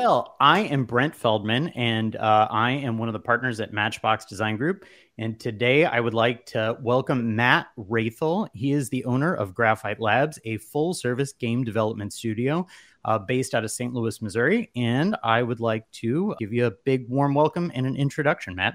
Well, 0.00 0.36
I 0.38 0.60
am 0.60 0.84
Brent 0.84 1.12
Feldman, 1.12 1.70
and 1.70 2.14
uh, 2.14 2.46
I 2.48 2.70
am 2.70 2.98
one 2.98 3.08
of 3.08 3.14
the 3.14 3.18
partners 3.18 3.58
at 3.58 3.72
Matchbox 3.72 4.26
Design 4.26 4.56
Group. 4.56 4.84
And 5.18 5.40
today 5.40 5.86
I 5.86 5.98
would 5.98 6.14
like 6.14 6.46
to 6.46 6.78
welcome 6.80 7.34
Matt 7.34 7.66
Raithel. 7.76 8.46
He 8.54 8.70
is 8.70 8.88
the 8.88 9.04
owner 9.06 9.34
of 9.34 9.54
Graphite 9.54 9.98
Labs, 9.98 10.38
a 10.44 10.58
full 10.58 10.94
service 10.94 11.32
game 11.32 11.64
development 11.64 12.12
studio 12.12 12.64
uh, 13.04 13.18
based 13.18 13.56
out 13.56 13.64
of 13.64 13.72
St. 13.72 13.92
Louis, 13.92 14.22
Missouri. 14.22 14.70
And 14.76 15.16
I 15.24 15.42
would 15.42 15.58
like 15.58 15.90
to 15.94 16.36
give 16.38 16.52
you 16.52 16.66
a 16.66 16.70
big 16.70 17.08
warm 17.08 17.34
welcome 17.34 17.72
and 17.74 17.84
an 17.84 17.96
introduction, 17.96 18.54
Matt. 18.54 18.74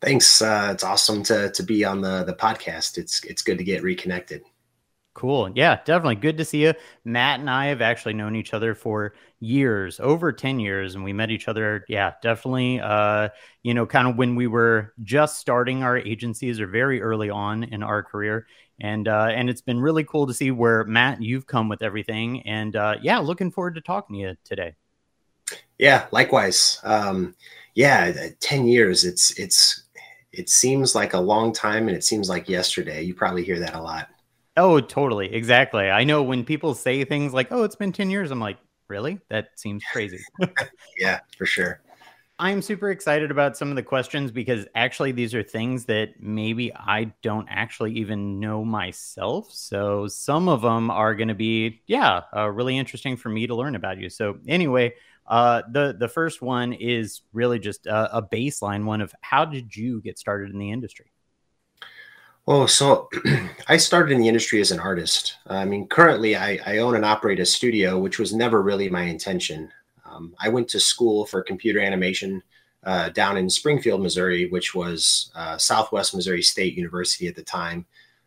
Thanks. 0.00 0.40
Uh, 0.40 0.68
it's 0.70 0.84
awesome 0.84 1.24
to, 1.24 1.50
to 1.50 1.62
be 1.64 1.84
on 1.84 2.00
the, 2.00 2.22
the 2.22 2.34
podcast. 2.34 2.98
It's, 2.98 3.24
it's 3.24 3.42
good 3.42 3.58
to 3.58 3.64
get 3.64 3.82
reconnected. 3.82 4.44
Cool. 5.14 5.52
Yeah, 5.54 5.78
definitely. 5.84 6.16
Good 6.16 6.38
to 6.38 6.44
see 6.44 6.64
you. 6.64 6.74
Matt 7.04 7.38
and 7.38 7.48
I 7.48 7.66
have 7.66 7.80
actually 7.80 8.14
known 8.14 8.34
each 8.34 8.52
other 8.52 8.74
for 8.74 9.14
years, 9.38 10.00
over 10.00 10.32
10 10.32 10.58
years, 10.58 10.96
and 10.96 11.04
we 11.04 11.12
met 11.12 11.30
each 11.30 11.46
other. 11.46 11.84
Yeah, 11.88 12.14
definitely. 12.20 12.80
Uh, 12.80 13.28
you 13.62 13.74
know, 13.74 13.86
kind 13.86 14.08
of 14.08 14.16
when 14.16 14.34
we 14.34 14.48
were 14.48 14.92
just 15.04 15.38
starting 15.38 15.84
our 15.84 15.96
agencies 15.96 16.58
or 16.58 16.66
very 16.66 17.00
early 17.00 17.30
on 17.30 17.62
in 17.62 17.84
our 17.84 18.02
career. 18.02 18.48
And 18.80 19.06
uh, 19.06 19.28
and 19.30 19.48
it's 19.48 19.60
been 19.60 19.78
really 19.78 20.02
cool 20.02 20.26
to 20.26 20.34
see 20.34 20.50
where 20.50 20.82
Matt 20.82 21.22
you've 21.22 21.46
come 21.46 21.68
with 21.68 21.80
everything. 21.80 22.42
And 22.42 22.74
uh, 22.74 22.96
yeah, 23.00 23.20
looking 23.20 23.52
forward 23.52 23.76
to 23.76 23.80
talking 23.80 24.16
to 24.16 24.20
you 24.20 24.36
today. 24.42 24.74
Yeah, 25.78 26.06
likewise. 26.10 26.80
Um, 26.82 27.36
yeah, 27.74 28.30
10 28.40 28.66
years. 28.66 29.04
It's 29.04 29.30
it's 29.38 29.84
it 30.32 30.48
seems 30.48 30.96
like 30.96 31.14
a 31.14 31.20
long 31.20 31.52
time 31.52 31.86
and 31.86 31.96
it 31.96 32.02
seems 32.02 32.28
like 32.28 32.48
yesterday. 32.48 33.02
You 33.02 33.14
probably 33.14 33.44
hear 33.44 33.60
that 33.60 33.76
a 33.76 33.80
lot. 33.80 34.08
Oh, 34.56 34.80
totally. 34.80 35.34
Exactly. 35.34 35.90
I 35.90 36.04
know 36.04 36.22
when 36.22 36.44
people 36.44 36.74
say 36.74 37.04
things 37.04 37.32
like, 37.32 37.48
oh, 37.50 37.64
it's 37.64 37.76
been 37.76 37.92
10 37.92 38.10
years, 38.10 38.30
I'm 38.30 38.40
like, 38.40 38.58
really? 38.88 39.18
That 39.28 39.48
seems 39.56 39.82
crazy. 39.92 40.20
yeah, 40.98 41.20
for 41.36 41.46
sure. 41.46 41.80
I'm 42.38 42.62
super 42.62 42.90
excited 42.90 43.30
about 43.30 43.56
some 43.56 43.70
of 43.70 43.76
the 43.76 43.82
questions 43.82 44.32
because 44.32 44.66
actually 44.74 45.12
these 45.12 45.34
are 45.34 45.42
things 45.42 45.84
that 45.84 46.20
maybe 46.20 46.74
I 46.74 47.12
don't 47.22 47.46
actually 47.48 47.92
even 47.94 48.40
know 48.40 48.64
myself. 48.64 49.52
So 49.52 50.08
some 50.08 50.48
of 50.48 50.62
them 50.62 50.90
are 50.90 51.14
going 51.14 51.28
to 51.28 51.34
be, 51.34 51.82
yeah, 51.86 52.22
uh, 52.36 52.50
really 52.50 52.76
interesting 52.76 53.16
for 53.16 53.28
me 53.28 53.46
to 53.46 53.54
learn 53.54 53.76
about 53.76 53.98
you. 53.98 54.10
So 54.10 54.38
anyway, 54.48 54.94
uh, 55.26 55.62
the 55.70 55.96
the 55.98 56.08
first 56.08 56.42
one 56.42 56.72
is 56.72 57.22
really 57.32 57.58
just 57.58 57.86
a, 57.86 58.18
a 58.18 58.22
baseline 58.22 58.84
one 58.84 59.00
of 59.00 59.14
how 59.22 59.44
did 59.44 59.74
you 59.74 60.00
get 60.02 60.18
started 60.18 60.50
in 60.50 60.58
the 60.58 60.70
industry? 60.70 61.13
Oh, 62.46 62.66
so 62.66 63.08
I 63.68 63.78
started 63.78 64.12
in 64.12 64.20
the 64.20 64.28
industry 64.28 64.60
as 64.60 64.70
an 64.70 64.78
artist. 64.78 65.38
I 65.46 65.64
mean, 65.64 65.86
currently 65.86 66.36
I, 66.36 66.58
I 66.66 66.78
own 66.78 66.94
and 66.94 67.04
operate 67.04 67.40
a 67.40 67.46
studio, 67.46 67.98
which 67.98 68.18
was 68.18 68.34
never 68.34 68.60
really 68.60 68.90
my 68.90 69.02
intention. 69.02 69.70
Um, 70.04 70.34
I 70.38 70.50
went 70.50 70.68
to 70.68 70.80
school 70.80 71.24
for 71.24 71.42
computer 71.42 71.80
animation 71.80 72.42
uh, 72.84 73.08
down 73.08 73.38
in 73.38 73.48
Springfield, 73.48 74.02
Missouri, 74.02 74.50
which 74.50 74.74
was 74.74 75.32
uh, 75.34 75.56
Southwest 75.56 76.14
Missouri 76.14 76.42
State 76.42 76.76
University 76.76 77.28
at 77.28 77.34
the 77.34 77.42
time. 77.42 77.86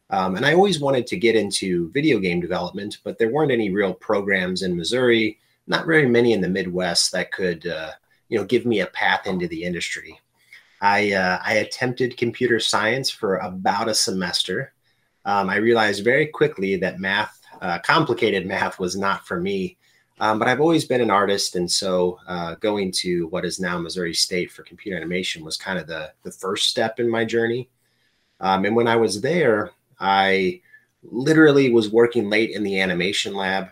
Um, 0.10 0.36
and 0.36 0.46
I 0.46 0.54
always 0.54 0.80
wanted 0.80 1.06
to 1.08 1.18
get 1.18 1.36
into 1.36 1.92
video 1.92 2.18
game 2.18 2.42
development, 2.42 2.98
but 3.04 3.20
there 3.20 3.32
weren't 3.32 3.52
any 3.52 3.70
real 3.70 3.94
programs 3.94 4.64
in 4.64 4.76
Missouri, 4.76 5.38
not 5.68 5.86
very 5.86 6.08
many 6.08 6.34
in 6.34 6.42
the 6.42 6.50
Midwest 6.50 7.12
that 7.12 7.32
could, 7.32 7.68
uh, 7.68 7.92
you 8.30 8.38
know, 8.40 8.46
give 8.46 8.66
me 8.66 8.80
a 8.80 8.88
path 8.88 9.28
into 9.28 9.48
the 9.48 9.64
industry. 9.64 10.20
I 10.82 11.14
uh, 11.14 11.40
I 11.44 11.56
attempted 11.56 12.18
computer 12.18 12.60
science 12.60 13.10
for 13.10 13.38
about 13.38 13.90
a 13.90 13.94
semester. 13.94 14.74
Um, 15.26 15.50
I 15.50 15.58
realized 15.58 16.04
very 16.04 16.28
quickly 16.28 16.78
that 16.78 17.00
math, 17.00 17.40
uh, 17.62 17.80
complicated 17.80 18.46
math, 18.54 18.80
was 18.80 18.96
not 18.96 19.28
for 19.28 19.40
me. 19.40 19.78
Um, 20.20 20.40
but 20.40 20.48
I've 20.48 20.62
always 20.62 20.86
been 20.86 21.02
an 21.02 21.12
artist, 21.12 21.56
and 21.56 21.70
so 21.70 22.20
uh, 22.28 22.56
going 22.56 22.92
to 22.94 23.28
what 23.28 23.46
is 23.46 23.60
now 23.60 23.78
Missouri 23.78 24.14
State 24.14 24.52
for 24.52 24.64
computer 24.64 24.98
animation 24.98 25.44
was 25.44 25.58
kind 25.58 25.78
of 25.78 25.88
the 25.88 26.12
the 26.24 26.32
first 26.32 26.70
step 26.70 27.00
in 27.00 27.10
my 27.10 27.26
journey. 27.26 27.70
Um, 28.40 28.66
and 28.66 28.76
when 28.76 28.88
I 28.88 28.96
was 28.96 29.22
there, 29.22 29.72
I 30.00 30.62
literally 31.04 31.72
was 31.72 31.92
working 31.92 32.30
late 32.30 32.52
in 32.52 32.64
the 32.64 32.80
animation 32.82 33.34
lab, 33.36 33.70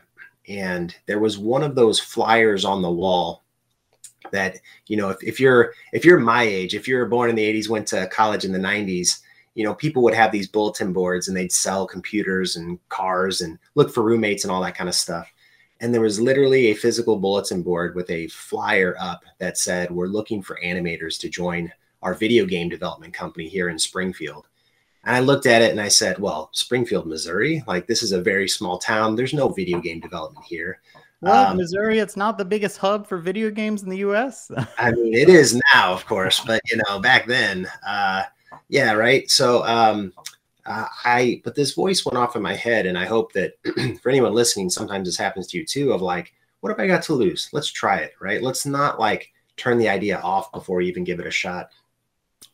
and 0.47 0.95
there 1.05 1.19
was 1.19 1.37
one 1.37 1.63
of 1.63 1.75
those 1.75 1.99
flyers 1.99 2.65
on 2.65 2.81
the 2.81 2.91
wall 2.91 3.44
that 4.35 4.57
you 4.87 4.97
know 4.97 5.09
if, 5.09 5.23
if 5.23 5.39
you're 5.39 5.73
if 5.93 6.05
you're 6.05 6.19
my 6.19 6.43
age 6.43 6.75
if 6.75 6.87
you're 6.87 7.05
born 7.07 7.29
in 7.29 7.35
the 7.35 7.53
80s 7.53 7.69
went 7.69 7.87
to 7.87 8.07
college 8.07 8.45
in 8.45 8.51
the 8.51 8.59
90s 8.59 9.21
you 9.55 9.63
know 9.63 9.73
people 9.73 10.03
would 10.03 10.13
have 10.13 10.31
these 10.31 10.47
bulletin 10.47 10.93
boards 10.93 11.27
and 11.27 11.35
they'd 11.35 11.51
sell 11.51 11.87
computers 11.87 12.57
and 12.57 12.77
cars 12.89 13.41
and 13.41 13.57
look 13.73 13.91
for 13.91 14.03
roommates 14.03 14.43
and 14.43 14.51
all 14.51 14.61
that 14.61 14.77
kind 14.77 14.89
of 14.89 14.95
stuff. 14.95 15.31
And 15.81 15.93
there 15.93 16.01
was 16.01 16.21
literally 16.21 16.67
a 16.67 16.75
physical 16.75 17.17
bulletin 17.17 17.61
board 17.63 17.95
with 17.95 18.09
a 18.09 18.27
flyer 18.27 18.95
up 18.99 19.23
that 19.39 19.57
said 19.57 19.91
we're 19.91 20.07
looking 20.07 20.41
for 20.41 20.59
animators 20.63 21.19
to 21.19 21.29
join 21.29 21.71
our 22.01 22.13
video 22.13 22.45
game 22.45 22.69
development 22.69 23.13
company 23.13 23.47
here 23.47 23.69
in 23.69 23.79
springfield. 23.79 24.47
And 25.05 25.15
i 25.15 25.19
looked 25.19 25.45
at 25.45 25.61
it 25.61 25.71
and 25.71 25.81
i 25.81 25.87
said 25.87 26.19
well 26.19 26.49
springfield 26.51 27.07
missouri? 27.07 27.63
Like 27.65 27.87
this 27.87 28.03
is 28.03 28.11
a 28.11 28.21
very 28.21 28.49
small 28.49 28.77
town. 28.77 29.15
There's 29.15 29.33
no 29.33 29.49
video 29.49 29.79
game 29.79 30.01
development 30.01 30.45
here 30.45 30.81
well, 31.21 31.51
um, 31.51 31.57
Missouri, 31.57 31.99
it's 31.99 32.17
not 32.17 32.37
the 32.37 32.45
biggest 32.45 32.77
hub 32.77 33.07
for 33.07 33.17
video 33.17 33.49
games 33.49 33.83
in 33.83 33.89
the 33.89 33.97
U.S. 33.99 34.51
I 34.77 34.91
mean, 34.91 35.13
it 35.13 35.29
is 35.29 35.59
now, 35.73 35.93
of 35.93 36.05
course, 36.05 36.41
but 36.41 36.61
you 36.65 36.79
know, 36.87 36.99
back 36.99 37.25
then, 37.25 37.67
uh, 37.87 38.23
yeah, 38.67 38.93
right. 38.93 39.29
So, 39.29 39.65
um, 39.65 40.13
uh, 40.65 40.87
I, 41.03 41.41
but 41.43 41.55
this 41.55 41.73
voice 41.73 42.05
went 42.05 42.17
off 42.17 42.35
in 42.35 42.41
my 42.41 42.55
head, 42.55 42.85
and 42.85 42.97
I 42.97 43.05
hope 43.05 43.33
that 43.33 43.53
for 44.01 44.09
anyone 44.09 44.33
listening, 44.33 44.69
sometimes 44.69 45.07
this 45.07 45.17
happens 45.17 45.47
to 45.47 45.57
you 45.57 45.65
too. 45.65 45.93
Of 45.93 46.01
like, 46.01 46.33
what 46.59 46.69
have 46.69 46.79
I 46.79 46.87
got 46.87 47.03
to 47.03 47.13
lose? 47.13 47.49
Let's 47.53 47.71
try 47.71 47.97
it, 47.99 48.13
right? 48.19 48.41
Let's 48.41 48.65
not 48.65 48.99
like 48.99 49.31
turn 49.57 49.77
the 49.77 49.89
idea 49.89 50.19
off 50.19 50.51
before 50.51 50.81
you 50.81 50.89
even 50.89 51.03
give 51.03 51.19
it 51.19 51.27
a 51.27 51.31
shot. 51.31 51.69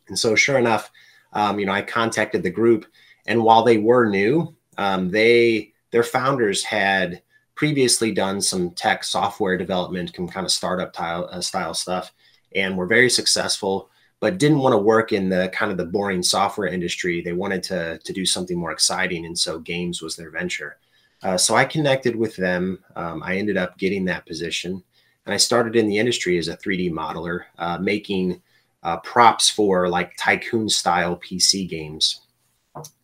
And 0.08 0.18
so, 0.18 0.34
sure 0.34 0.58
enough, 0.58 0.90
um, 1.32 1.58
you 1.58 1.66
know, 1.66 1.72
I 1.72 1.82
contacted 1.82 2.42
the 2.42 2.50
group, 2.50 2.86
and 3.26 3.42
while 3.42 3.62
they 3.62 3.78
were 3.78 4.08
new, 4.08 4.54
um, 4.78 5.10
they 5.10 5.72
their 5.90 6.02
founders 6.04 6.64
had 6.64 7.22
previously 7.62 8.10
done 8.10 8.40
some 8.40 8.72
tech 8.72 9.04
software 9.04 9.56
development, 9.56 10.12
kind 10.12 10.44
of 10.44 10.50
startup 10.50 10.92
style, 10.92 11.28
uh, 11.30 11.40
style 11.40 11.72
stuff, 11.72 12.12
and 12.56 12.76
were 12.76 12.88
very 12.88 13.08
successful, 13.08 13.88
but 14.18 14.36
didn't 14.36 14.58
want 14.58 14.72
to 14.72 14.78
work 14.78 15.12
in 15.12 15.28
the 15.28 15.48
kind 15.54 15.70
of 15.70 15.78
the 15.78 15.84
boring 15.84 16.24
software 16.24 16.66
industry. 16.66 17.22
They 17.22 17.34
wanted 17.34 17.62
to, 17.62 18.00
to 18.02 18.12
do 18.12 18.26
something 18.26 18.58
more 18.58 18.72
exciting. 18.72 19.26
And 19.26 19.38
so 19.38 19.60
games 19.60 20.02
was 20.02 20.16
their 20.16 20.32
venture. 20.32 20.78
Uh, 21.22 21.36
so 21.36 21.54
I 21.54 21.64
connected 21.64 22.16
with 22.16 22.34
them. 22.34 22.80
Um, 22.96 23.22
I 23.22 23.36
ended 23.36 23.56
up 23.56 23.78
getting 23.78 24.06
that 24.06 24.26
position. 24.26 24.82
And 25.24 25.32
I 25.32 25.36
started 25.36 25.76
in 25.76 25.86
the 25.86 25.98
industry 25.98 26.38
as 26.38 26.48
a 26.48 26.56
3D 26.56 26.90
modeler, 26.90 27.42
uh, 27.58 27.78
making 27.78 28.42
uh, 28.82 28.96
props 28.96 29.48
for 29.48 29.88
like 29.88 30.16
tycoon 30.16 30.68
style 30.68 31.16
PC 31.16 31.68
games. 31.68 32.22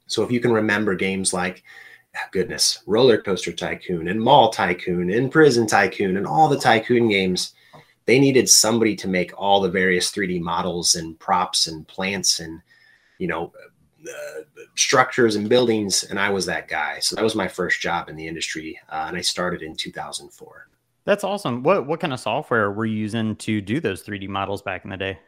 So 0.08 0.24
if 0.24 0.32
you 0.32 0.41
can 0.41 0.50
remember 0.50 0.97
games 0.97 1.32
like 1.32 1.62
goodness, 2.32 2.82
Roller 2.86 3.20
Coaster 3.20 3.52
Tycoon 3.52 4.08
and 4.08 4.20
Mall 4.20 4.50
Tycoon 4.50 5.10
and 5.10 5.30
Prison 5.30 5.66
Tycoon 5.66 6.16
and 6.16 6.26
all 6.26 6.48
the 6.48 6.58
Tycoon 6.58 7.08
games, 7.08 7.54
they 8.06 8.18
needed 8.18 8.48
somebody 8.48 8.96
to 8.96 9.08
make 9.08 9.32
all 9.36 9.60
the 9.60 9.70
various 9.70 10.10
3D 10.10 10.40
models 10.40 10.94
and 10.94 11.18
props 11.18 11.66
and 11.66 11.86
plants 11.86 12.40
and, 12.40 12.60
you 13.18 13.26
know, 13.26 13.52
uh, 14.08 14.40
structures 14.76 15.36
and 15.36 15.48
buildings. 15.48 16.04
And 16.04 16.18
I 16.18 16.30
was 16.30 16.46
that 16.46 16.68
guy. 16.68 17.00
So 17.00 17.16
that 17.16 17.24
was 17.24 17.34
my 17.34 17.48
first 17.48 17.80
job 17.80 18.08
in 18.08 18.16
the 18.16 18.26
industry. 18.26 18.78
Uh, 18.88 19.06
and 19.08 19.16
I 19.16 19.20
started 19.20 19.62
in 19.62 19.76
2004. 19.76 20.68
That's 21.04 21.24
awesome. 21.24 21.62
What, 21.62 21.86
what 21.86 22.00
kind 22.00 22.12
of 22.12 22.20
software 22.20 22.70
were 22.70 22.86
you 22.86 22.96
using 22.96 23.36
to 23.36 23.60
do 23.60 23.80
those 23.80 24.02
3D 24.02 24.28
models 24.28 24.62
back 24.62 24.84
in 24.84 24.90
the 24.90 24.96
day? 24.96 25.18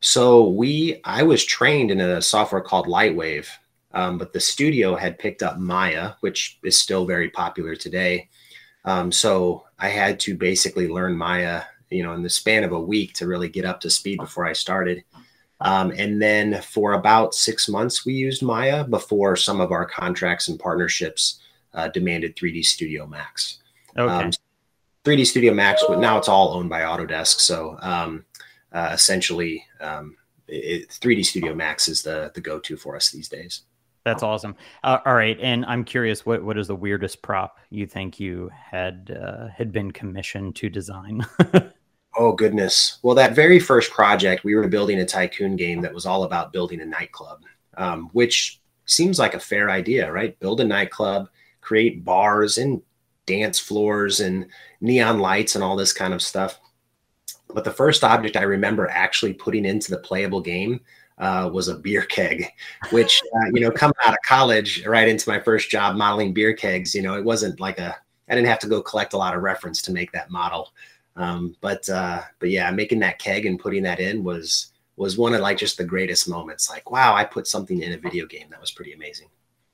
So 0.00 0.48
we, 0.48 1.00
I 1.04 1.22
was 1.22 1.44
trained 1.44 1.90
in 1.90 2.00
a 2.00 2.20
software 2.20 2.60
called 2.60 2.86
Lightwave 2.86 3.48
um, 3.96 4.18
but 4.18 4.34
the 4.34 4.40
studio 4.40 4.94
had 4.94 5.18
picked 5.18 5.42
up 5.42 5.58
Maya, 5.58 6.12
which 6.20 6.58
is 6.62 6.78
still 6.78 7.06
very 7.06 7.30
popular 7.30 7.74
today. 7.74 8.28
Um, 8.84 9.10
so 9.10 9.64
I 9.78 9.88
had 9.88 10.20
to 10.20 10.36
basically 10.36 10.86
learn 10.86 11.16
Maya, 11.16 11.62
you 11.88 12.02
know, 12.02 12.12
in 12.12 12.22
the 12.22 12.28
span 12.28 12.62
of 12.62 12.72
a 12.72 12.80
week 12.80 13.14
to 13.14 13.26
really 13.26 13.48
get 13.48 13.64
up 13.64 13.80
to 13.80 13.90
speed 13.90 14.18
before 14.18 14.44
I 14.44 14.52
started. 14.52 15.02
Um, 15.62 15.94
and 15.96 16.20
then 16.20 16.60
for 16.60 16.92
about 16.92 17.34
six 17.34 17.70
months, 17.70 18.04
we 18.04 18.12
used 18.12 18.42
Maya 18.42 18.84
before 18.84 19.34
some 19.34 19.62
of 19.62 19.72
our 19.72 19.86
contracts 19.86 20.48
and 20.48 20.60
partnerships 20.60 21.40
uh, 21.72 21.88
demanded 21.88 22.36
3D 22.36 22.66
Studio 22.66 23.06
Max. 23.06 23.60
Okay. 23.96 24.30
3D 25.06 25.18
um, 25.20 25.24
Studio 25.24 25.54
Max, 25.54 25.82
but 25.88 26.00
now 26.00 26.18
it's 26.18 26.28
all 26.28 26.52
owned 26.52 26.68
by 26.68 26.82
Autodesk. 26.82 27.40
So 27.40 27.78
um, 27.80 28.26
uh, 28.72 28.90
essentially, 28.92 29.64
um, 29.80 30.18
it, 30.48 30.90
3D 30.90 31.24
Studio 31.24 31.54
Max 31.54 31.88
is 31.88 32.02
the 32.02 32.30
the 32.34 32.42
go 32.42 32.58
to 32.58 32.76
for 32.76 32.94
us 32.94 33.10
these 33.10 33.30
days. 33.30 33.62
That's 34.06 34.22
awesome. 34.22 34.54
Uh, 34.84 34.98
all 35.04 35.16
right, 35.16 35.36
and 35.40 35.64
I'm 35.64 35.82
curious, 35.82 36.24
what 36.24 36.44
what 36.44 36.56
is 36.56 36.68
the 36.68 36.76
weirdest 36.76 37.22
prop 37.22 37.58
you 37.70 37.88
think 37.88 38.20
you 38.20 38.52
had 38.54 39.18
uh, 39.20 39.48
had 39.48 39.72
been 39.72 39.90
commissioned 39.90 40.54
to 40.56 40.70
design? 40.70 41.26
oh 42.16 42.30
goodness! 42.30 43.00
Well, 43.02 43.16
that 43.16 43.34
very 43.34 43.58
first 43.58 43.90
project, 43.90 44.44
we 44.44 44.54
were 44.54 44.68
building 44.68 45.00
a 45.00 45.04
tycoon 45.04 45.56
game 45.56 45.80
that 45.80 45.92
was 45.92 46.06
all 46.06 46.22
about 46.22 46.52
building 46.52 46.80
a 46.80 46.86
nightclub, 46.86 47.42
um, 47.78 48.08
which 48.12 48.60
seems 48.84 49.18
like 49.18 49.34
a 49.34 49.40
fair 49.40 49.70
idea, 49.70 50.12
right? 50.12 50.38
Build 50.38 50.60
a 50.60 50.64
nightclub, 50.64 51.28
create 51.60 52.04
bars, 52.04 52.58
and 52.58 52.80
dance 53.26 53.58
floors 53.58 54.20
and 54.20 54.46
neon 54.80 55.18
lights 55.18 55.56
and 55.56 55.64
all 55.64 55.74
this 55.74 55.92
kind 55.92 56.14
of 56.14 56.22
stuff. 56.22 56.60
But 57.52 57.64
the 57.64 57.72
first 57.72 58.04
object 58.04 58.36
I 58.36 58.42
remember 58.42 58.88
actually 58.88 59.32
putting 59.32 59.64
into 59.64 59.90
the 59.90 59.98
playable 59.98 60.40
game 60.40 60.82
uh, 61.18 61.50
was 61.52 61.68
a 61.68 61.76
beer 61.76 62.02
keg, 62.02 62.46
which, 62.90 63.22
uh, 63.34 63.50
you 63.52 63.60
know, 63.60 63.70
coming 63.70 63.94
out 64.04 64.12
of 64.12 64.18
college, 64.26 64.84
right 64.86 65.08
into 65.08 65.28
my 65.28 65.40
first 65.40 65.70
job 65.70 65.96
modeling 65.96 66.32
beer 66.32 66.54
kegs, 66.54 66.94
you 66.94 67.02
know, 67.02 67.14
it 67.14 67.24
wasn't 67.24 67.58
like 67.60 67.78
a, 67.78 67.96
I 68.28 68.34
didn't 68.34 68.48
have 68.48 68.58
to 68.60 68.68
go 68.68 68.82
collect 68.82 69.12
a 69.12 69.18
lot 69.18 69.34
of 69.34 69.42
reference 69.42 69.80
to 69.82 69.92
make 69.92 70.12
that 70.12 70.30
model. 70.30 70.72
Um, 71.16 71.56
but, 71.60 71.88
uh, 71.88 72.22
but 72.38 72.50
yeah, 72.50 72.70
making 72.70 72.98
that 73.00 73.18
keg 73.18 73.46
and 73.46 73.58
putting 73.58 73.82
that 73.84 74.00
in 74.00 74.24
was, 74.24 74.72
was 74.96 75.16
one 75.16 75.34
of 75.34 75.40
like 75.40 75.58
just 75.58 75.78
the 75.78 75.84
greatest 75.84 76.28
moments. 76.28 76.68
Like, 76.68 76.90
wow, 76.90 77.14
I 77.14 77.24
put 77.24 77.46
something 77.46 77.82
in 77.82 77.92
a 77.92 77.98
video 77.98 78.26
game. 78.26 78.48
That 78.50 78.60
was 78.60 78.70
pretty 78.70 78.92
amazing. 78.92 79.28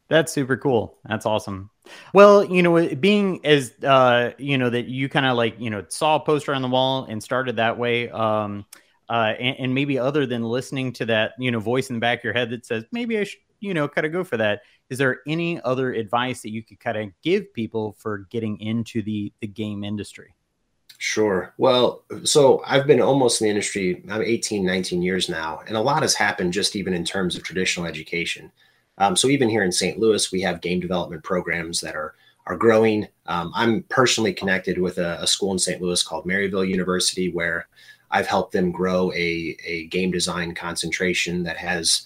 That's 0.09 0.31
super 0.31 0.59
cool. 0.59 0.99
That's 1.09 1.25
awesome. 1.25 1.71
Well, 2.13 2.45
you 2.45 2.63
know, 2.63 2.95
being 2.97 3.41
as 3.47 3.73
uh, 3.83 4.33
you 4.37 4.59
know 4.59 4.69
that 4.69 4.87
you 4.87 5.09
kind 5.09 5.25
of 5.25 5.37
like 5.39 5.59
you 5.59 5.71
know 5.71 5.87
saw 5.89 6.17
a 6.17 6.21
poster 6.21 6.55
on 6.55 6.61
the 6.61 6.69
wall 6.69 7.07
and 7.09 7.23
started 7.23 7.57
that 7.57 7.79
way. 7.79 8.11
Um, 8.11 8.67
uh, 9.13 9.35
and, 9.39 9.57
and, 9.59 9.75
maybe 9.75 9.99
other 9.99 10.25
than 10.25 10.43
listening 10.43 10.91
to 10.91 11.05
that, 11.05 11.33
you 11.39 11.51
know, 11.51 11.61
voice 11.61 11.91
in 11.91 11.97
the 11.97 12.01
back 12.01 12.21
of 12.21 12.25
your 12.25 12.33
head 12.33 12.49
that 12.49 12.65
says 12.65 12.83
maybe 12.93 13.19
I 13.19 13.25
should, 13.25 13.41
you 13.61 13.75
know, 13.75 13.87
kind 13.87 14.07
of 14.07 14.13
go 14.13 14.25
for 14.25 14.39
that. 14.39 14.63
Is 14.89 14.97
there 14.97 15.21
any 15.27 15.61
other 15.61 15.93
advice 15.93 16.41
that 16.41 16.51
you 16.51 16.63
could 16.63 16.81
kind 16.81 16.97
of 16.97 17.11
give 17.23 17.53
people 17.53 17.95
for 17.99 18.27
getting 18.31 18.59
into 18.61 19.03
the 19.03 19.31
the 19.41 19.47
game 19.47 19.85
industry? 19.85 20.35
Sure. 20.97 21.53
Well, 21.59 22.05
so 22.25 22.63
I've 22.67 22.87
been 22.87 23.03
almost 23.03 23.43
in 23.43 23.47
the 23.47 23.51
industry, 23.51 24.03
I'm 24.09 24.23
18, 24.23 24.65
19 24.65 25.03
years 25.03 25.29
now, 25.29 25.61
and 25.67 25.77
a 25.77 25.81
lot 25.81 26.01
has 26.03 26.15
happened 26.15 26.55
just 26.55 26.75
even 26.75 26.95
in 26.95 27.05
terms 27.05 27.37
of 27.37 27.43
traditional 27.43 27.87
education. 27.87 28.51
Um, 28.97 29.15
so 29.15 29.29
even 29.29 29.51
here 29.51 29.65
in 29.65 29.73
St. 29.73 29.99
Louis, 29.99 30.33
we 30.33 30.41
have 30.41 30.63
game 30.63 30.81
development 30.81 31.23
programs 31.23 31.83
that 31.83 31.95
are 31.95 32.15
are 32.47 32.57
growing. 32.57 33.07
Um, 33.27 33.53
I'm 33.55 33.83
personally 33.85 34.33
connected 34.33 34.79
with 34.79 34.99
a, 34.99 35.19
a, 35.21 35.27
school 35.27 35.53
in 35.53 35.59
St. 35.59 35.81
Louis 35.81 36.03
called 36.03 36.25
Maryville 36.25 36.69
University, 36.69 37.31
where 37.31 37.69
I've 38.13 38.27
helped 38.27 38.53
them 38.53 38.71
grow 38.71 39.11
a, 39.13 39.57
a 39.65 39.87
game 39.87 40.11
design 40.11 40.55
concentration 40.55 41.43
that 41.43 41.57
has 41.57 42.03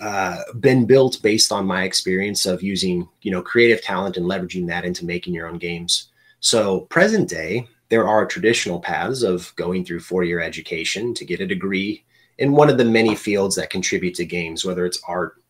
uh, 0.00 0.42
been 0.60 0.84
built 0.84 1.20
based 1.22 1.50
on 1.50 1.66
my 1.66 1.84
experience 1.84 2.44
of 2.46 2.62
using 2.62 3.08
you 3.22 3.30
know 3.30 3.42
creative 3.42 3.82
talent 3.82 4.16
and 4.16 4.26
leveraging 4.26 4.66
that 4.66 4.84
into 4.84 5.04
making 5.04 5.34
your 5.34 5.48
own 5.48 5.58
games. 5.58 6.08
So 6.40 6.82
present 6.82 7.28
day, 7.28 7.66
there 7.88 8.06
are 8.06 8.26
traditional 8.26 8.80
paths 8.80 9.22
of 9.22 9.52
going 9.56 9.84
through 9.84 10.00
four 10.00 10.24
year 10.24 10.40
education 10.40 11.14
to 11.14 11.24
get 11.24 11.40
a 11.40 11.46
degree 11.46 12.04
in 12.38 12.52
one 12.52 12.70
of 12.70 12.78
the 12.78 12.84
many 12.84 13.14
fields 13.14 13.56
that 13.56 13.70
contribute 13.70 14.14
to 14.16 14.24
games, 14.24 14.64
whether 14.64 14.86
it's 14.86 15.02
art, 15.08 15.42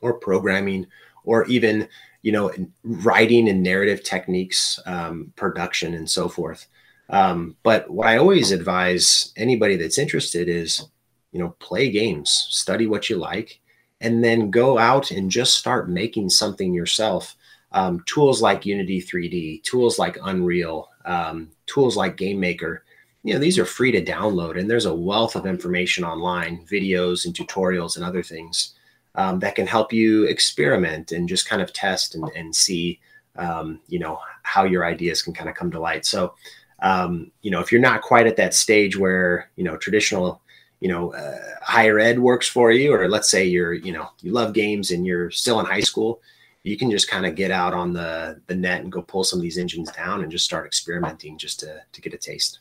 or 0.00 0.14
programming 0.14 0.86
or 1.24 1.44
even 1.46 1.88
you 2.22 2.32
know 2.32 2.52
writing 2.82 3.48
and 3.48 3.62
narrative 3.62 4.02
techniques 4.02 4.80
um, 4.86 5.32
production 5.36 5.94
and 5.94 6.08
so 6.08 6.28
forth 6.28 6.66
um, 7.10 7.56
but 7.62 7.88
what 7.90 8.06
i 8.06 8.16
always 8.16 8.50
advise 8.50 9.32
anybody 9.36 9.76
that's 9.76 9.98
interested 9.98 10.48
is 10.48 10.86
you 11.32 11.38
know 11.38 11.50
play 11.58 11.90
games 11.90 12.46
study 12.50 12.86
what 12.86 13.08
you 13.08 13.16
like 13.16 13.60
and 14.00 14.22
then 14.22 14.50
go 14.50 14.78
out 14.78 15.10
and 15.10 15.30
just 15.30 15.58
start 15.58 15.90
making 15.90 16.28
something 16.28 16.72
yourself 16.72 17.36
um, 17.72 18.02
tools 18.06 18.40
like 18.40 18.64
unity 18.64 19.00
3d 19.00 19.62
tools 19.62 19.98
like 19.98 20.18
unreal 20.24 20.88
um, 21.04 21.50
tools 21.66 21.96
like 21.96 22.16
game 22.16 22.40
maker 22.40 22.84
you 23.22 23.34
know 23.34 23.40
these 23.40 23.58
are 23.58 23.64
free 23.64 23.92
to 23.92 24.04
download 24.04 24.58
and 24.58 24.70
there's 24.70 24.86
a 24.86 24.94
wealth 24.94 25.36
of 25.36 25.46
information 25.46 26.04
online 26.04 26.64
videos 26.66 27.24
and 27.24 27.34
tutorials 27.34 27.96
and 27.96 28.04
other 28.04 28.22
things 28.22 28.74
um, 29.18 29.40
that 29.40 29.56
can 29.56 29.66
help 29.66 29.92
you 29.92 30.24
experiment 30.24 31.10
and 31.10 31.28
just 31.28 31.48
kind 31.48 31.60
of 31.60 31.72
test 31.72 32.14
and, 32.14 32.24
and 32.36 32.54
see, 32.54 33.00
um, 33.36 33.80
you 33.88 33.98
know, 33.98 34.20
how 34.44 34.62
your 34.62 34.84
ideas 34.86 35.22
can 35.22 35.34
kind 35.34 35.50
of 35.50 35.56
come 35.56 35.72
to 35.72 35.80
light. 35.80 36.06
So, 36.06 36.34
um, 36.80 37.30
you 37.42 37.50
know, 37.50 37.60
if 37.60 37.72
you're 37.72 37.80
not 37.80 38.02
quite 38.02 38.26
at 38.26 38.36
that 38.36 38.54
stage 38.54 38.96
where, 38.96 39.50
you 39.56 39.64
know, 39.64 39.76
traditional, 39.76 40.40
you 40.80 40.88
know, 40.88 41.12
uh, 41.12 41.38
higher 41.60 41.98
ed 41.98 42.18
works 42.18 42.48
for 42.48 42.70
you, 42.70 42.92
or 42.92 43.08
let's 43.08 43.30
say 43.30 43.44
you're, 43.44 43.72
you 43.72 43.92
know, 43.92 44.08
you 44.22 44.32
love 44.32 44.52
games 44.52 44.90
and 44.90 45.06
you're 45.06 45.30
still 45.30 45.58
in 45.60 45.66
high 45.66 45.80
school, 45.80 46.20
you 46.62 46.76
can 46.76 46.90
just 46.90 47.10
kind 47.10 47.26
of 47.26 47.34
get 47.34 47.50
out 47.50 47.74
on 47.74 47.92
the, 47.92 48.40
the 48.46 48.54
net 48.54 48.82
and 48.82 48.92
go 48.92 49.02
pull 49.02 49.24
some 49.24 49.38
of 49.38 49.42
these 49.42 49.58
engines 49.58 49.90
down 49.92 50.22
and 50.22 50.30
just 50.30 50.44
start 50.44 50.66
experimenting 50.66 51.36
just 51.38 51.60
to, 51.60 51.80
to 51.92 52.00
get 52.00 52.14
a 52.14 52.18
taste. 52.18 52.60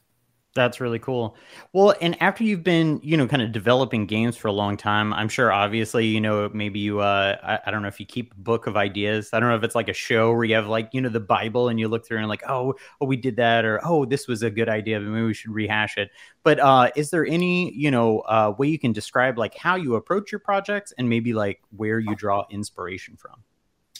That's 0.57 0.81
really 0.81 0.97
cool. 0.97 1.37
Well, 1.71 1.93
and 2.01 2.19
after 2.19 2.43
you've 2.43 2.63
been, 2.63 2.99
you 3.03 3.15
know, 3.15 3.27
kind 3.27 3.43
of 3.43 3.51
developing 3.51 4.07
games 4.07 4.35
for 4.35 4.47
a 4.47 4.51
long 4.51 4.75
time, 4.75 5.13
I'm 5.13 5.29
sure 5.29 5.51
obviously, 5.51 6.07
you 6.07 6.19
know, 6.19 6.49
maybe 6.51 6.79
you, 6.79 6.99
uh, 6.99 7.37
I, 7.43 7.59
I, 7.67 7.69
don't 7.69 7.83
know 7.83 7.87
if 7.87 7.99
you 7.99 8.07
keep 8.07 8.33
a 8.33 8.39
book 8.39 8.65
of 8.65 8.75
ideas. 8.75 9.29
I 9.33 9.39
don't 9.39 9.49
know 9.49 9.55
if 9.55 9.61
it's 9.61 9.75
like 9.75 9.87
a 9.87 9.93
show 9.93 10.33
where 10.33 10.45
you 10.45 10.55
have 10.55 10.65
like, 10.65 10.89
you 10.93 11.01
know, 11.01 11.09
the 11.09 11.19
Bible 11.19 11.69
and 11.69 11.79
you 11.79 11.87
look 11.87 12.07
through 12.07 12.17
and 12.17 12.27
like, 12.27 12.41
oh, 12.49 12.73
oh, 12.99 13.05
we 13.05 13.17
did 13.17 13.35
that, 13.35 13.65
or 13.65 13.79
oh, 13.85 14.03
this 14.03 14.27
was 14.27 14.41
a 14.41 14.49
good 14.49 14.67
idea, 14.67 14.99
maybe 14.99 15.27
we 15.27 15.33
should 15.35 15.51
rehash 15.51 15.95
it. 15.95 16.09
But 16.41 16.59
uh, 16.59 16.89
is 16.95 17.11
there 17.11 17.27
any, 17.27 17.71
you 17.75 17.91
know, 17.91 18.21
uh, 18.21 18.55
way 18.57 18.67
you 18.67 18.79
can 18.79 18.93
describe 18.93 19.37
like 19.37 19.55
how 19.55 19.75
you 19.75 19.93
approach 19.93 20.31
your 20.31 20.39
projects 20.39 20.91
and 20.97 21.07
maybe 21.07 21.35
like 21.35 21.61
where 21.69 21.99
you 21.99 22.15
draw 22.15 22.45
inspiration 22.49 23.15
from? 23.15 23.43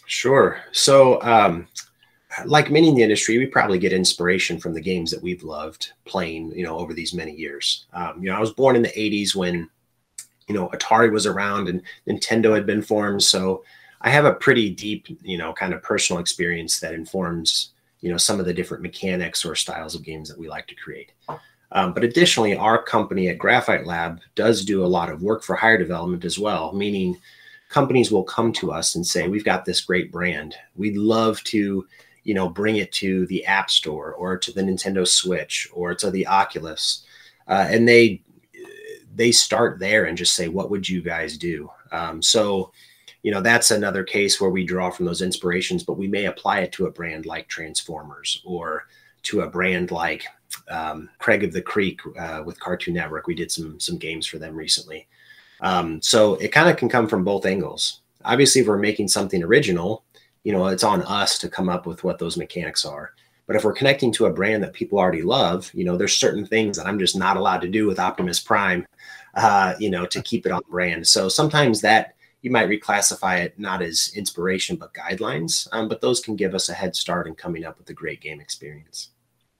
Sure. 0.07 0.59
So, 0.71 1.21
um, 1.21 1.67
like 2.45 2.71
many 2.71 2.89
in 2.89 2.95
the 2.95 3.03
industry, 3.03 3.37
we 3.37 3.45
probably 3.45 3.79
get 3.79 3.93
inspiration 3.93 4.59
from 4.59 4.73
the 4.73 4.81
games 4.81 5.11
that 5.11 5.21
we've 5.21 5.43
loved 5.43 5.93
playing, 6.05 6.51
you 6.51 6.63
know, 6.63 6.77
over 6.77 6.93
these 6.93 7.13
many 7.13 7.33
years. 7.33 7.85
Um, 7.93 8.21
you 8.21 8.29
know, 8.29 8.35
I 8.35 8.39
was 8.39 8.53
born 8.53 8.75
in 8.75 8.81
the 8.81 8.89
80s 8.89 9.35
when, 9.35 9.69
you 10.47 10.55
know, 10.55 10.69
Atari 10.69 11.11
was 11.11 11.25
around 11.25 11.67
and 11.67 11.81
Nintendo 12.07 12.53
had 12.53 12.65
been 12.65 12.81
formed. 12.81 13.23
So 13.23 13.63
I 14.01 14.09
have 14.09 14.25
a 14.25 14.33
pretty 14.33 14.69
deep, 14.69 15.07
you 15.21 15.37
know, 15.37 15.53
kind 15.53 15.73
of 15.73 15.81
personal 15.81 16.19
experience 16.19 16.79
that 16.79 16.93
informs, 16.93 17.71
you 18.01 18.11
know, 18.11 18.17
some 18.17 18.39
of 18.39 18.45
the 18.45 18.53
different 18.53 18.83
mechanics 18.83 19.43
or 19.43 19.55
styles 19.55 19.95
of 19.95 20.03
games 20.03 20.29
that 20.29 20.37
we 20.37 20.47
like 20.47 20.67
to 20.67 20.75
create. 20.75 21.11
Um, 21.71 21.93
but 21.93 22.03
additionally, 22.03 22.55
our 22.55 22.81
company 22.81 23.27
at 23.27 23.39
Graphite 23.39 23.85
Lab 23.85 24.21
does 24.35 24.63
do 24.63 24.85
a 24.85 24.87
lot 24.87 25.09
of 25.09 25.21
work 25.21 25.43
for 25.43 25.55
hire 25.55 25.77
development 25.77 26.23
as 26.23 26.39
well, 26.39 26.71
meaning 26.73 27.17
companies 27.69 28.11
will 28.11 28.23
come 28.23 28.53
to 28.53 28.71
us 28.71 28.95
and 28.95 29.05
say, 29.05 29.27
We've 29.27 29.43
got 29.43 29.65
this 29.65 29.81
great 29.81 30.11
brand. 30.11 30.55
We'd 30.75 30.95
love 30.95 31.43
to 31.45 31.85
you 32.27 32.35
know 32.35 32.47
bring 32.47 32.75
it 32.75 32.91
to 32.91 33.25
the 33.27 33.43
app 33.45 33.69
store 33.71 34.13
or 34.13 34.37
to 34.37 34.51
the 34.51 34.61
nintendo 34.61 35.07
switch 35.07 35.67
or 35.73 35.95
to 35.95 36.11
the 36.11 36.27
oculus 36.27 37.05
uh, 37.47 37.67
and 37.69 37.87
they 37.87 38.21
they 39.17 39.31
start 39.31 39.79
there 39.79 40.05
and 40.05 40.17
just 40.17 40.35
say 40.35 40.47
what 40.47 40.69
would 40.69 40.87
you 40.87 41.01
guys 41.01 41.37
do? 41.37 41.69
Um, 41.91 42.21
so 42.21 42.71
you 43.23 43.31
know 43.31 43.41
that's 43.41 43.71
another 43.71 44.03
case 44.03 44.39
where 44.39 44.51
we 44.51 44.65
draw 44.65 44.89
from 44.89 45.05
those 45.05 45.21
inspirations 45.21 45.83
but 45.83 45.97
we 45.97 46.07
may 46.07 46.25
apply 46.25 46.59
it 46.59 46.71
to 46.73 46.85
a 46.85 46.91
brand 46.91 47.25
like 47.25 47.47
transformers 47.47 48.41
or 48.45 48.85
to 49.23 49.41
a 49.41 49.49
brand 49.49 49.91
like 49.91 50.25
um, 50.69 51.09
craig 51.17 51.43
of 51.43 51.51
the 51.51 51.61
creek 51.61 51.99
uh, 52.17 52.43
with 52.45 52.59
cartoon 52.59 52.93
network. 52.93 53.27
We 53.27 53.35
did 53.35 53.51
some 53.51 53.79
some 53.79 53.97
games 53.97 54.27
for 54.27 54.37
them 54.37 54.55
recently. 54.55 55.07
Um, 55.61 56.01
so 56.01 56.35
it 56.35 56.49
kind 56.49 56.69
of 56.69 56.77
can 56.77 56.87
come 56.87 57.07
from 57.07 57.23
both 57.23 57.45
angles. 57.45 58.01
Obviously 58.23 58.61
if 58.61 58.67
we're 58.67 58.77
making 58.77 59.07
something 59.07 59.41
original 59.43 60.03
you 60.47 60.53
know, 60.53 60.67
it's 60.67 60.85
on 60.85 61.01
us 61.01 61.37
to 61.39 61.49
come 61.49 61.67
up 61.67 61.85
with 61.85 62.05
what 62.05 62.19
those 62.19 62.37
mechanics 62.37 62.85
are. 62.85 63.11
But 63.47 63.57
if 63.57 63.65
we're 63.65 63.73
connecting 63.73 64.13
to 64.13 64.27
a 64.27 64.31
brand 64.31 64.63
that 64.63 64.71
people 64.71 64.97
already 64.97 65.21
love, 65.21 65.69
you 65.73 65.83
know, 65.83 65.97
there's 65.97 66.13
certain 66.13 66.45
things 66.45 66.77
that 66.77 66.87
I'm 66.87 66.99
just 66.99 67.17
not 67.17 67.35
allowed 67.35 67.59
to 67.63 67.67
do 67.67 67.85
with 67.85 67.99
Optimus 67.99 68.39
Prime, 68.39 68.87
uh, 69.33 69.73
you 69.77 69.89
know, 69.89 70.05
to 70.05 70.21
keep 70.21 70.45
it 70.45 70.53
on 70.53 70.61
brand. 70.69 71.05
So 71.05 71.27
sometimes 71.27 71.81
that 71.81 72.15
you 72.43 72.49
might 72.49 72.69
reclassify 72.69 73.43
it 73.43 73.59
not 73.59 73.81
as 73.81 74.13
inspiration 74.15 74.77
but 74.77 74.93
guidelines, 74.93 75.67
um, 75.73 75.89
but 75.89 75.99
those 75.99 76.21
can 76.21 76.37
give 76.37 76.55
us 76.55 76.69
a 76.69 76.73
head 76.73 76.95
start 76.95 77.27
in 77.27 77.35
coming 77.35 77.65
up 77.65 77.77
with 77.77 77.89
a 77.89 77.93
great 77.93 78.21
game 78.21 78.39
experience. 78.39 79.09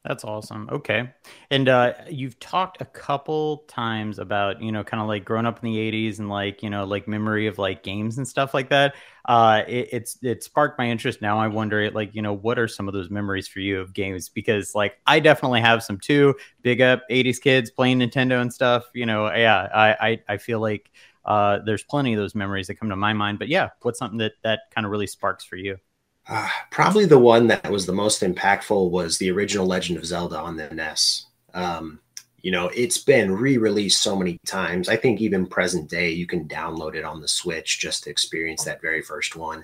That's 0.07 0.23
awesome. 0.23 0.69
Okay. 0.71 1.09
And 1.51 1.67
uh, 1.67 1.91
you've 2.09 2.39
talked 2.39 2.79
a 2.81 2.85
couple 2.85 3.65
times 3.67 4.19
about, 4.19 4.61
you 4.61 4.71
know, 4.71 4.81
kind 4.81 5.01
of 5.01 5.07
like 5.09 5.25
growing 5.25 5.45
up 5.45 5.61
in 5.61 5.69
the 5.69 5.77
80s 5.77 6.19
and 6.19 6.29
like, 6.29 6.63
you 6.63 6.69
know, 6.69 6.85
like 6.85 7.09
memory 7.09 7.45
of 7.47 7.57
like 7.57 7.83
games 7.83 8.17
and 8.17 8.25
stuff 8.25 8.53
like 8.53 8.69
that. 8.69 8.95
Uh, 9.25 9.63
it, 9.67 9.89
it's 9.91 10.17
it 10.23 10.43
sparked 10.45 10.79
my 10.79 10.89
interest. 10.89 11.21
Now 11.21 11.37
I 11.39 11.47
wonder, 11.47 11.91
like, 11.91 12.15
you 12.15 12.21
know, 12.21 12.31
what 12.31 12.57
are 12.57 12.69
some 12.69 12.87
of 12.87 12.93
those 12.93 13.09
memories 13.09 13.49
for 13.49 13.59
you 13.59 13.81
of 13.81 13.91
games? 13.93 14.29
Because 14.29 14.73
like 14.73 14.97
I 15.05 15.19
definitely 15.19 15.59
have 15.59 15.83
some 15.83 15.99
too. 15.99 16.35
Big 16.61 16.79
up 16.79 17.03
80s 17.09 17.39
kids 17.39 17.69
playing 17.69 17.99
Nintendo 17.99 18.41
and 18.41 18.53
stuff. 18.53 18.85
You 18.93 19.05
know, 19.05 19.25
yeah, 19.33 19.67
I 19.73 20.07
I, 20.09 20.19
I 20.29 20.37
feel 20.37 20.61
like 20.61 20.89
uh, 21.25 21.59
there's 21.65 21.83
plenty 21.83 22.13
of 22.13 22.17
those 22.19 22.33
memories 22.33 22.67
that 22.67 22.75
come 22.75 22.87
to 22.89 22.95
my 22.95 23.11
mind. 23.11 23.39
But 23.39 23.49
yeah, 23.49 23.71
what's 23.81 23.99
something 23.99 24.19
that 24.19 24.33
that 24.43 24.61
kind 24.73 24.85
of 24.85 24.91
really 24.91 25.07
sparks 25.07 25.43
for 25.43 25.57
you? 25.57 25.77
Uh, 26.29 26.49
probably 26.71 27.05
the 27.05 27.19
one 27.19 27.47
that 27.47 27.71
was 27.71 27.85
the 27.85 27.93
most 27.93 28.21
impactful 28.21 28.89
was 28.91 29.17
the 29.17 29.31
original 29.31 29.65
Legend 29.65 29.97
of 29.97 30.05
Zelda 30.05 30.37
on 30.37 30.57
the 30.57 30.69
NES. 30.69 31.27
Um, 31.53 31.99
you 32.41 32.51
know, 32.51 32.69
it's 32.75 32.97
been 32.97 33.31
re-released 33.31 34.01
so 34.01 34.15
many 34.15 34.39
times. 34.45 34.89
I 34.89 34.95
think 34.95 35.21
even 35.21 35.47
present 35.47 35.89
day, 35.89 36.11
you 36.11 36.27
can 36.27 36.47
download 36.47 36.95
it 36.95 37.03
on 37.03 37.21
the 37.21 37.27
Switch 37.27 37.79
just 37.79 38.03
to 38.03 38.09
experience 38.09 38.63
that 38.63 38.81
very 38.81 39.01
first 39.01 39.35
one. 39.35 39.63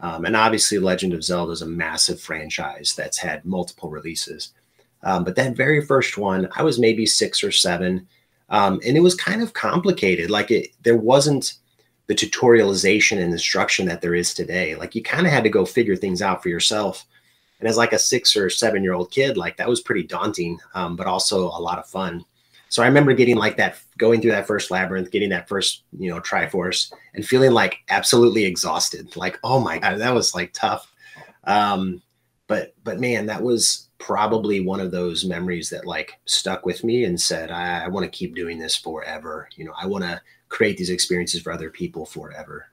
Um, 0.00 0.24
and 0.24 0.36
obviously, 0.36 0.78
Legend 0.78 1.14
of 1.14 1.24
Zelda 1.24 1.52
is 1.52 1.62
a 1.62 1.66
massive 1.66 2.20
franchise 2.20 2.94
that's 2.96 3.18
had 3.18 3.44
multiple 3.44 3.90
releases. 3.90 4.52
Um, 5.02 5.24
but 5.24 5.36
that 5.36 5.56
very 5.56 5.84
first 5.84 6.18
one, 6.18 6.48
I 6.56 6.62
was 6.62 6.78
maybe 6.78 7.06
six 7.06 7.42
or 7.42 7.50
seven, 7.50 8.06
um, 8.48 8.80
and 8.86 8.96
it 8.96 9.00
was 9.00 9.14
kind 9.14 9.42
of 9.42 9.52
complicated. 9.52 10.30
Like 10.30 10.50
it, 10.50 10.68
there 10.82 10.96
wasn't 10.96 11.54
the 12.06 12.14
tutorialization 12.14 13.22
and 13.22 13.32
instruction 13.32 13.86
that 13.86 14.00
there 14.00 14.14
is 14.14 14.34
today. 14.34 14.74
Like 14.74 14.94
you 14.94 15.02
kind 15.02 15.26
of 15.26 15.32
had 15.32 15.44
to 15.44 15.50
go 15.50 15.64
figure 15.64 15.96
things 15.96 16.20
out 16.20 16.42
for 16.42 16.48
yourself. 16.48 17.06
And 17.60 17.68
as 17.68 17.76
like 17.76 17.92
a 17.92 17.98
six 17.98 18.36
or 18.36 18.50
seven 18.50 18.82
year 18.82 18.92
old 18.92 19.10
kid, 19.10 19.36
like 19.36 19.56
that 19.56 19.68
was 19.68 19.80
pretty 19.80 20.02
daunting, 20.02 20.58
um, 20.74 20.96
but 20.96 21.06
also 21.06 21.46
a 21.46 21.60
lot 21.60 21.78
of 21.78 21.86
fun. 21.86 22.24
So 22.68 22.82
I 22.82 22.86
remember 22.86 23.14
getting 23.14 23.36
like 23.36 23.56
that, 23.56 23.78
going 23.98 24.20
through 24.20 24.32
that 24.32 24.46
first 24.46 24.70
labyrinth, 24.70 25.12
getting 25.12 25.30
that 25.30 25.48
first, 25.48 25.84
you 25.96 26.10
know, 26.10 26.20
Triforce 26.20 26.92
and 27.14 27.24
feeling 27.24 27.52
like 27.52 27.78
absolutely 27.88 28.44
exhausted. 28.44 29.14
Like, 29.16 29.38
oh 29.44 29.60
my 29.60 29.78
God, 29.78 29.98
that 30.00 30.14
was 30.14 30.34
like 30.34 30.52
tough. 30.52 30.92
Um, 31.44 32.02
but, 32.48 32.74
but 32.82 33.00
man, 33.00 33.26
that 33.26 33.42
was 33.42 33.83
probably 33.98 34.60
one 34.60 34.80
of 34.80 34.90
those 34.90 35.24
memories 35.24 35.70
that 35.70 35.86
like 35.86 36.18
stuck 36.26 36.66
with 36.66 36.84
me 36.84 37.04
and 37.04 37.20
said, 37.20 37.50
I, 37.50 37.84
I 37.84 37.88
want 37.88 38.04
to 38.04 38.10
keep 38.10 38.34
doing 38.34 38.58
this 38.58 38.76
forever. 38.76 39.48
You 39.56 39.64
know, 39.64 39.72
I 39.80 39.86
want 39.86 40.04
to 40.04 40.20
create 40.48 40.76
these 40.76 40.90
experiences 40.90 41.42
for 41.42 41.52
other 41.52 41.70
people 41.70 42.04
forever. 42.06 42.66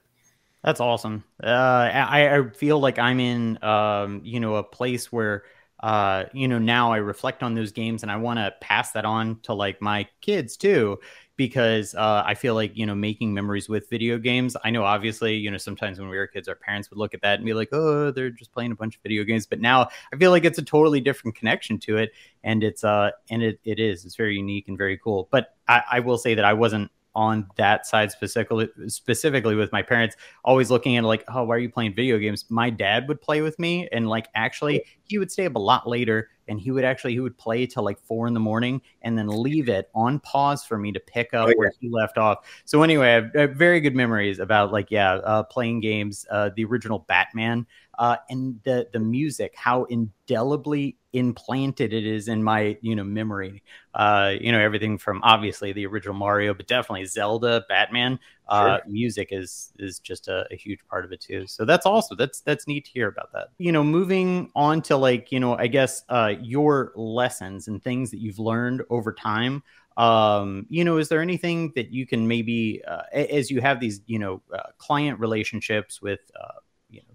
That's 0.62 0.80
awesome. 0.80 1.24
Uh, 1.42 1.46
I, 1.46 2.38
I 2.38 2.48
feel 2.50 2.78
like 2.78 2.98
I'm 2.98 3.18
in, 3.18 3.62
um, 3.64 4.20
you 4.22 4.38
know, 4.38 4.56
a 4.56 4.62
place 4.62 5.10
where, 5.10 5.42
uh, 5.82 6.24
you 6.32 6.46
know, 6.46 6.60
now 6.60 6.92
I 6.92 6.98
reflect 6.98 7.42
on 7.42 7.54
those 7.54 7.72
games 7.72 8.04
and 8.04 8.12
I 8.12 8.16
want 8.16 8.38
to 8.38 8.54
pass 8.60 8.92
that 8.92 9.04
on 9.04 9.40
to 9.42 9.54
like 9.54 9.82
my 9.82 10.06
kids 10.20 10.56
too, 10.56 11.00
because 11.36 11.94
uh, 11.94 12.22
I 12.24 12.34
feel 12.34 12.54
like, 12.54 12.76
you 12.76 12.86
know, 12.86 12.94
making 12.94 13.32
memories 13.32 13.68
with 13.68 13.88
video 13.88 14.18
games. 14.18 14.56
I 14.64 14.70
know 14.70 14.84
obviously, 14.84 15.34
you 15.36 15.50
know, 15.50 15.56
sometimes 15.56 15.98
when 15.98 16.08
we 16.08 16.16
were 16.16 16.26
kids, 16.26 16.48
our 16.48 16.54
parents 16.54 16.90
would 16.90 16.98
look 16.98 17.14
at 17.14 17.22
that 17.22 17.36
and 17.36 17.44
be 17.44 17.54
like, 17.54 17.70
oh, 17.72 18.10
they're 18.10 18.30
just 18.30 18.52
playing 18.52 18.72
a 18.72 18.74
bunch 18.76 18.96
of 18.96 19.02
video 19.02 19.24
games. 19.24 19.46
But 19.46 19.60
now 19.60 19.88
I 20.12 20.16
feel 20.16 20.30
like 20.30 20.44
it's 20.44 20.58
a 20.58 20.62
totally 20.62 21.00
different 21.00 21.34
connection 21.34 21.78
to 21.80 21.96
it. 21.96 22.12
And 22.44 22.62
it's, 22.62 22.84
uh, 22.84 23.12
and 23.30 23.42
it, 23.42 23.60
it 23.64 23.78
is, 23.78 24.04
it's 24.04 24.16
very 24.16 24.36
unique 24.36 24.68
and 24.68 24.76
very 24.76 24.98
cool. 24.98 25.28
But 25.30 25.54
I, 25.68 25.82
I 25.92 26.00
will 26.00 26.18
say 26.18 26.34
that 26.34 26.44
I 26.44 26.52
wasn't 26.52 26.90
on 27.14 27.46
that 27.56 27.86
side 27.86 28.10
specifically 28.10 28.68
specifically 28.88 29.54
with 29.54 29.70
my 29.72 29.82
parents 29.82 30.16
always 30.44 30.70
looking 30.70 30.96
at 30.96 31.04
like 31.04 31.24
oh 31.28 31.44
why 31.44 31.54
are 31.54 31.58
you 31.58 31.70
playing 31.70 31.94
video 31.94 32.18
games? 32.18 32.44
My 32.48 32.70
dad 32.70 33.08
would 33.08 33.20
play 33.20 33.42
with 33.42 33.58
me 33.58 33.88
and 33.92 34.08
like 34.08 34.28
actually 34.34 34.84
he 35.04 35.18
would 35.18 35.30
stay 35.30 35.46
up 35.46 35.54
a 35.54 35.58
lot 35.58 35.88
later 35.88 36.30
and 36.48 36.58
he 36.60 36.70
would 36.70 36.84
actually 36.84 37.12
he 37.12 37.20
would 37.20 37.36
play 37.38 37.66
till 37.66 37.82
like 37.82 38.00
four 38.00 38.26
in 38.26 38.34
the 38.34 38.40
morning 38.40 38.80
and 39.02 39.16
then 39.16 39.28
leave 39.28 39.68
it 39.68 39.90
on 39.94 40.20
pause 40.20 40.64
for 40.64 40.78
me 40.78 40.92
to 40.92 41.00
pick 41.00 41.34
up 41.34 41.46
oh, 41.46 41.48
yeah. 41.48 41.54
where 41.56 41.72
he 41.80 41.88
left 41.88 42.18
off. 42.18 42.46
So 42.64 42.82
anyway 42.82 43.08
I 43.08 43.12
have, 43.12 43.30
I 43.36 43.40
have, 43.42 43.52
very 43.52 43.80
good 43.80 43.94
memories 43.94 44.38
about 44.38 44.72
like 44.72 44.90
yeah 44.90 45.14
uh, 45.14 45.42
playing 45.44 45.80
games 45.80 46.26
uh, 46.30 46.50
the 46.56 46.64
original 46.64 47.00
batman 47.08 47.66
uh, 47.98 48.16
and 48.30 48.60
the 48.64 48.88
the 48.92 48.98
music, 48.98 49.54
how 49.56 49.84
indelibly 49.84 50.96
implanted 51.12 51.92
it 51.92 52.06
is 52.06 52.28
in 52.28 52.42
my 52.42 52.76
you 52.80 52.96
know 52.96 53.04
memory. 53.04 53.62
Uh, 53.94 54.32
you 54.40 54.50
know 54.50 54.58
everything 54.58 54.96
from 54.98 55.20
obviously 55.22 55.72
the 55.72 55.86
original 55.86 56.14
Mario, 56.14 56.54
but 56.54 56.66
definitely 56.66 57.04
Zelda, 57.04 57.64
Batman. 57.68 58.18
Uh, 58.48 58.76
sure. 58.76 58.80
Music 58.88 59.28
is 59.30 59.72
is 59.78 59.98
just 59.98 60.28
a, 60.28 60.46
a, 60.50 60.56
huge 60.56 60.80
part 60.88 61.04
of 61.04 61.12
it 61.12 61.20
too. 61.20 61.46
So 61.46 61.64
that's 61.64 61.86
also 61.86 62.14
that's 62.14 62.40
that's 62.40 62.66
neat 62.66 62.86
to 62.86 62.90
hear 62.90 63.08
about 63.08 63.32
that. 63.32 63.48
You 63.58 63.72
know, 63.72 63.84
moving 63.84 64.50
on 64.54 64.82
to 64.82 64.96
like 64.96 65.30
you 65.30 65.40
know 65.40 65.56
I 65.56 65.66
guess 65.66 66.02
uh, 66.08 66.34
your 66.40 66.92
lessons 66.96 67.68
and 67.68 67.82
things 67.82 68.10
that 68.10 68.18
you've 68.18 68.38
learned 68.38 68.82
over 68.90 69.12
time 69.12 69.62
um 69.98 70.64
you 70.70 70.84
know 70.84 70.96
is 70.96 71.10
there 71.10 71.20
anything 71.20 71.70
that 71.76 71.92
you 71.92 72.06
can 72.06 72.26
maybe 72.26 72.82
uh, 72.88 73.02
as 73.12 73.50
you 73.50 73.60
have 73.60 73.78
these 73.78 74.00
you 74.06 74.18
know 74.18 74.40
uh, 74.54 74.62
client 74.78 75.20
relationships 75.20 76.00
with 76.00 76.20
uh, 76.34 76.60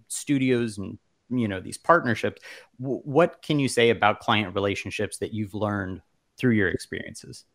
studios 0.07 0.77
and 0.77 0.97
you 1.29 1.47
know 1.47 1.59
these 1.59 1.77
partnerships 1.77 2.41
w- 2.79 3.01
what 3.03 3.41
can 3.41 3.59
you 3.59 3.67
say 3.67 3.89
about 3.89 4.19
client 4.19 4.55
relationships 4.55 5.17
that 5.17 5.33
you've 5.33 5.53
learned 5.53 6.01
through 6.37 6.53
your 6.53 6.69
experiences? 6.69 7.45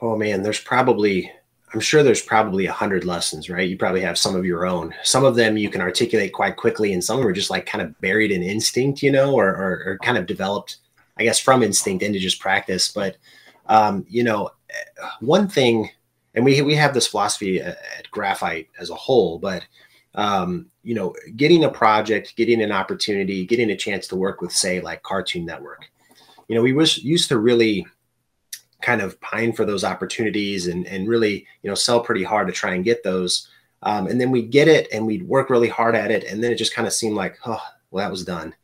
Oh 0.00 0.16
man 0.16 0.42
there's 0.42 0.60
probably 0.60 1.30
i'm 1.72 1.80
sure 1.80 2.02
there's 2.02 2.22
probably 2.22 2.66
a 2.66 2.72
hundred 2.72 3.04
lessons 3.04 3.50
right? 3.50 3.68
You 3.68 3.76
probably 3.76 4.00
have 4.00 4.18
some 4.18 4.36
of 4.36 4.44
your 4.44 4.66
own. 4.66 4.94
Some 5.02 5.24
of 5.24 5.36
them 5.36 5.56
you 5.56 5.70
can 5.70 5.80
articulate 5.80 6.32
quite 6.32 6.56
quickly 6.56 6.92
and 6.92 7.02
some 7.02 7.26
are 7.26 7.32
just 7.32 7.50
like 7.50 7.66
kind 7.66 7.82
of 7.82 8.00
buried 8.00 8.30
in 8.30 8.42
instinct 8.42 9.02
you 9.02 9.10
know 9.10 9.34
or, 9.34 9.48
or, 9.48 9.82
or 9.86 9.98
kind 10.02 10.18
of 10.18 10.26
developed 10.26 10.78
i 11.18 11.24
guess 11.24 11.38
from 11.38 11.62
instinct 11.62 12.02
into 12.02 12.18
just 12.18 12.40
practice. 12.40 12.90
But 12.92 13.16
um, 13.66 14.04
you 14.08 14.24
know 14.24 14.50
one 15.20 15.48
thing 15.48 15.90
and 16.34 16.44
we 16.44 16.62
we 16.62 16.74
have 16.74 16.94
this 16.94 17.06
philosophy 17.06 17.60
at, 17.60 17.78
at 17.98 18.10
graphite 18.10 18.68
as 18.78 18.90
a 18.90 18.94
whole 18.94 19.38
but 19.38 19.64
um, 20.14 20.69
you 20.82 20.94
know, 20.94 21.14
getting 21.36 21.64
a 21.64 21.70
project, 21.70 22.36
getting 22.36 22.62
an 22.62 22.72
opportunity, 22.72 23.44
getting 23.44 23.70
a 23.70 23.76
chance 23.76 24.06
to 24.08 24.16
work 24.16 24.40
with, 24.40 24.52
say, 24.52 24.80
like 24.80 25.02
Cartoon 25.02 25.44
Network. 25.44 25.90
You 26.48 26.56
know, 26.56 26.62
we 26.62 26.72
was 26.72 26.98
used 26.98 27.28
to 27.28 27.38
really 27.38 27.86
kind 28.82 29.00
of 29.00 29.20
pine 29.20 29.52
for 29.52 29.64
those 29.64 29.84
opportunities 29.84 30.66
and 30.66 30.86
and 30.86 31.06
really, 31.08 31.46
you 31.62 31.68
know, 31.68 31.74
sell 31.74 32.00
pretty 32.00 32.24
hard 32.24 32.46
to 32.46 32.52
try 32.52 32.74
and 32.74 32.84
get 32.84 33.04
those. 33.04 33.48
Um, 33.82 34.06
and 34.06 34.20
then 34.20 34.30
we'd 34.30 34.50
get 34.50 34.68
it 34.68 34.88
and 34.92 35.06
we'd 35.06 35.26
work 35.26 35.48
really 35.48 35.68
hard 35.68 35.94
at 35.94 36.10
it. 36.10 36.24
And 36.24 36.42
then 36.42 36.52
it 36.52 36.56
just 36.56 36.74
kind 36.74 36.86
of 36.86 36.92
seemed 36.92 37.16
like, 37.16 37.38
oh, 37.46 37.62
well, 37.90 38.04
that 38.04 38.10
was 38.10 38.24
done. 38.24 38.54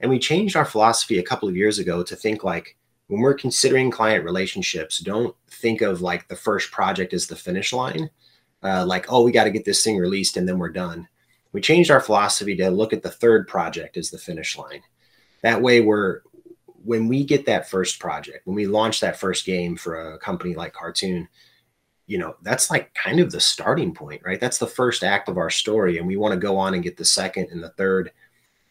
And 0.00 0.10
we 0.10 0.18
changed 0.18 0.56
our 0.56 0.64
philosophy 0.64 1.18
a 1.18 1.24
couple 1.24 1.48
of 1.48 1.56
years 1.56 1.78
ago 1.78 2.02
to 2.02 2.16
think 2.16 2.44
like 2.44 2.76
when 3.08 3.20
we're 3.20 3.34
considering 3.34 3.90
client 3.90 4.24
relationships, 4.24 4.98
don't 4.98 5.34
think 5.50 5.80
of 5.80 6.00
like 6.00 6.28
the 6.28 6.36
first 6.36 6.70
project 6.70 7.12
as 7.12 7.26
the 7.26 7.36
finish 7.36 7.72
line 7.72 8.10
uh, 8.62 8.84
like, 8.86 9.06
oh, 9.10 9.22
we 9.22 9.32
got 9.32 9.44
to 9.44 9.50
get 9.50 9.64
this 9.64 9.82
thing 9.82 9.96
released 9.98 10.36
and 10.36 10.48
then 10.48 10.58
we're 10.58 10.68
done. 10.70 11.08
We 11.52 11.60
changed 11.60 11.90
our 11.90 12.00
philosophy 12.00 12.56
to 12.56 12.70
look 12.70 12.92
at 12.92 13.02
the 13.02 13.10
third 13.10 13.48
project 13.48 13.96
as 13.96 14.10
the 14.10 14.18
finish 14.18 14.56
line. 14.56 14.82
That 15.42 15.62
way, 15.62 15.80
we're 15.80 16.20
when 16.84 17.08
we 17.08 17.24
get 17.24 17.46
that 17.46 17.68
first 17.68 17.98
project, 17.98 18.46
when 18.46 18.54
we 18.54 18.66
launch 18.66 19.00
that 19.00 19.18
first 19.18 19.44
game 19.44 19.76
for 19.76 20.14
a 20.14 20.18
company 20.18 20.54
like 20.54 20.72
Cartoon, 20.72 21.28
you 22.06 22.16
know, 22.16 22.36
that's 22.42 22.70
like 22.70 22.94
kind 22.94 23.20
of 23.20 23.30
the 23.30 23.40
starting 23.40 23.92
point, 23.92 24.22
right? 24.24 24.40
That's 24.40 24.58
the 24.58 24.66
first 24.66 25.04
act 25.04 25.28
of 25.28 25.36
our 25.36 25.50
story. 25.50 25.98
And 25.98 26.06
we 26.06 26.16
want 26.16 26.32
to 26.32 26.40
go 26.40 26.56
on 26.56 26.74
and 26.74 26.82
get 26.82 26.96
the 26.96 27.04
second 27.04 27.48
and 27.50 27.62
the 27.62 27.68
third 27.70 28.10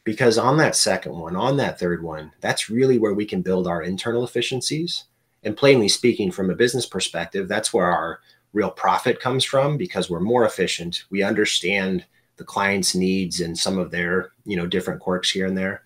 because 0.04 0.38
on 0.38 0.58
that 0.58 0.76
second 0.76 1.12
one, 1.12 1.36
on 1.36 1.58
that 1.58 1.80
third 1.80 2.02
one, 2.02 2.32
that's 2.40 2.70
really 2.70 2.98
where 2.98 3.14
we 3.14 3.26
can 3.26 3.42
build 3.42 3.68
our 3.68 3.84
internal 3.84 4.24
efficiencies. 4.24 5.04
And 5.44 5.56
plainly 5.56 5.90
speaking, 5.90 6.32
from 6.32 6.50
a 6.50 6.56
business 6.56 6.86
perspective, 6.86 7.48
that's 7.48 7.74
where 7.74 7.86
our 7.86 8.22
real 8.54 8.72
profit 8.72 9.20
comes 9.20 9.44
from 9.44 9.78
because 9.78 10.10
we're 10.10 10.22
more 10.22 10.46
efficient. 10.46 11.04
We 11.10 11.24
understand 11.24 12.06
the 12.38 12.44
client's 12.44 12.96
needs 12.96 13.42
and 13.42 13.58
some 13.58 13.78
of 13.78 13.92
their, 13.92 14.32
you 14.46 14.56
know, 14.56 14.66
different 14.66 15.02
quirks 15.02 15.30
here 15.30 15.46
and 15.46 15.58
there. 15.58 15.84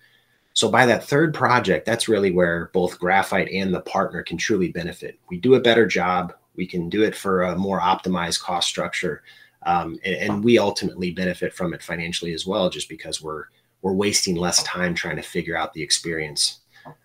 So 0.54 0.70
by 0.70 0.84
that 0.86 1.04
third 1.04 1.32
project, 1.34 1.86
that's 1.86 2.08
really 2.08 2.30
where 2.30 2.70
both 2.74 2.98
Graphite 2.98 3.50
and 3.50 3.72
the 3.72 3.80
partner 3.80 4.22
can 4.22 4.36
truly 4.36 4.70
benefit. 4.70 5.18
We 5.28 5.38
do 5.38 5.54
a 5.54 5.60
better 5.60 5.86
job. 5.86 6.34
We 6.56 6.66
can 6.66 6.90
do 6.90 7.02
it 7.02 7.16
for 7.16 7.42
a 7.42 7.56
more 7.56 7.80
optimized 7.80 8.40
cost 8.40 8.68
structure, 8.68 9.22
um, 9.64 9.98
and, 10.04 10.14
and 10.16 10.44
we 10.44 10.58
ultimately 10.58 11.10
benefit 11.10 11.54
from 11.54 11.72
it 11.72 11.82
financially 11.82 12.34
as 12.34 12.46
well, 12.46 12.68
just 12.68 12.90
because 12.90 13.22
we're 13.22 13.44
we're 13.80 13.94
wasting 13.94 14.36
less 14.36 14.62
time 14.62 14.94
trying 14.94 15.16
to 15.16 15.22
figure 15.22 15.56
out 15.56 15.72
the 15.72 15.82
experience. 15.82 16.60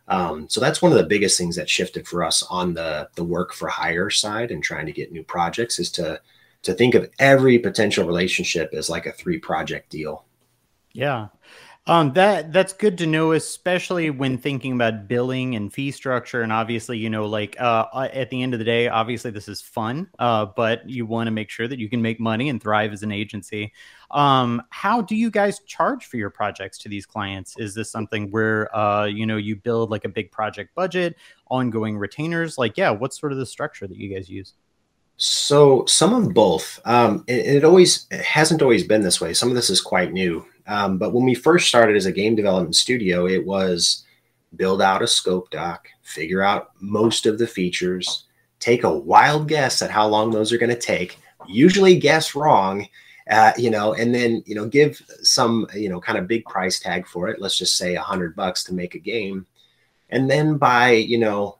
Um, 0.10 0.50
so 0.50 0.60
that's 0.60 0.82
one 0.82 0.92
of 0.92 0.98
the 0.98 1.06
biggest 1.06 1.38
things 1.38 1.56
that 1.56 1.70
shifted 1.70 2.06
for 2.06 2.26
us 2.26 2.44
on 2.50 2.74
the 2.74 3.10
the 3.16 3.24
work 3.24 3.54
for 3.54 3.70
hire 3.70 4.10
side 4.10 4.52
and 4.52 4.62
trying 4.62 4.86
to 4.88 4.92
get 4.92 5.14
new 5.14 5.24
projects 5.24 5.80
is 5.80 5.90
to 5.92 6.20
to 6.68 6.74
think 6.74 6.96
of 6.96 7.10
every 7.20 7.58
potential 7.58 8.06
relationship 8.06 8.74
as 8.74 8.90
like 8.90 9.06
a 9.06 9.12
three 9.12 9.40
project 9.40 9.90
deal. 9.90 10.26
Yeah. 10.94 11.30
Um, 11.88 12.12
that 12.14 12.52
that's 12.52 12.74
good 12.74 12.98
to 12.98 13.08
know, 13.08 13.32
especially 13.32 14.10
when 14.10 14.38
thinking 14.38 14.74
about 14.74 15.08
billing 15.08 15.56
and 15.56 15.72
fee 15.72 15.92
structure. 15.92 16.42
And 16.42 16.52
obviously, 16.52 16.98
you 16.98 17.10
know, 17.10 17.26
like 17.26 17.60
uh, 17.62 18.10
at 18.14 18.30
the 18.30 18.44
end 18.44 18.54
of 18.54 18.60
the 18.60 18.66
day, 18.66 18.90
obviously 18.90 19.32
this 19.32 19.48
is 19.48 19.62
fun, 19.62 20.10
uh, 20.20 20.48
but 20.48 20.88
you 20.90 21.06
want 21.06 21.28
to 21.28 21.32
make 21.32 21.50
sure 21.50 21.66
that 21.66 21.80
you 21.80 21.90
can 21.90 22.02
make 22.02 22.20
money 22.20 22.50
and 22.50 22.62
thrive 22.62 22.92
as 22.92 23.04
an 23.04 23.14
agency. 23.14 23.72
Um, 24.12 24.62
how 24.70 25.02
do 25.02 25.16
you 25.16 25.32
guys 25.32 25.60
charge 25.60 26.08
for 26.08 26.18
your 26.18 26.30
projects 26.30 26.78
to 26.80 26.90
these 26.90 27.06
clients? 27.06 27.58
Is 27.58 27.74
this 27.74 27.90
something 27.90 28.32
where 28.32 28.76
uh, 28.76 29.06
you 29.06 29.26
know 29.26 29.38
you 29.38 29.56
build 29.56 29.90
like 29.90 30.04
a 30.04 30.10
big 30.10 30.30
project 30.30 30.76
budget, 30.76 31.16
ongoing 31.50 31.98
retainers? 31.98 32.58
Like, 32.58 32.76
yeah, 32.76 32.90
what's 32.90 33.18
sort 33.18 33.32
of 33.32 33.38
the 33.38 33.46
structure 33.46 33.88
that 33.88 33.98
you 33.98 34.14
guys 34.14 34.30
use? 34.30 34.56
So 35.18 35.84
some 35.86 36.14
of 36.14 36.34
both. 36.34 36.80
Um, 36.86 37.24
it, 37.28 37.58
it 37.58 37.64
always 37.64 38.08
it 38.12 38.22
hasn't 38.22 38.62
always 38.62 38.84
been 38.84 39.02
this 39.02 39.20
way. 39.20 39.34
Some 39.34 39.50
of 39.50 39.56
this 39.56 39.70
is 39.70 39.82
quite 39.82 40.14
new. 40.14 40.46
Um, 40.68 40.98
but 40.98 41.14
when 41.14 41.26
we 41.26 41.34
first 41.34 41.68
started 41.68 41.96
as 41.96 42.06
a 42.06 42.12
game 42.12 42.36
development 42.36 42.76
studio, 42.76 43.26
it 43.26 43.46
was 43.46 44.06
build 44.56 44.82
out 44.82 45.02
a 45.02 45.08
scope 45.08 45.50
doc, 45.50 45.88
figure 46.04 46.42
out 46.42 46.72
most 46.80 47.26
of 47.26 47.38
the 47.38 47.48
features, 47.48 48.26
take 48.60 48.84
a 48.84 48.98
wild 48.98 49.48
guess 49.48 49.82
at 49.82 49.92
how 49.92 50.08
long 50.08 50.32
those 50.32 50.52
are 50.52 50.58
going 50.58 50.70
to 50.70 50.80
take, 50.80 51.18
usually 51.48 51.98
guess 51.98 52.36
wrong, 52.36 52.88
uh, 53.30 53.52
you 53.58 53.70
know, 53.70 53.94
and 53.94 54.14
then, 54.14 54.44
you 54.46 54.56
know, 54.56 54.68
give 54.68 55.02
some, 55.22 55.68
you 55.74 55.90
know, 55.90 56.00
kind 56.00 56.18
of 56.18 56.28
big 56.28 56.46
price 56.46 56.80
tag 56.80 57.08
for 57.08 57.28
it. 57.28 57.42
Let's 57.42 57.58
just 57.58 57.78
say 57.78 57.96
a 57.96 58.02
hundred 58.02 58.36
bucks 58.36 58.64
to 58.66 58.74
make 58.74 58.96
a 58.96 59.00
game. 59.00 59.46
And 60.10 60.30
then 60.30 60.58
by, 60.58 60.92
you 60.92 61.18
know, 61.18 61.58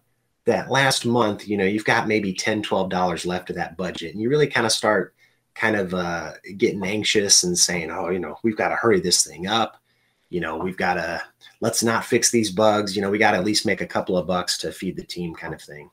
that 0.48 0.72
last 0.72 1.06
month, 1.06 1.46
you 1.46 1.58
know, 1.58 1.66
you've 1.66 1.86
got 1.86 2.08
maybe 2.08 2.34
10, 2.34 2.64
$12 2.64 3.26
left 3.26 3.50
of 3.50 3.58
that 3.58 3.76
budget 3.76 4.14
and 4.14 4.22
you 4.22 4.30
really 4.30 4.48
kind 4.48 4.66
of 4.66 4.72
start 4.72 5.14
kind 5.56 5.76
of 5.76 5.94
uh, 5.94 6.32
getting 6.56 6.84
anxious 6.86 7.44
and 7.44 7.58
saying, 7.58 7.92
oh, 7.92 8.10
you 8.10 8.20
know, 8.20 8.38
we've 8.44 8.56
got 8.56 8.70
to 8.70 8.76
hurry 8.76 9.02
this 9.02 9.26
thing 9.26 9.46
up. 9.46 9.82
You 10.30 10.40
know, 10.40 10.56
we've 10.58 10.78
got 10.78 10.94
to, 10.96 11.22
let's 11.60 11.84
not 11.84 12.06
fix 12.06 12.32
these 12.32 12.50
bugs. 12.50 12.96
You 12.96 13.02
know, 13.02 13.10
we 13.10 13.18
got 13.18 13.32
to 13.32 13.38
at 13.38 13.44
least 13.44 13.66
make 13.66 13.82
a 13.82 13.88
couple 13.88 14.18
of 14.18 14.26
bucks 14.26 14.58
to 14.60 14.72
feed 14.72 14.96
the 14.96 15.04
team 15.04 15.36
kind 15.36 15.54
of 15.54 15.62
thing. 15.62 15.90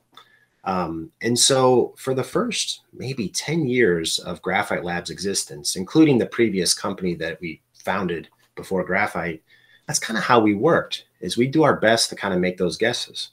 Um, 0.63 1.11
and 1.21 1.37
so 1.37 1.93
for 1.97 2.13
the 2.13 2.23
first 2.23 2.81
maybe 2.93 3.27
10 3.27 3.67
years 3.67 4.19
of 4.19 4.41
Graphite 4.41 4.85
Lab's 4.85 5.09
existence, 5.09 5.75
including 5.75 6.17
the 6.17 6.25
previous 6.27 6.73
company 6.73 7.13
that 7.15 7.41
we 7.41 7.61
founded 7.73 8.29
before 8.55 8.85
Graphite, 8.85 9.43
that's 9.85 9.99
kind 9.99 10.17
of 10.17 10.23
how 10.23 10.39
we 10.39 10.55
worked 10.55 11.05
is 11.19 11.37
we 11.37 11.47
do 11.47 11.63
our 11.63 11.75
best 11.75 12.09
to 12.09 12.15
kind 12.15 12.33
of 12.33 12.39
make 12.39 12.57
those 12.57 12.77
guesses. 12.77 13.31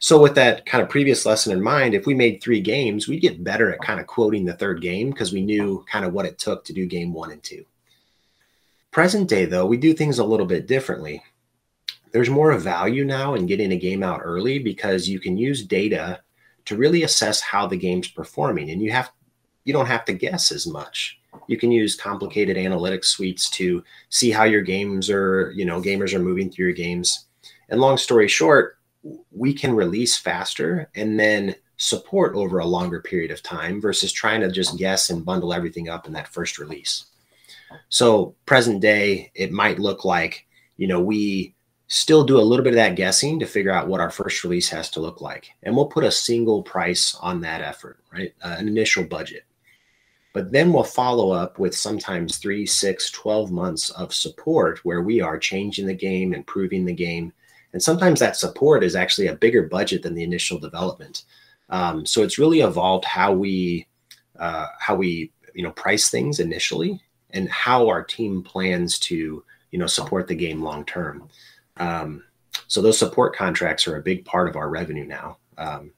So 0.00 0.20
with 0.20 0.34
that 0.36 0.64
kind 0.64 0.82
of 0.82 0.88
previous 0.88 1.26
lesson 1.26 1.52
in 1.52 1.60
mind, 1.60 1.94
if 1.94 2.06
we 2.06 2.14
made 2.14 2.40
three 2.40 2.60
games, 2.60 3.08
we'd 3.08 3.20
get 3.20 3.42
better 3.42 3.72
at 3.72 3.80
kind 3.80 3.98
of 3.98 4.06
quoting 4.06 4.44
the 4.44 4.54
third 4.54 4.80
game 4.80 5.10
because 5.10 5.32
we 5.32 5.42
knew 5.42 5.84
kind 5.90 6.04
of 6.04 6.12
what 6.12 6.26
it 6.26 6.38
took 6.38 6.64
to 6.64 6.72
do 6.72 6.86
game 6.86 7.12
one 7.12 7.32
and 7.32 7.42
two. 7.42 7.64
Present 8.90 9.28
day, 9.28 9.44
though, 9.44 9.66
we 9.66 9.76
do 9.76 9.92
things 9.92 10.18
a 10.18 10.24
little 10.24 10.46
bit 10.46 10.66
differently. 10.66 11.22
There's 12.12 12.30
more 12.30 12.56
value 12.56 13.04
now 13.04 13.34
in 13.34 13.46
getting 13.46 13.72
a 13.72 13.76
game 13.76 14.02
out 14.02 14.20
early 14.22 14.58
because 14.58 15.08
you 15.08 15.20
can 15.20 15.36
use 15.36 15.64
data 15.64 16.20
to 16.64 16.76
really 16.76 17.02
assess 17.02 17.40
how 17.40 17.66
the 17.66 17.76
game's 17.76 18.08
performing, 18.08 18.70
and 18.70 18.80
you 18.80 18.90
have 18.92 19.10
you 19.64 19.72
don't 19.72 19.86
have 19.86 20.06
to 20.06 20.14
guess 20.14 20.50
as 20.50 20.66
much. 20.66 21.20
You 21.46 21.58
can 21.58 21.70
use 21.70 21.94
complicated 21.94 22.56
analytics 22.56 23.06
suites 23.06 23.50
to 23.50 23.84
see 24.08 24.30
how 24.30 24.44
your 24.44 24.62
games 24.62 25.10
are, 25.10 25.52
you 25.54 25.66
know, 25.66 25.82
gamers 25.82 26.14
are 26.14 26.18
moving 26.18 26.50
through 26.50 26.66
your 26.66 26.74
games. 26.74 27.26
And 27.68 27.80
long 27.80 27.98
story 27.98 28.28
short, 28.28 28.77
we 29.30 29.52
can 29.52 29.74
release 29.74 30.16
faster 30.16 30.90
and 30.94 31.18
then 31.18 31.54
support 31.76 32.34
over 32.34 32.58
a 32.58 32.66
longer 32.66 33.00
period 33.00 33.30
of 33.30 33.42
time 33.42 33.80
versus 33.80 34.12
trying 34.12 34.40
to 34.40 34.50
just 34.50 34.78
guess 34.78 35.10
and 35.10 35.24
bundle 35.24 35.54
everything 35.54 35.88
up 35.88 36.06
in 36.06 36.12
that 36.12 36.28
first 36.28 36.58
release. 36.58 37.06
So 37.88 38.34
present 38.46 38.80
day, 38.80 39.30
it 39.34 39.52
might 39.52 39.78
look 39.78 40.04
like, 40.04 40.46
you 40.76 40.86
know, 40.88 41.00
we 41.00 41.54
still 41.86 42.24
do 42.24 42.38
a 42.38 42.42
little 42.42 42.64
bit 42.64 42.74
of 42.74 42.76
that 42.76 42.96
guessing 42.96 43.38
to 43.38 43.46
figure 43.46 43.72
out 43.72 43.88
what 43.88 44.00
our 44.00 44.10
first 44.10 44.44
release 44.44 44.68
has 44.68 44.90
to 44.90 45.00
look 45.00 45.20
like. 45.20 45.50
And 45.62 45.74
we'll 45.74 45.86
put 45.86 46.04
a 46.04 46.10
single 46.10 46.62
price 46.62 47.14
on 47.20 47.40
that 47.40 47.62
effort, 47.62 47.98
right? 48.12 48.32
Uh, 48.42 48.56
an 48.58 48.68
initial 48.68 49.04
budget. 49.04 49.44
But 50.34 50.52
then 50.52 50.72
we'll 50.72 50.84
follow 50.84 51.30
up 51.30 51.58
with 51.58 51.74
sometimes 51.74 52.36
three, 52.36 52.66
six, 52.66 53.10
12 53.10 53.50
months 53.50 53.90
of 53.90 54.12
support 54.12 54.84
where 54.84 55.02
we 55.02 55.20
are 55.20 55.38
changing 55.38 55.86
the 55.86 55.94
game, 55.94 56.34
improving 56.34 56.84
the 56.84 56.92
game. 56.92 57.32
And 57.72 57.82
sometimes 57.82 58.20
that 58.20 58.36
support 58.36 58.82
is 58.82 58.96
actually 58.96 59.26
a 59.26 59.36
bigger 59.36 59.64
budget 59.64 60.02
than 60.02 60.14
the 60.14 60.22
initial 60.22 60.58
development. 60.58 61.24
Um, 61.70 62.06
so 62.06 62.22
it's 62.22 62.38
really 62.38 62.60
evolved 62.60 63.04
how 63.04 63.32
we 63.32 63.86
uh, 64.38 64.66
how 64.78 64.94
we 64.94 65.32
you 65.54 65.62
know 65.62 65.72
price 65.72 66.08
things 66.08 66.40
initially 66.40 67.00
and 67.30 67.48
how 67.50 67.88
our 67.88 68.02
team 68.02 68.42
plans 68.42 68.98
to 69.00 69.44
you 69.70 69.78
know 69.78 69.86
support 69.86 70.26
the 70.26 70.34
game 70.34 70.62
long 70.62 70.84
term. 70.84 71.28
Um, 71.76 72.24
so 72.66 72.80
those 72.82 72.98
support 72.98 73.36
contracts 73.36 73.86
are 73.86 73.96
a 73.96 74.02
big 74.02 74.24
part 74.24 74.48
of 74.48 74.56
our 74.56 74.68
revenue 74.68 75.04
now. 75.06 75.38
Um, 75.56 75.92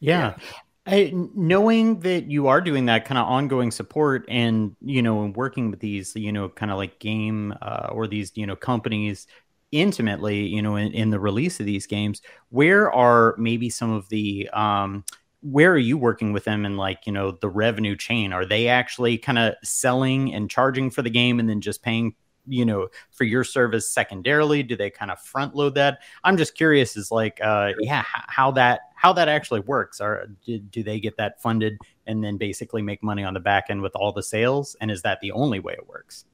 yeah. 0.00 0.34
yeah. 0.36 0.48
I, 0.84 1.12
knowing 1.14 2.00
that 2.00 2.24
you 2.24 2.48
are 2.48 2.60
doing 2.60 2.86
that 2.86 3.04
kind 3.04 3.16
of 3.16 3.28
ongoing 3.28 3.70
support 3.70 4.24
and 4.28 4.74
you 4.80 5.00
know 5.00 5.22
and 5.22 5.36
working 5.36 5.70
with 5.70 5.78
these 5.78 6.16
you 6.16 6.32
know 6.32 6.48
kind 6.48 6.72
of 6.72 6.76
like 6.76 6.98
game 6.98 7.54
uh, 7.62 7.90
or 7.92 8.08
these 8.08 8.32
you 8.34 8.46
know 8.46 8.56
companies 8.56 9.28
intimately 9.72 10.46
you 10.46 10.62
know 10.62 10.76
in, 10.76 10.92
in, 10.92 11.10
the 11.10 11.18
release 11.18 11.58
of 11.58 11.66
these 11.66 11.86
games 11.86 12.20
where 12.50 12.92
are 12.92 13.34
maybe 13.38 13.70
some 13.70 13.90
of 13.90 14.08
the 14.10 14.48
um, 14.52 15.02
where 15.42 15.72
are 15.72 15.78
you 15.78 15.98
working 15.98 16.32
with 16.32 16.44
them 16.44 16.64
in 16.64 16.76
like 16.76 17.06
you 17.06 17.12
know 17.12 17.32
the 17.32 17.48
revenue 17.48 17.96
chain? 17.96 18.32
Are 18.32 18.46
they 18.46 18.68
actually 18.68 19.18
kind 19.18 19.38
of 19.38 19.54
selling 19.62 20.32
and 20.32 20.48
charging 20.48 20.90
for 20.90 21.02
the 21.02 21.10
game 21.10 21.40
and 21.40 21.48
then 21.48 21.60
just 21.60 21.82
paying 21.82 22.14
you 22.46 22.64
know 22.64 22.88
for 23.10 23.24
your 23.24 23.44
service 23.44 23.88
secondarily? 23.88 24.62
Do 24.62 24.76
they 24.76 24.90
kind 24.90 25.10
of 25.10 25.20
front 25.20 25.54
load 25.54 25.74
that? 25.74 25.98
I'm 26.22 26.36
just 26.36 26.54
curious 26.54 26.96
is 26.96 27.10
like 27.10 27.40
uh 27.42 27.72
yeah 27.80 28.04
how 28.06 28.52
that 28.52 28.80
how 28.94 29.12
that 29.14 29.28
actually 29.28 29.60
works. 29.60 30.00
Or 30.00 30.28
do, 30.46 30.58
do 30.58 30.82
they 30.84 31.00
get 31.00 31.16
that 31.16 31.42
funded 31.42 31.76
and 32.06 32.22
then 32.22 32.36
basically 32.36 32.82
make 32.82 33.02
money 33.02 33.24
on 33.24 33.34
the 33.34 33.40
back 33.40 33.64
end 33.68 33.82
with 33.82 33.96
all 33.96 34.12
the 34.12 34.22
sales? 34.22 34.76
And 34.80 34.90
is 34.90 35.02
that 35.02 35.20
the 35.20 35.32
only 35.32 35.58
way 35.58 35.72
it 35.72 35.88
works 35.88 36.24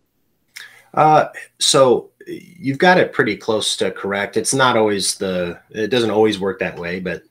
uh 0.94 1.26
so 1.58 2.10
you've 2.26 2.78
got 2.78 2.98
it 2.98 3.12
pretty 3.12 3.36
close 3.36 3.76
to 3.76 3.90
correct. 3.90 4.36
It's 4.36 4.54
not 4.54 4.76
always 4.76 5.16
the 5.16 5.58
it 5.70 5.88
doesn't 5.88 6.10
always 6.10 6.38
work 6.38 6.58
that 6.60 6.78
way 6.78 7.00
but 7.00 7.22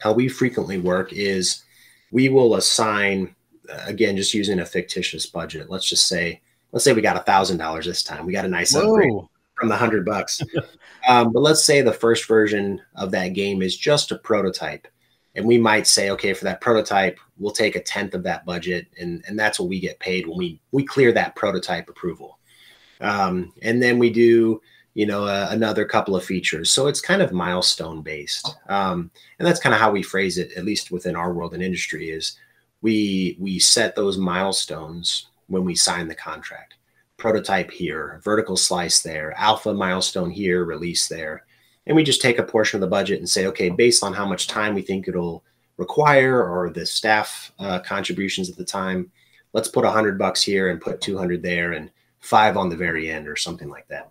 how 0.00 0.12
we 0.12 0.28
frequently 0.28 0.78
work 0.78 1.12
is 1.12 1.62
we 2.10 2.28
will 2.28 2.56
assign 2.56 3.34
again 3.84 4.16
just 4.16 4.34
using 4.34 4.60
a 4.60 4.66
fictitious 4.66 5.26
budget. 5.26 5.70
Let's 5.70 5.88
just 5.88 6.08
say 6.08 6.40
let's 6.72 6.84
say 6.84 6.92
we 6.92 7.02
got 7.02 7.16
a 7.16 7.20
thousand 7.20 7.58
dollars 7.58 7.86
this 7.86 8.02
time. 8.02 8.26
We 8.26 8.32
got 8.32 8.44
a 8.44 8.48
nice 8.48 8.74
Whoa. 8.74 8.94
upgrade 8.94 9.12
from 9.54 9.68
the 9.68 9.76
hundred 9.76 10.04
bucks. 10.04 10.40
Um, 11.08 11.32
but 11.32 11.40
let's 11.40 11.64
say 11.64 11.80
the 11.80 11.94
first 11.94 12.28
version 12.28 12.78
of 12.94 13.10
that 13.12 13.28
game 13.28 13.62
is 13.62 13.74
just 13.74 14.12
a 14.12 14.18
prototype 14.18 14.86
and 15.34 15.46
we 15.46 15.58
might 15.58 15.86
say 15.86 16.10
okay 16.10 16.32
for 16.32 16.44
that 16.44 16.60
prototype 16.60 17.18
we'll 17.38 17.52
take 17.52 17.76
a 17.76 17.82
tenth 17.82 18.14
of 18.14 18.22
that 18.24 18.44
budget 18.44 18.86
and 18.98 19.24
and 19.26 19.38
that's 19.38 19.58
what 19.58 19.68
we 19.68 19.80
get 19.80 19.98
paid 20.00 20.26
when 20.26 20.36
we 20.36 20.60
we 20.72 20.84
clear 20.84 21.12
that 21.12 21.34
prototype 21.36 21.88
approval 21.88 22.38
um, 23.00 23.52
and 23.62 23.82
then 23.82 23.98
we 23.98 24.10
do 24.10 24.60
you 24.94 25.06
know, 25.06 25.24
uh, 25.24 25.48
another 25.50 25.84
couple 25.84 26.16
of 26.16 26.24
features. 26.24 26.70
So 26.70 26.86
it's 26.86 27.00
kind 27.00 27.22
of 27.22 27.32
milestone 27.32 28.02
based. 28.02 28.56
Um, 28.68 29.10
and 29.38 29.46
that's 29.46 29.60
kind 29.60 29.74
of 29.74 29.80
how 29.80 29.90
we 29.90 30.02
phrase 30.02 30.36
it, 30.36 30.52
at 30.56 30.64
least 30.64 30.90
within 30.90 31.14
our 31.14 31.32
world 31.32 31.54
and 31.54 31.62
industry 31.62 32.10
is 32.10 32.36
we, 32.82 33.36
we 33.38 33.58
set 33.58 33.94
those 33.94 34.18
milestones 34.18 35.28
when 35.46 35.64
we 35.64 35.74
sign 35.74 36.08
the 36.08 36.14
contract 36.14 36.74
prototype 37.16 37.70
here, 37.70 38.18
vertical 38.24 38.56
slice 38.56 39.02
there, 39.02 39.34
alpha 39.36 39.74
milestone 39.74 40.30
here, 40.30 40.64
release 40.64 41.06
there. 41.06 41.44
And 41.86 41.94
we 41.94 42.02
just 42.02 42.22
take 42.22 42.38
a 42.38 42.42
portion 42.42 42.78
of 42.78 42.80
the 42.80 42.86
budget 42.86 43.18
and 43.18 43.28
say, 43.28 43.46
okay, 43.46 43.68
based 43.68 44.02
on 44.02 44.14
how 44.14 44.26
much 44.26 44.48
time 44.48 44.74
we 44.74 44.80
think 44.80 45.06
it'll 45.06 45.44
require 45.76 46.42
or 46.42 46.70
the 46.70 46.86
staff 46.86 47.52
uh, 47.58 47.78
contributions 47.80 48.48
at 48.48 48.56
the 48.56 48.64
time, 48.64 49.10
let's 49.52 49.68
put 49.68 49.84
a 49.84 49.90
hundred 49.90 50.18
bucks 50.18 50.42
here 50.42 50.70
and 50.70 50.80
put 50.80 51.02
200 51.02 51.42
there 51.42 51.72
and 51.72 51.90
five 52.20 52.56
on 52.56 52.68
the 52.68 52.76
very 52.76 53.10
end 53.10 53.28
or 53.28 53.36
something 53.36 53.68
like 53.68 53.88
that. 53.88 54.10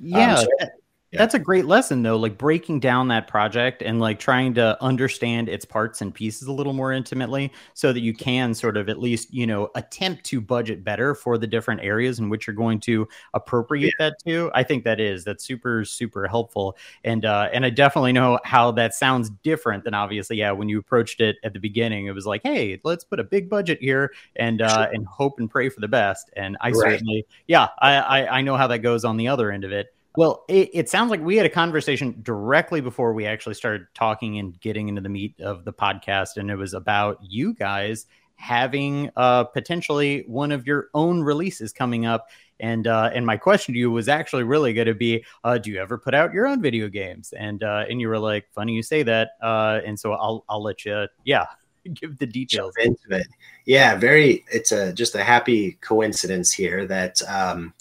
Yeah, 0.00 0.34
um, 0.34 0.46
so, 0.60 0.66
yeah. 1.14 1.18
That's 1.18 1.34
a 1.34 1.38
great 1.38 1.66
lesson 1.66 2.02
though, 2.02 2.16
like 2.16 2.36
breaking 2.36 2.80
down 2.80 3.06
that 3.08 3.28
project 3.28 3.82
and 3.82 4.00
like 4.00 4.18
trying 4.18 4.52
to 4.54 4.76
understand 4.82 5.48
its 5.48 5.64
parts 5.64 6.00
and 6.00 6.12
pieces 6.12 6.48
a 6.48 6.52
little 6.52 6.72
more 6.72 6.92
intimately 6.92 7.52
so 7.72 7.92
that 7.92 8.00
you 8.00 8.12
can 8.12 8.52
sort 8.52 8.76
of 8.76 8.88
at 8.88 8.98
least, 8.98 9.32
you 9.32 9.46
know, 9.46 9.70
attempt 9.76 10.24
to 10.24 10.40
budget 10.40 10.82
better 10.82 11.14
for 11.14 11.38
the 11.38 11.46
different 11.46 11.82
areas 11.82 12.18
in 12.18 12.28
which 12.28 12.48
you're 12.48 12.56
going 12.56 12.80
to 12.80 13.06
appropriate 13.32 13.94
yeah. 13.98 14.10
that 14.10 14.14
to. 14.26 14.50
I 14.54 14.64
think 14.64 14.82
that 14.84 14.98
is 14.98 15.22
that's 15.22 15.44
super 15.44 15.84
super 15.84 16.26
helpful. 16.26 16.76
And 17.04 17.24
uh 17.24 17.48
and 17.52 17.64
I 17.64 17.70
definitely 17.70 18.12
know 18.12 18.40
how 18.44 18.72
that 18.72 18.92
sounds 18.92 19.30
different 19.30 19.84
than 19.84 19.94
obviously 19.94 20.36
yeah, 20.36 20.50
when 20.50 20.68
you 20.68 20.80
approached 20.80 21.20
it 21.20 21.36
at 21.44 21.52
the 21.52 21.60
beginning 21.60 22.06
it 22.06 22.12
was 22.12 22.26
like, 22.26 22.42
"Hey, 22.42 22.80
let's 22.82 23.04
put 23.04 23.20
a 23.20 23.24
big 23.24 23.48
budget 23.48 23.78
here 23.80 24.12
and 24.34 24.62
uh 24.62 24.88
and 24.92 25.06
hope 25.06 25.38
and 25.38 25.48
pray 25.48 25.68
for 25.68 25.80
the 25.80 25.88
best." 25.88 26.28
And 26.36 26.56
I 26.60 26.70
right. 26.70 26.74
certainly 26.74 27.24
yeah, 27.46 27.68
I, 27.78 27.94
I 27.98 28.38
I 28.38 28.42
know 28.42 28.56
how 28.56 28.66
that 28.66 28.80
goes 28.80 29.04
on 29.04 29.16
the 29.16 29.28
other 29.28 29.52
end 29.52 29.62
of 29.62 29.70
it. 29.70 29.93
Well, 30.16 30.44
it, 30.48 30.70
it, 30.72 30.88
sounds 30.88 31.10
like 31.10 31.20
we 31.20 31.36
had 31.36 31.44
a 31.44 31.50
conversation 31.50 32.20
directly 32.22 32.80
before 32.80 33.12
we 33.12 33.26
actually 33.26 33.54
started 33.54 33.88
talking 33.94 34.38
and 34.38 34.58
getting 34.60 34.88
into 34.88 35.00
the 35.00 35.08
meat 35.08 35.40
of 35.40 35.64
the 35.64 35.72
podcast, 35.72 36.36
and 36.36 36.50
it 36.50 36.56
was 36.56 36.72
about 36.72 37.18
you 37.20 37.52
guys 37.52 38.06
having 38.36 39.10
uh, 39.16 39.44
potentially 39.44 40.24
one 40.26 40.52
of 40.52 40.66
your 40.66 40.88
own 40.94 41.22
releases 41.22 41.72
coming 41.72 42.06
up. 42.06 42.28
And 42.60 42.86
uh, 42.86 43.10
and 43.12 43.26
my 43.26 43.36
question 43.36 43.74
to 43.74 43.80
you 43.80 43.90
was 43.90 44.08
actually 44.08 44.44
really 44.44 44.72
going 44.72 44.86
to 44.86 44.94
be, 44.94 45.24
uh, 45.42 45.58
do 45.58 45.72
you 45.72 45.80
ever 45.80 45.98
put 45.98 46.14
out 46.14 46.32
your 46.32 46.46
own 46.46 46.62
video 46.62 46.88
games? 46.88 47.34
And 47.36 47.64
uh, 47.64 47.84
and 47.90 48.00
you 48.00 48.08
were 48.08 48.18
like, 48.18 48.46
funny 48.54 48.74
you 48.74 48.82
say 48.84 49.02
that. 49.02 49.30
Uh, 49.42 49.80
and 49.84 49.98
so 49.98 50.12
I'll 50.12 50.44
I'll 50.48 50.62
let 50.62 50.84
you, 50.84 51.08
yeah, 51.24 51.46
give 51.92 52.18
the 52.18 52.26
details 52.26 52.74
into 52.80 53.10
it. 53.10 53.26
Yeah, 53.66 53.96
very. 53.96 54.44
It's 54.52 54.70
a 54.70 54.92
just 54.92 55.16
a 55.16 55.24
happy 55.24 55.72
coincidence 55.80 56.52
here 56.52 56.86
that. 56.86 57.20
Um, 57.28 57.74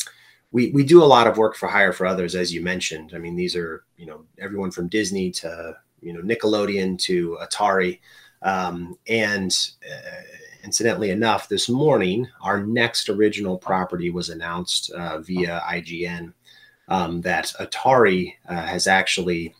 we 0.53 0.69
we 0.69 0.83
do 0.83 1.03
a 1.03 1.05
lot 1.05 1.27
of 1.27 1.37
work 1.37 1.55
for 1.55 1.67
hire 1.67 1.91
for 1.91 2.05
others, 2.05 2.35
as 2.35 2.53
you 2.53 2.61
mentioned. 2.61 3.11
I 3.13 3.17
mean, 3.17 3.35
these 3.35 3.55
are 3.55 3.83
you 3.97 4.05
know 4.05 4.23
everyone 4.39 4.71
from 4.71 4.87
Disney 4.87 5.31
to 5.31 5.75
you 5.99 6.13
know 6.13 6.21
Nickelodeon 6.21 6.97
to 6.99 7.37
Atari, 7.41 7.99
um, 8.43 8.95
and 9.07 9.51
uh, 9.83 10.21
incidentally 10.63 11.09
enough, 11.09 11.49
this 11.49 11.67
morning 11.67 12.27
our 12.41 12.63
next 12.63 13.09
original 13.09 13.57
property 13.57 14.11
was 14.11 14.29
announced 14.29 14.91
uh, 14.91 15.19
via 15.19 15.61
IGN 15.67 16.31
um, 16.87 17.19
that 17.21 17.51
Atari 17.59 18.35
uh, 18.47 18.53
has 18.53 18.85
actually 18.87 19.55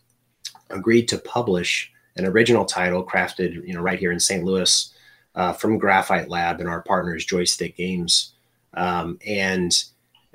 agreed 0.70 1.08
to 1.08 1.18
publish 1.18 1.92
an 2.16 2.24
original 2.24 2.64
title 2.64 3.04
crafted 3.04 3.66
you 3.66 3.74
know 3.74 3.80
right 3.80 3.98
here 3.98 4.12
in 4.12 4.20
St. 4.20 4.44
Louis 4.44 4.94
uh, 5.34 5.52
from 5.52 5.76
Graphite 5.76 6.28
Lab 6.28 6.60
and 6.60 6.68
our 6.68 6.82
partners 6.82 7.24
Joystick 7.24 7.76
Games, 7.76 8.34
um, 8.74 9.18
and 9.26 9.84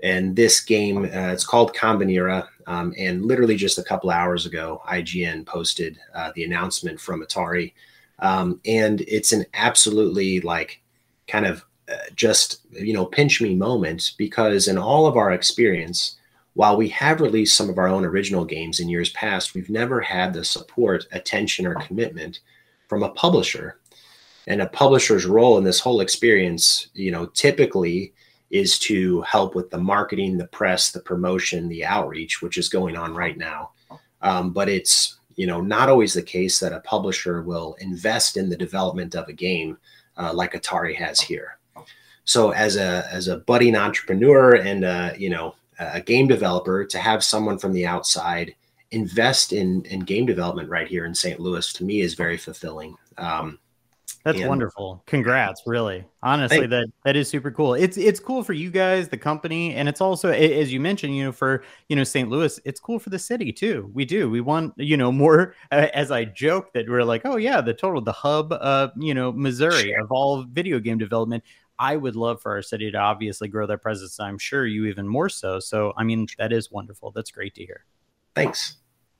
and 0.03 0.35
this 0.35 0.61
game, 0.61 1.05
uh, 1.05 1.31
it's 1.31 1.45
called 1.45 1.75
Kombinera. 1.75 2.47
Um, 2.67 2.93
and 2.97 3.25
literally 3.25 3.55
just 3.55 3.79
a 3.79 3.83
couple 3.83 4.11
hours 4.11 4.45
ago, 4.45 4.81
IGN 4.87 5.45
posted 5.45 5.97
uh, 6.13 6.31
the 6.35 6.43
announcement 6.43 6.99
from 6.99 7.23
Atari. 7.23 7.73
Um, 8.19 8.59
and 8.65 9.01
it's 9.01 9.31
an 9.31 9.45
absolutely 9.53 10.41
like 10.41 10.81
kind 11.27 11.45
of 11.45 11.65
uh, 11.89 11.95
just, 12.15 12.61
you 12.71 12.93
know, 12.93 13.05
pinch 13.05 13.41
me 13.41 13.55
moment 13.55 14.13
because 14.17 14.67
in 14.67 14.77
all 14.77 15.07
of 15.07 15.17
our 15.17 15.31
experience, 15.31 16.17
while 16.53 16.77
we 16.77 16.89
have 16.89 17.21
released 17.21 17.55
some 17.55 17.69
of 17.69 17.77
our 17.77 17.87
own 17.87 18.05
original 18.05 18.45
games 18.45 18.79
in 18.79 18.89
years 18.89 19.09
past, 19.11 19.55
we've 19.55 19.69
never 19.69 20.01
had 20.01 20.33
the 20.33 20.43
support, 20.43 21.07
attention, 21.11 21.65
or 21.65 21.75
commitment 21.75 22.39
from 22.87 23.01
a 23.01 23.09
publisher. 23.09 23.79
And 24.45 24.61
a 24.61 24.67
publisher's 24.67 25.25
role 25.25 25.57
in 25.57 25.63
this 25.63 25.79
whole 25.79 26.01
experience, 26.01 26.89
you 26.93 27.11
know, 27.11 27.27
typically 27.27 28.13
is 28.49 28.79
to 28.79 29.21
help 29.21 29.55
with 29.55 29.69
the 29.69 29.77
marketing, 29.77 30.37
the 30.37 30.47
press, 30.47 30.91
the 30.91 30.99
promotion, 30.99 31.69
the 31.69 31.85
outreach, 31.85 32.41
which 32.41 32.57
is 32.57 32.69
going 32.69 32.97
on 32.97 33.13
right 33.13 33.37
now. 33.37 33.71
Um, 34.21 34.51
but 34.51 34.69
it's 34.69 35.17
you 35.35 35.47
know 35.47 35.61
not 35.61 35.89
always 35.89 36.13
the 36.13 36.21
case 36.21 36.59
that 36.59 36.73
a 36.73 36.81
publisher 36.81 37.41
will 37.41 37.75
invest 37.79 38.37
in 38.37 38.49
the 38.49 38.57
development 38.57 39.15
of 39.15 39.27
a 39.27 39.33
game 39.33 39.77
uh, 40.17 40.33
like 40.33 40.53
Atari 40.53 40.95
has 40.95 41.21
here. 41.21 41.57
So 42.25 42.51
as 42.51 42.75
a 42.75 43.07
as 43.11 43.27
a 43.27 43.37
budding 43.37 43.75
entrepreneur 43.75 44.55
and 44.55 44.83
a, 44.83 45.15
you 45.17 45.29
know 45.29 45.55
a 45.79 46.01
game 46.01 46.27
developer 46.27 46.85
to 46.85 46.99
have 46.99 47.23
someone 47.23 47.57
from 47.57 47.73
the 47.73 47.87
outside 47.87 48.53
invest 48.91 49.53
in 49.53 49.83
in 49.85 50.01
game 50.01 50.25
development 50.25 50.69
right 50.69 50.87
here 50.87 51.05
in 51.05 51.15
St. 51.15 51.39
Louis 51.39 51.71
to 51.73 51.83
me 51.83 52.01
is 52.01 52.15
very 52.15 52.37
fulfilling. 52.37 52.95
Um, 53.17 53.59
that's 54.23 54.39
and, 54.39 54.49
wonderful. 54.49 55.03
Congrats, 55.05 55.63
really. 55.65 56.05
Honestly, 56.21 56.67
that 56.67 56.87
that 57.05 57.15
is 57.15 57.29
super 57.29 57.51
cool. 57.51 57.73
It's 57.73 57.97
it's 57.97 58.19
cool 58.19 58.43
for 58.43 58.53
you 58.53 58.69
guys, 58.69 59.07
the 59.07 59.17
company, 59.17 59.75
and 59.75 59.87
it's 59.87 60.01
also 60.01 60.29
as 60.29 60.71
you 60.71 60.79
mentioned, 60.79 61.15
you 61.15 61.25
know, 61.25 61.31
for 61.31 61.63
you 61.87 61.95
know 61.95 62.03
St. 62.03 62.29
Louis, 62.29 62.59
it's 62.65 62.79
cool 62.79 62.99
for 62.99 63.09
the 63.09 63.19
city 63.19 63.51
too. 63.51 63.89
We 63.93 64.05
do. 64.05 64.29
We 64.29 64.41
want 64.41 64.73
you 64.77 64.97
know 64.97 65.11
more. 65.11 65.55
Uh, 65.71 65.87
as 65.93 66.09
I 66.09 66.25
joke 66.25 66.73
that 66.73 66.89
we're 66.89 67.03
like, 67.03 67.21
oh 67.25 67.35
yeah, 67.35 67.61
the 67.61 67.73
total, 67.73 68.01
the 68.01 68.11
hub, 68.11 68.51
uh, 68.53 68.87
you 68.97 69.13
know, 69.13 69.31
Missouri 69.31 69.91
sure. 69.91 70.01
of 70.01 70.11
all 70.11 70.43
video 70.43 70.79
game 70.79 70.97
development. 70.97 71.43
I 71.77 71.95
would 71.95 72.15
love 72.15 72.41
for 72.41 72.51
our 72.51 72.61
city 72.61 72.89
to 72.91 72.97
obviously 72.97 73.47
grow 73.47 73.67
their 73.67 73.77
presence. 73.77 74.19
I'm 74.19 74.39
sure 74.39 74.65
you 74.65 74.85
even 74.85 75.07
more 75.07 75.29
so. 75.29 75.59
So, 75.59 75.93
I 75.95 76.03
mean, 76.03 76.27
that 76.37 76.51
is 76.51 76.71
wonderful. 76.71 77.11
That's 77.11 77.29
great 77.29 77.53
to 77.55 77.65
hear. 77.65 77.85
Thanks. 78.35 78.77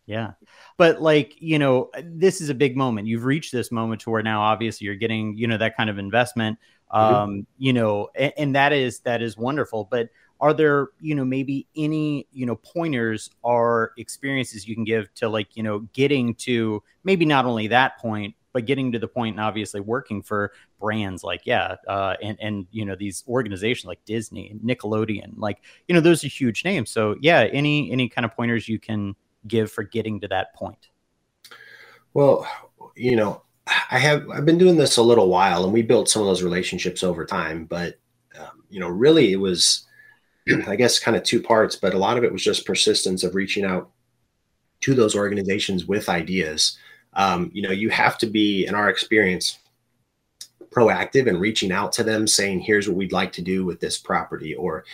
Yeah. 0.09 0.31
But 0.77 1.03
like, 1.03 1.39
you 1.39 1.59
know, 1.59 1.91
this 2.03 2.41
is 2.41 2.49
a 2.49 2.55
big 2.55 2.75
moment. 2.75 3.07
You've 3.07 3.25
reached 3.25 3.51
this 3.51 3.71
moment 3.71 4.01
to 4.01 4.09
where 4.09 4.23
now 4.23 4.41
obviously 4.41 4.85
you're 4.85 4.95
getting, 4.95 5.37
you 5.37 5.45
know, 5.45 5.57
that 5.57 5.77
kind 5.77 5.87
of 5.87 5.99
investment. 5.99 6.57
Mm-hmm. 6.91 7.15
Um, 7.15 7.47
you 7.59 7.73
know, 7.73 8.09
and, 8.15 8.33
and 8.35 8.55
that 8.55 8.73
is 8.73 9.01
that 9.01 9.21
is 9.21 9.37
wonderful. 9.37 9.87
But 9.91 10.09
are 10.39 10.51
there, 10.51 10.87
you 10.99 11.13
know, 11.13 11.23
maybe 11.23 11.67
any, 11.77 12.27
you 12.31 12.47
know, 12.47 12.55
pointers 12.55 13.29
or 13.43 13.91
experiences 13.99 14.67
you 14.67 14.73
can 14.73 14.83
give 14.83 15.13
to 15.15 15.29
like, 15.29 15.55
you 15.55 15.61
know, 15.61 15.81
getting 15.93 16.33
to 16.35 16.81
maybe 17.03 17.25
not 17.25 17.45
only 17.45 17.67
that 17.67 17.99
point, 17.99 18.33
but 18.51 18.65
getting 18.65 18.91
to 18.93 18.97
the 18.97 19.07
point 19.07 19.35
and 19.35 19.45
obviously 19.45 19.79
working 19.79 20.23
for 20.23 20.51
brands 20.79 21.23
like 21.23 21.41
yeah 21.45 21.75
uh, 21.87 22.15
and 22.23 22.35
and 22.41 22.65
you 22.71 22.83
know 22.83 22.95
these 22.95 23.23
organizations 23.27 23.85
like 23.85 24.03
disney 24.05 24.49
and 24.49 24.59
nickelodeon 24.61 25.33
like 25.37 25.61
you 25.87 25.93
know 25.93 26.01
those 26.01 26.23
are 26.23 26.29
huge 26.29 26.65
names 26.65 26.89
so 26.89 27.15
yeah 27.21 27.41
any 27.53 27.91
any 27.91 28.09
kind 28.09 28.25
of 28.25 28.35
pointers 28.35 28.67
you 28.67 28.79
can 28.79 29.15
give 29.47 29.71
for 29.71 29.83
getting 29.83 30.19
to 30.21 30.27
that 30.27 30.53
point? 30.53 30.89
Well, 32.13 32.47
you 32.95 33.15
know, 33.15 33.43
I 33.91 33.99
have 33.99 34.29
I've 34.29 34.45
been 34.45 34.57
doing 34.57 34.77
this 34.77 34.97
a 34.97 35.03
little 35.03 35.29
while, 35.29 35.63
and 35.63 35.73
we 35.73 35.81
built 35.81 36.09
some 36.09 36.21
of 36.21 36.27
those 36.27 36.43
relationships 36.43 37.03
over 37.03 37.25
time. 37.25 37.65
But 37.65 37.95
um, 38.39 38.63
you 38.69 38.79
know, 38.79 38.89
really, 38.89 39.31
it 39.31 39.37
was 39.37 39.85
I 40.67 40.75
guess 40.75 40.99
kind 40.99 41.15
of 41.15 41.23
two 41.23 41.41
parts, 41.41 41.75
but 41.75 41.93
a 41.93 41.99
lot 41.99 42.17
of 42.17 42.23
it 42.23 42.31
was 42.31 42.43
just 42.43 42.65
persistence 42.65 43.23
of 43.23 43.35
reaching 43.35 43.65
out 43.65 43.91
to 44.81 44.93
those 44.93 45.15
organizations 45.15 45.85
with 45.85 46.09
ideas. 46.09 46.77
Um, 47.13 47.51
you 47.53 47.61
know, 47.61 47.71
you 47.71 47.89
have 47.89 48.17
to 48.19 48.27
be, 48.27 48.65
in 48.65 48.75
our 48.75 48.89
experience, 48.89 49.59
proactive 50.69 51.27
and 51.27 51.39
reaching 51.39 51.71
out 51.71 51.91
to 51.93 52.03
them, 52.03 52.27
saying, 52.27 52.61
"Here's 52.61 52.87
what 52.87 52.97
we'd 52.97 53.11
like 53.11 53.31
to 53.33 53.41
do 53.41 53.65
with 53.65 53.79
this 53.79 53.97
property," 53.97 54.55
or 54.55 54.85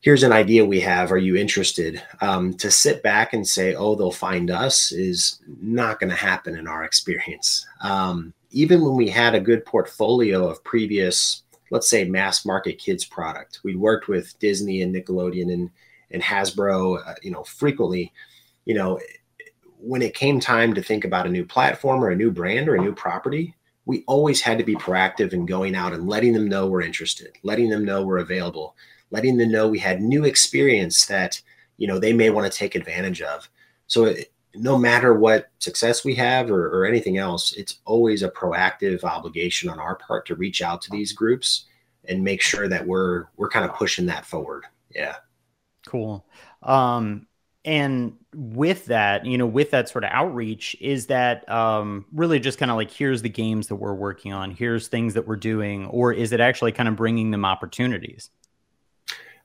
here's 0.00 0.22
an 0.22 0.32
idea 0.32 0.64
we 0.64 0.80
have. 0.80 1.12
Are 1.12 1.18
you 1.18 1.36
interested? 1.36 2.02
Um, 2.20 2.54
to 2.54 2.70
sit 2.70 3.02
back 3.02 3.32
and 3.32 3.46
say 3.46 3.74
oh 3.74 3.94
they'll 3.94 4.10
find 4.10 4.50
us 4.50 4.92
is 4.92 5.40
not 5.60 6.00
going 6.00 6.10
to 6.10 6.16
happen 6.16 6.56
in 6.56 6.66
our 6.66 6.84
experience. 6.84 7.66
Um, 7.80 8.32
even 8.50 8.82
when 8.82 8.94
we 8.94 9.08
had 9.08 9.34
a 9.34 9.40
good 9.40 9.64
portfolio 9.64 10.48
of 10.48 10.62
previous 10.64 11.42
let's 11.70 11.90
say 11.90 12.04
mass 12.04 12.44
market 12.44 12.78
kids 12.78 13.04
product 13.04 13.58
we 13.64 13.74
worked 13.74 14.06
with 14.06 14.38
disney 14.38 14.82
and 14.82 14.94
nickelodeon 14.94 15.52
and, 15.52 15.68
and 16.12 16.22
hasbro 16.22 17.04
uh, 17.06 17.14
you 17.22 17.30
know 17.30 17.44
frequently. 17.44 18.12
You 18.64 18.74
know 18.74 19.00
when 19.78 20.02
it 20.02 20.14
came 20.14 20.40
time 20.40 20.74
to 20.74 20.82
think 20.82 21.04
about 21.04 21.26
a 21.26 21.30
new 21.30 21.44
platform 21.44 22.02
or 22.02 22.10
a 22.10 22.16
new 22.16 22.30
brand 22.30 22.68
or 22.68 22.76
a 22.76 22.80
new 22.80 22.94
property 22.94 23.54
we 23.84 24.02
always 24.08 24.40
had 24.40 24.58
to 24.58 24.64
be 24.64 24.74
proactive 24.74 25.32
in 25.32 25.46
going 25.46 25.76
out 25.76 25.92
and 25.92 26.08
letting 26.08 26.32
them 26.32 26.48
know 26.48 26.66
we're 26.66 26.80
interested 26.80 27.32
letting 27.42 27.68
them 27.68 27.84
know 27.84 28.04
we're 28.04 28.18
available 28.18 28.74
letting 29.10 29.36
them 29.36 29.50
know 29.50 29.68
we 29.68 29.78
had 29.78 30.02
new 30.02 30.24
experience 30.24 31.06
that 31.06 31.40
you 31.76 31.86
know 31.86 31.98
they 31.98 32.12
may 32.12 32.30
want 32.30 32.50
to 32.50 32.58
take 32.58 32.74
advantage 32.74 33.22
of. 33.22 33.48
So 33.86 34.04
it, 34.04 34.32
no 34.54 34.78
matter 34.78 35.14
what 35.14 35.50
success 35.58 36.04
we 36.04 36.14
have 36.14 36.50
or, 36.50 36.68
or 36.68 36.86
anything 36.86 37.18
else, 37.18 37.52
it's 37.52 37.78
always 37.84 38.22
a 38.22 38.30
proactive 38.30 39.04
obligation 39.04 39.68
on 39.68 39.78
our 39.78 39.96
part 39.96 40.26
to 40.26 40.34
reach 40.34 40.62
out 40.62 40.80
to 40.82 40.90
these 40.90 41.12
groups 41.12 41.66
and 42.08 42.22
make 42.22 42.40
sure 42.40 42.68
that 42.68 42.86
we're 42.86 43.26
we're 43.36 43.48
kind 43.48 43.64
of 43.64 43.74
pushing 43.74 44.06
that 44.06 44.24
forward. 44.24 44.64
Yeah. 44.94 45.16
Cool. 45.86 46.24
Um, 46.62 47.26
and 47.64 48.16
with 48.32 48.86
that, 48.86 49.26
you 49.26 49.36
know, 49.36 49.46
with 49.46 49.72
that 49.72 49.88
sort 49.88 50.04
of 50.04 50.10
outreach, 50.12 50.76
is 50.80 51.06
that 51.06 51.48
um, 51.50 52.06
really 52.12 52.38
just 52.38 52.58
kind 52.58 52.70
of 52.70 52.76
like 52.76 52.92
here's 52.92 53.22
the 53.22 53.28
games 53.28 53.66
that 53.68 53.76
we're 53.76 53.94
working 53.94 54.32
on, 54.32 54.52
here's 54.52 54.86
things 54.86 55.14
that 55.14 55.26
we're 55.26 55.36
doing, 55.36 55.86
or 55.86 56.12
is 56.12 56.32
it 56.32 56.40
actually 56.40 56.70
kind 56.70 56.88
of 56.88 56.94
bringing 56.94 57.32
them 57.32 57.44
opportunities? 57.44 58.30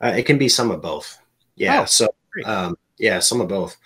Uh, 0.02 0.14
it 0.16 0.26
can 0.26 0.38
be 0.38 0.50
some 0.50 0.72
of 0.72 0.82
both. 0.82 1.20
Yeah. 1.56 1.82
Oh, 1.82 1.86
so, 1.86 2.10
um, 2.46 2.78
yeah, 2.98 3.20
some 3.20 3.42
of 3.42 3.48
both. 3.48 3.78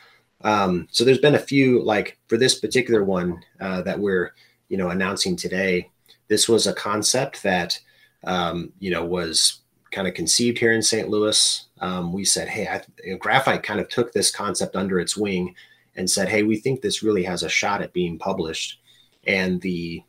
Um, 0.41 0.87
so 0.91 1.03
there's 1.03 1.19
been 1.19 1.35
a 1.35 1.39
few 1.39 1.81
like 1.83 2.17
for 2.27 2.37
this 2.37 2.59
particular 2.59 3.03
one 3.03 3.41
uh, 3.59 3.81
that 3.81 3.99
we're 3.99 4.33
you 4.69 4.77
know 4.77 4.89
announcing 4.89 5.35
today. 5.35 5.89
This 6.27 6.47
was 6.47 6.67
a 6.67 6.73
concept 6.73 7.43
that 7.43 7.79
um, 8.23 8.71
you 8.79 8.91
know 8.91 9.03
was 9.03 9.61
kind 9.91 10.07
of 10.07 10.13
conceived 10.13 10.57
here 10.57 10.73
in 10.73 10.81
St. 10.81 11.09
Louis. 11.09 11.65
Um, 11.79 12.11
we 12.11 12.25
said, 12.25 12.49
hey, 12.49 12.67
I, 12.67 12.81
you 13.03 13.13
know, 13.13 13.17
Graphite 13.17 13.63
kind 13.63 13.79
of 13.79 13.87
took 13.87 14.11
this 14.11 14.29
concept 14.29 14.75
under 14.75 14.99
its 14.99 15.15
wing 15.15 15.55
and 15.95 16.09
said, 16.09 16.27
hey, 16.27 16.43
we 16.43 16.57
think 16.57 16.81
this 16.81 17.01
really 17.01 17.23
has 17.23 17.43
a 17.43 17.49
shot 17.49 17.81
at 17.81 17.93
being 17.93 18.19
published. 18.19 18.79
And 19.25 19.61
the 19.61 20.03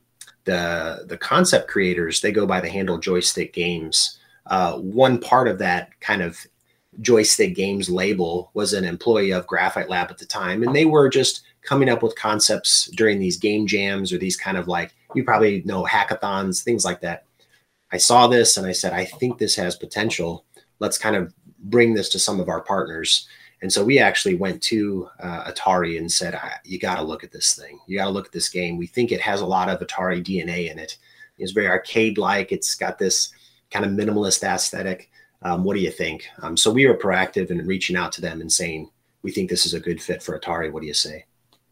the 0.45 1.05
the 1.09 1.19
concept 1.19 1.69
creators 1.69 2.21
they 2.21 2.31
go 2.31 2.47
by 2.47 2.61
the 2.61 2.69
handle 2.69 2.99
Joystick 2.99 3.53
Games 3.53 4.19
uh, 4.47 4.77
one 4.79 5.19
part 5.19 5.49
of 5.49 5.59
that 5.59 5.99
kind 6.01 6.23
of 6.23 6.47
joystick 7.01 7.55
games 7.55 7.91
label 7.91 8.51
was 8.55 8.73
an 8.73 8.85
employee 8.85 9.33
of 9.33 9.47
graphite 9.47 9.89
lab 9.89 10.11
at 10.11 10.19
the 10.19 10.25
time 10.25 10.63
and 10.63 10.75
they 10.75 10.87
were 10.87 11.09
just 11.09 11.43
coming 11.63 11.89
up 11.89 12.03
with 12.03 12.17
concepts 12.17 12.87
during 12.97 13.19
these 13.19 13.37
game 13.37 13.67
jams 13.67 14.13
or 14.13 14.19
these 14.19 14.37
kind 14.37 14.57
of 14.57 14.69
like 14.69 14.95
you 15.15 15.25
probably 15.25 15.63
know 15.65 15.85
hackathons 15.85 16.63
things 16.63 16.85
like 16.85 17.01
that. 17.01 17.25
I 17.93 17.99
saw 17.99 18.27
this 18.27 18.57
and 18.57 18.67
i 18.67 18.73
said 18.73 18.93
i 18.93 19.05
think 19.05 19.39
this 19.39 19.57
has 19.57 19.77
potential. 19.77 20.45
Let's 20.79 20.99
kind 20.99 21.17
of 21.17 21.35
bring 21.59 21.95
this 21.95 22.09
to 22.11 22.19
some 22.19 22.41
of 22.41 22.49
our 22.49 22.61
partners. 22.61 23.29
And 23.63 23.73
so 23.73 23.83
we 23.83 23.99
actually 23.99 24.35
went 24.35 24.63
to 24.65 25.09
uh, 25.21 25.51
atari 25.51 25.99
and 25.99 26.11
said 26.11 26.39
you 26.65 26.79
got 26.79 26.97
to 26.97 27.03
look 27.03 27.25
at 27.25 27.33
this 27.33 27.55
thing. 27.55 27.79
You 27.87 27.97
got 27.99 28.05
to 28.05 28.11
look 28.11 28.27
at 28.27 28.33
this 28.33 28.51
game. 28.51 28.77
We 28.77 28.87
think 28.87 29.11
it 29.11 29.21
has 29.21 29.41
a 29.41 29.47
lot 29.47 29.69
of 29.69 29.81
atari 29.81 30.23
dna 30.23 30.71
in 30.71 30.79
it. 30.79 30.99
It's 31.39 31.53
very 31.53 31.69
arcade 31.69 32.19
like 32.19 32.53
it's 32.53 32.75
got 32.75 32.99
this 32.99 33.31
kind 33.71 33.85
of 33.85 33.93
minimalist 33.93 34.43
aesthetic. 34.43 35.11
Um, 35.43 35.65
what 35.65 35.75
do 35.75 35.81
you 35.81 35.91
think? 35.91 36.29
Um, 36.43 36.57
so 36.57 36.73
we 36.73 36.87
were 36.87 36.97
proactive 36.97 37.51
in 37.51 37.65
reaching 37.67 37.97
out 37.97 38.13
to 38.13 38.21
them 38.21 38.41
and 38.41 38.51
saying, 38.51 38.91
we 39.23 39.31
think 39.31 39.51
this 39.51 39.67
is 39.67 39.75
a 39.75 39.81
good 39.81 40.01
fit 40.01 40.23
for 40.23 40.39
Atari. 40.39 40.73
What 40.73 40.81
do 40.81 40.87
you 40.87 40.95
say? 40.95 41.25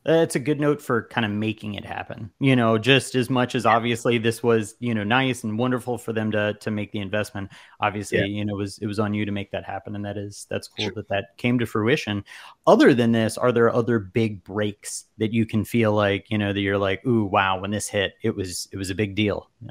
It's 0.07 0.37
a 0.37 0.41
good 0.41 0.61
note 0.61 0.83
for 0.83 1.05
kind 1.09 1.25
of 1.25 1.31
making 1.31 1.75
it 1.75 1.85
happen. 1.85 2.31
You 2.39 2.57
know, 2.57 2.77
just 2.77 3.15
as 3.15 3.31
much 3.31 3.55
as 3.55 3.65
obviously 3.65 4.19
this 4.19 4.43
was, 4.43 4.75
you 4.79 4.95
know, 4.95 5.03
nice 5.03 5.45
and 5.45 5.59
wonderful 5.59 5.97
for 5.97 6.13
them 6.13 6.31
to 6.33 6.55
to 6.61 6.71
make 6.71 6.93
the 6.93 6.99
investment. 6.99 7.51
Obviously, 7.81 8.19
yeah. 8.19 8.25
you 8.27 8.45
know, 8.45 8.55
it 8.55 8.59
was 8.59 8.79
it 8.79 8.87
was 8.87 8.99
on 8.99 9.15
you 9.15 9.25
to 9.25 9.33
make 9.33 9.51
that 9.53 9.65
happen, 9.65 9.95
and 9.95 10.05
that 10.05 10.19
is 10.19 10.47
that's 10.51 10.69
cool 10.69 10.87
sure. 10.87 10.95
that 10.97 11.09
that 11.09 11.39
came 11.39 11.59
to 11.59 11.65
fruition. 11.65 12.23
Other 12.67 12.93
than 12.93 13.13
this, 13.13 13.39
are 13.39 13.51
there 13.51 13.73
other 13.73 13.99
big 13.99 14.45
breaks 14.45 15.07
that 15.17 15.33
you 15.33 15.47
can 15.47 15.65
feel 15.65 15.95
like 15.95 16.27
you 16.29 16.37
know 16.37 16.53
that 16.53 16.61
you're 16.61 16.77
like, 16.77 17.07
ooh, 17.07 17.25
wow, 17.25 17.59
when 17.59 17.71
this 17.71 17.89
hit, 17.89 18.13
it 18.23 18.37
was 18.37 18.69
it 18.73 18.77
was 18.77 18.91
a 18.91 18.95
big 18.95 19.15
deal. 19.15 19.49
Yeah 19.63 19.71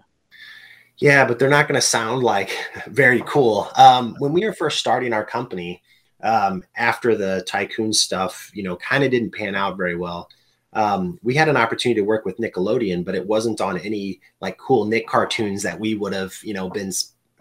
yeah, 0.97 1.25
but 1.25 1.39
they're 1.39 1.49
not 1.49 1.67
going 1.67 1.79
to 1.79 1.85
sound 1.85 2.23
like 2.23 2.55
very 2.87 3.23
cool. 3.25 3.69
Um, 3.75 4.15
when 4.19 4.33
we 4.33 4.45
were 4.45 4.53
first 4.53 4.79
starting 4.79 5.13
our 5.13 5.25
company, 5.25 5.81
um, 6.23 6.63
after 6.77 7.15
the 7.15 7.43
tycoon 7.45 7.91
stuff, 7.91 8.49
you 8.53 8.63
know, 8.63 8.77
kind 8.77 9.03
of 9.03 9.11
didn't 9.11 9.35
pan 9.35 9.55
out 9.55 9.77
very 9.77 9.95
well. 9.95 10.29
Um, 10.71 11.19
we 11.21 11.35
had 11.35 11.49
an 11.49 11.57
opportunity 11.57 11.99
to 11.99 12.05
work 12.05 12.25
with 12.25 12.37
Nickelodeon, 12.37 13.05
but 13.05 13.13
it 13.13 13.27
wasn't 13.27 13.61
on 13.61 13.77
any 13.77 14.21
like 14.41 14.57
cool 14.57 14.85
Nick 14.85 15.05
cartoons 15.05 15.61
that 15.63 15.79
we 15.79 15.95
would 15.95 16.13
have, 16.13 16.33
you 16.41 16.53
know, 16.53 16.69
been, 16.69 16.91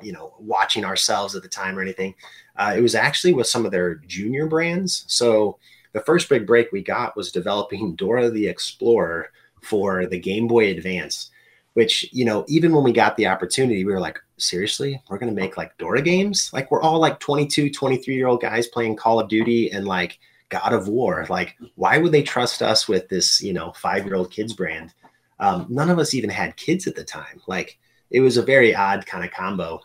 you 0.03 0.13
know, 0.13 0.35
watching 0.39 0.85
ourselves 0.85 1.35
at 1.35 1.43
the 1.43 1.49
time 1.49 1.79
or 1.79 1.83
anything. 1.83 2.15
Uh, 2.57 2.75
it 2.77 2.83
was 2.83 2.95
actually 2.95 3.33
with 3.33 3.47
some 3.47 3.65
of 3.65 3.71
their 3.71 3.95
junior 4.07 4.47
brands. 4.47 5.05
So 5.07 5.59
the 5.93 6.01
first 6.01 6.29
big 6.29 6.47
break 6.47 6.73
we 6.73 6.83
got 6.83 7.17
was 7.17 7.33
developing 7.33 7.95
Dora 7.97 8.31
the 8.31 8.49
Explorer 8.49 9.31
for 9.63 10.07
the 10.07 10.19
Game 10.19 10.49
Boy 10.49 10.71
Advance 10.71 11.31
which 11.75 12.09
you 12.13 12.25
know 12.25 12.45
even 12.49 12.73
when 12.75 12.85
we 12.85 12.93
got 12.93 13.17
the 13.17 13.27
opportunity 13.27 13.85
we 13.85 13.93
were 13.93 14.01
like 14.01 14.19
seriously 14.37 15.01
we're 15.09 15.19
going 15.19 15.35
to 15.35 15.41
make 15.41 15.57
like 15.57 15.77
dora 15.79 16.03
games 16.03 16.51
like 16.53 16.71
we're 16.71 16.83
all 16.83 16.99
like 16.99 17.19
22 17.21 17.71
23 17.71 18.15
year 18.15 18.27
old 18.27 18.41
guys 18.41 18.67
playing 18.69 18.97
call 18.97 19.21
of 19.21 19.29
duty 19.29 19.71
and 19.71 19.87
like 19.87 20.19
god 20.49 20.73
of 20.73 20.89
war 20.89 21.27
like 21.31 21.57
why 21.77 21.99
would 21.99 22.13
they 22.13 22.23
trust 22.23 22.63
us 22.63 22.89
with 22.89 23.09
this 23.09 23.43
you 23.43 23.53
know 23.53 23.73
five 23.73 24.05
year 24.05 24.17
old 24.17 24.31
kids 24.31 24.53
brand 24.53 24.93
um, 25.41 25.67
none 25.69 25.91
of 25.91 25.99
us 25.99 26.15
even 26.15 26.31
had 26.31 26.57
kids 26.57 26.87
at 26.87 26.95
the 26.95 27.05
time 27.05 27.41
like 27.47 27.79
it 28.11 28.21
was 28.21 28.37
a 28.37 28.43
very 28.43 28.75
odd 28.75 29.07
kind 29.07 29.25
of 29.25 29.31
combo 29.31 29.81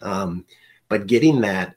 Um, 0.00 0.44
but 0.88 1.06
getting 1.06 1.40
that 1.40 1.74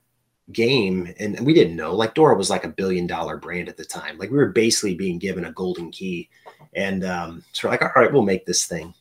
game, 0.51 1.13
and 1.19 1.39
we 1.45 1.53
didn't 1.53 1.75
know, 1.75 1.95
like 1.95 2.13
Dora 2.13 2.35
was 2.35 2.49
like 2.49 2.63
a 2.65 2.69
billion 2.69 3.07
dollar 3.07 3.37
brand 3.37 3.69
at 3.69 3.77
the 3.77 3.85
time. 3.85 4.17
Like 4.17 4.29
we 4.29 4.37
were 4.37 4.51
basically 4.51 4.95
being 4.95 5.17
given 5.17 5.45
a 5.45 5.51
golden 5.51 5.91
key. 5.91 6.29
And 6.73 7.03
um, 7.03 7.43
so 7.51 7.67
we're 7.67 7.71
like, 7.71 7.81
all 7.81 7.91
right, 7.95 8.11
we'll 8.11 8.21
make 8.21 8.45
this 8.45 8.65
thing. 8.65 8.93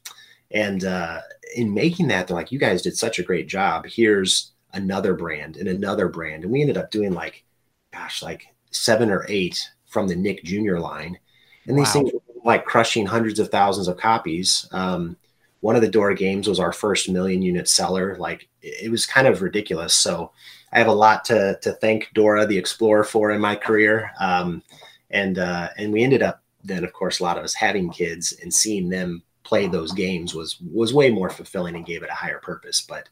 And 0.50 0.84
uh, 0.84 1.20
in 1.54 1.74
making 1.74 2.08
that, 2.08 2.26
they're 2.26 2.36
like, 2.36 2.52
you 2.52 2.58
guys 2.58 2.82
did 2.82 2.96
such 2.96 3.18
a 3.18 3.24
great 3.24 3.48
job. 3.48 3.86
Here's 3.86 4.52
another 4.72 5.14
brand 5.14 5.56
and 5.56 5.68
another 5.68 6.08
brand. 6.08 6.44
And 6.44 6.52
we 6.52 6.60
ended 6.60 6.76
up 6.76 6.90
doing 6.90 7.12
like, 7.12 7.44
gosh, 7.92 8.22
like 8.22 8.46
seven 8.70 9.10
or 9.10 9.26
eight 9.28 9.70
from 9.86 10.08
the 10.08 10.16
Nick 10.16 10.44
Jr. 10.44 10.76
line. 10.78 11.18
And 11.66 11.76
these 11.76 11.88
wow. 11.88 11.92
things 11.92 12.12
were 12.12 12.20
like 12.44 12.64
crushing 12.64 13.06
hundreds 13.06 13.38
of 13.38 13.48
thousands 13.48 13.88
of 13.88 13.96
copies. 13.96 14.68
Um, 14.72 15.16
one 15.60 15.74
of 15.74 15.82
the 15.82 15.88
Dora 15.88 16.14
games 16.14 16.46
was 16.46 16.60
our 16.60 16.72
first 16.72 17.08
million 17.08 17.42
unit 17.42 17.68
seller. 17.68 18.16
Like 18.18 18.48
it 18.62 18.90
was 18.90 19.06
kind 19.06 19.26
of 19.26 19.42
ridiculous. 19.42 19.94
So 19.94 20.30
I 20.72 20.78
have 20.78 20.86
a 20.86 20.92
lot 20.92 21.24
to 21.26 21.58
to 21.62 21.72
thank 21.72 22.10
Dora 22.14 22.46
the 22.46 22.58
Explorer 22.58 23.04
for 23.04 23.30
in 23.30 23.40
my 23.40 23.56
career. 23.56 24.10
Um, 24.20 24.62
and 25.10 25.38
uh, 25.38 25.70
and 25.76 25.92
we 25.92 26.04
ended 26.04 26.22
up 26.22 26.42
then, 26.62 26.84
of 26.84 26.92
course, 26.92 27.20
a 27.20 27.22
lot 27.22 27.38
of 27.38 27.44
us 27.44 27.54
having 27.54 27.90
kids 27.90 28.32
and 28.42 28.52
seeing 28.52 28.88
them 28.88 29.22
play 29.46 29.66
those 29.68 29.92
games 29.92 30.34
was 30.34 30.60
was 30.60 30.92
way 30.92 31.10
more 31.10 31.30
fulfilling 31.30 31.76
and 31.76 31.86
gave 31.86 32.02
it 32.02 32.10
a 32.10 32.14
higher 32.14 32.40
purpose. 32.40 32.82
But 32.82 33.08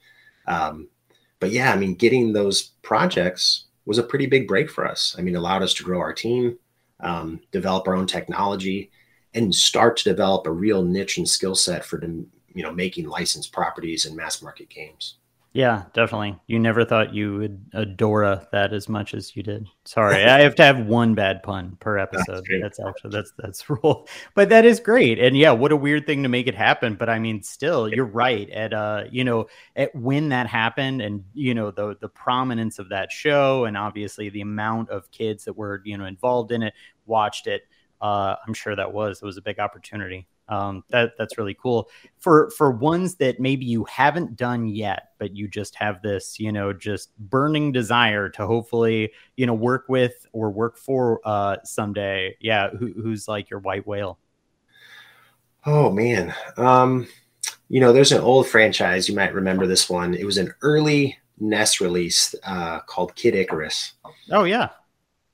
um, 0.47 0.89
but 1.41 1.51
yeah, 1.51 1.73
I 1.73 1.77
mean, 1.77 1.95
getting 1.95 2.33
those 2.33 2.73
projects 2.83 3.67
was 3.87 3.99
a 3.99 4.03
pretty 4.03 4.27
big 4.27 4.49
break 4.49 4.71
for 4.71 4.87
us. 4.87 5.15
I 5.19 5.23
mean, 5.23 5.37
allowed 5.37 5.63
us 5.63 5.75
to 5.75 5.85
grow 5.85 6.01
our 6.01 6.13
team, 6.13 6.59
um, 7.01 7.41
develop 7.53 7.87
our 7.87 7.95
own 7.95 8.07
technology, 8.07 8.91
and 9.35 9.55
start 9.55 9.97
to 9.99 10.05
develop 10.05 10.47
a 10.47 10.53
real 10.53 10.83
niche 10.83 11.19
and 11.19 11.29
skill 11.29 11.55
set 11.55 11.85
for 11.85 12.03
you 12.03 12.63
know 12.63 12.73
making 12.73 13.09
licensed 13.09 13.53
properties 13.53 14.05
and 14.05 14.17
mass 14.17 14.43
market 14.43 14.69
games. 14.69 15.17
Yeah, 15.55 15.85
definitely. 15.93 16.37
You 16.49 16.59
never 16.59 16.85
thought 16.85 17.15
you 17.15 17.37
would 17.37 17.71
adora 17.71 18.51
that 18.51 18.73
as 18.73 18.89
much 18.89 19.15
as 19.15 19.37
you 19.37 19.45
did. 19.45 19.69
Sorry, 19.85 20.25
I 20.25 20.41
have 20.41 20.57
to 20.57 20.65
have 20.65 20.87
one 20.87 21.15
bad 21.15 21.45
pun 21.45 21.77
per 21.79 21.97
episode. 21.99 22.45
That's, 22.51 22.77
that's 22.77 22.81
actually 22.81 23.11
that's 23.11 23.33
that's 23.39 23.71
rule. 23.85 24.09
But 24.35 24.49
that 24.49 24.65
is 24.65 24.81
great. 24.81 25.21
And 25.21 25.37
yeah, 25.37 25.53
what 25.53 25.71
a 25.71 25.77
weird 25.77 26.07
thing 26.07 26.25
to 26.25 26.29
make 26.29 26.49
it 26.49 26.57
happen. 26.57 26.97
But 26.97 27.09
I 27.09 27.21
mean, 27.21 27.41
still, 27.45 27.89
you're 27.89 28.05
right. 28.05 28.51
At 28.51 28.75
uh, 28.75 29.05
you 29.13 29.23
know, 29.23 29.47
at 29.77 29.95
when 29.95 30.31
that 30.31 30.49
happened, 30.49 31.01
and 31.01 31.23
you 31.35 31.55
know 31.55 31.71
the 31.71 31.97
the 32.01 32.09
prominence 32.09 32.81
of 32.81 32.89
that 32.89 33.13
show, 33.13 33.65
and 33.65 33.77
obviously 33.77 34.31
the 34.31 34.41
amount 34.41 34.91
of 34.91 35.09
kids 35.13 35.45
that 35.45 35.57
were 35.57 35.83
you 35.85 35.97
know 35.97 36.07
involved 36.07 36.51
in 36.51 36.65
it, 36.65 36.75
watched 37.07 37.47
it. 37.47 37.63
Uh, 38.01 38.35
I'm 38.45 38.55
sure 38.55 38.75
that 38.75 38.93
was 38.93 39.23
it 39.23 39.25
was 39.25 39.37
a 39.37 39.43
big 39.43 39.61
opportunity 39.61 40.27
um, 40.49 40.85
that 40.91 41.13
that's 41.19 41.39
really 41.39 41.55
cool. 41.55 41.89
For 42.19 42.51
for 42.51 42.71
ones 42.71 43.17
that 43.17 43.41
maybe 43.41 43.65
you 43.65 43.85
haven't 43.85 44.37
done 44.37 44.69
yet 44.69 45.11
but 45.25 45.35
you 45.35 45.49
just 45.49 45.75
have 45.75 46.03
this 46.03 46.39
you 46.39 46.53
know 46.53 46.71
just 46.71 47.17
burning 47.19 47.73
desire 47.73 48.29
to 48.29 48.47
hopefully 48.47 49.11
you 49.37 49.47
know 49.47 49.55
work 49.55 49.87
with 49.89 50.27
or 50.35 50.51
work 50.51 50.77
for 50.77 51.19
uh 51.25 51.57
someday 51.65 52.37
yeah 52.41 52.69
who, 52.69 52.93
who's 52.93 53.27
like 53.27 53.49
your 53.49 53.61
white 53.61 53.87
whale. 53.87 54.19
Oh 55.65 55.91
man. 55.91 56.35
Um 56.59 57.09
you 57.71 57.81
know 57.81 57.91
there's 57.91 58.13
an 58.13 58.21
old 58.21 58.47
franchise 58.47 59.09
you 59.09 59.15
might 59.15 59.33
remember 59.33 59.67
this 59.67 59.89
one. 59.89 60.13
It 60.13 60.27
was 60.27 60.37
an 60.37 60.53
early 60.61 61.17
nes 61.41 61.81
release 61.81 62.35
uh 62.45 62.81
called 62.81 63.15
kid 63.15 63.35
icarus. 63.35 63.95
Oh 64.31 64.45
yeah. 64.45 64.69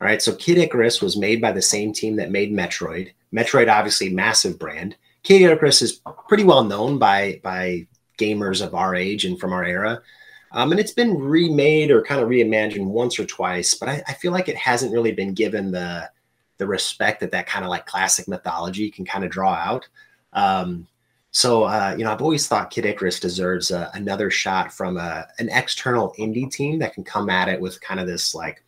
All 0.00 0.06
right? 0.06 0.22
So 0.22 0.36
kid 0.36 0.56
icarus 0.56 1.02
was 1.02 1.16
made 1.16 1.40
by 1.40 1.50
the 1.50 1.60
same 1.60 1.92
team 1.92 2.14
that 2.14 2.30
made 2.30 2.52
metroid. 2.52 3.10
Metroid, 3.34 3.70
obviously, 3.70 4.08
massive 4.08 4.58
brand. 4.58 4.96
Kid 5.22 5.42
Icarus 5.42 5.82
is 5.82 6.00
pretty 6.28 6.44
well 6.44 6.64
known 6.64 6.98
by 6.98 7.40
by 7.42 7.86
gamers 8.18 8.64
of 8.64 8.74
our 8.74 8.94
age 8.94 9.24
and 9.24 9.38
from 9.38 9.52
our 9.52 9.64
era. 9.64 10.02
Um, 10.52 10.72
and 10.72 10.80
it's 10.80 10.92
been 10.92 11.16
remade 11.16 11.90
or 11.90 12.02
kind 12.02 12.20
of 12.20 12.28
reimagined 12.28 12.86
once 12.86 13.18
or 13.18 13.24
twice, 13.24 13.74
but 13.74 13.88
I, 13.88 14.02
I, 14.08 14.14
feel 14.14 14.32
like 14.32 14.48
it 14.48 14.56
hasn't 14.56 14.92
really 14.92 15.12
been 15.12 15.32
given 15.32 15.70
the 15.70 16.10
the 16.58 16.66
respect 16.66 17.20
that 17.20 17.30
that 17.30 17.46
kind 17.46 17.64
of 17.64 17.70
like 17.70 17.86
classic 17.86 18.26
mythology 18.26 18.90
can 18.90 19.04
kind 19.04 19.24
of 19.24 19.30
draw 19.30 19.54
out. 19.54 19.88
Um, 20.32 20.88
so 21.30 21.64
uh, 21.64 21.94
you 21.96 22.04
know, 22.04 22.12
I've 22.12 22.22
always 22.22 22.48
thought 22.48 22.70
Kid 22.70 22.84
Icarus 22.84 23.20
deserves 23.20 23.70
uh, 23.70 23.90
another 23.94 24.30
shot 24.30 24.72
from 24.72 24.96
a, 24.96 25.00
uh, 25.00 25.24
an 25.38 25.48
external 25.50 26.14
indie 26.18 26.50
team 26.50 26.80
that 26.80 26.94
can 26.94 27.04
come 27.04 27.30
at 27.30 27.48
it 27.48 27.60
with 27.60 27.80
kind 27.80 28.00
of 28.00 28.08
this 28.08 28.34
like, 28.34 28.64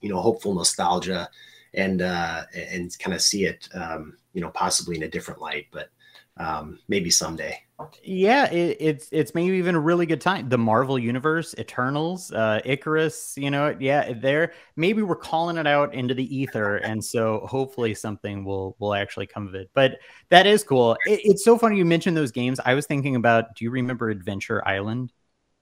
you 0.00 0.08
know, 0.08 0.20
hopeful 0.20 0.54
nostalgia 0.54 1.28
and 1.74 2.00
uh, 2.00 2.42
and 2.54 2.96
kind 3.00 3.14
of 3.14 3.20
see 3.20 3.44
it, 3.44 3.68
um, 3.74 4.16
you 4.32 4.40
know, 4.40 4.50
possibly 4.50 4.96
in 4.96 5.02
a 5.02 5.08
different 5.08 5.40
light, 5.40 5.66
but 5.70 5.90
um, 6.38 6.78
maybe 6.88 7.10
someday. 7.10 7.62
Yeah, 8.04 8.50
it, 8.50 8.76
it's 8.80 9.08
it's 9.10 9.34
maybe 9.34 9.56
even 9.56 9.74
a 9.74 9.80
really 9.80 10.06
good 10.06 10.20
time. 10.20 10.48
The 10.48 10.58
Marvel 10.58 10.98
Universe, 10.98 11.54
Eternals, 11.58 12.32
uh, 12.32 12.60
Icarus, 12.64 13.34
you 13.36 13.50
know, 13.50 13.76
yeah, 13.80 14.12
there 14.12 14.52
maybe 14.76 15.02
we're 15.02 15.16
calling 15.16 15.56
it 15.56 15.66
out 15.66 15.92
into 15.92 16.14
the 16.14 16.36
ether, 16.36 16.76
and 16.84 17.04
so 17.04 17.40
hopefully 17.46 17.94
something 17.94 18.44
will 18.44 18.76
will 18.78 18.94
actually 18.94 19.26
come 19.26 19.48
of 19.48 19.54
it. 19.54 19.68
But 19.74 19.98
that 20.28 20.46
is 20.46 20.62
cool. 20.62 20.96
It, 21.06 21.20
it's 21.24 21.44
so 21.44 21.58
funny 21.58 21.76
you 21.76 21.84
mentioned 21.84 22.16
those 22.16 22.32
games. 22.32 22.60
I 22.64 22.74
was 22.74 22.86
thinking 22.86 23.16
about. 23.16 23.56
Do 23.56 23.64
you 23.64 23.70
remember 23.70 24.10
Adventure 24.10 24.66
Island? 24.66 25.12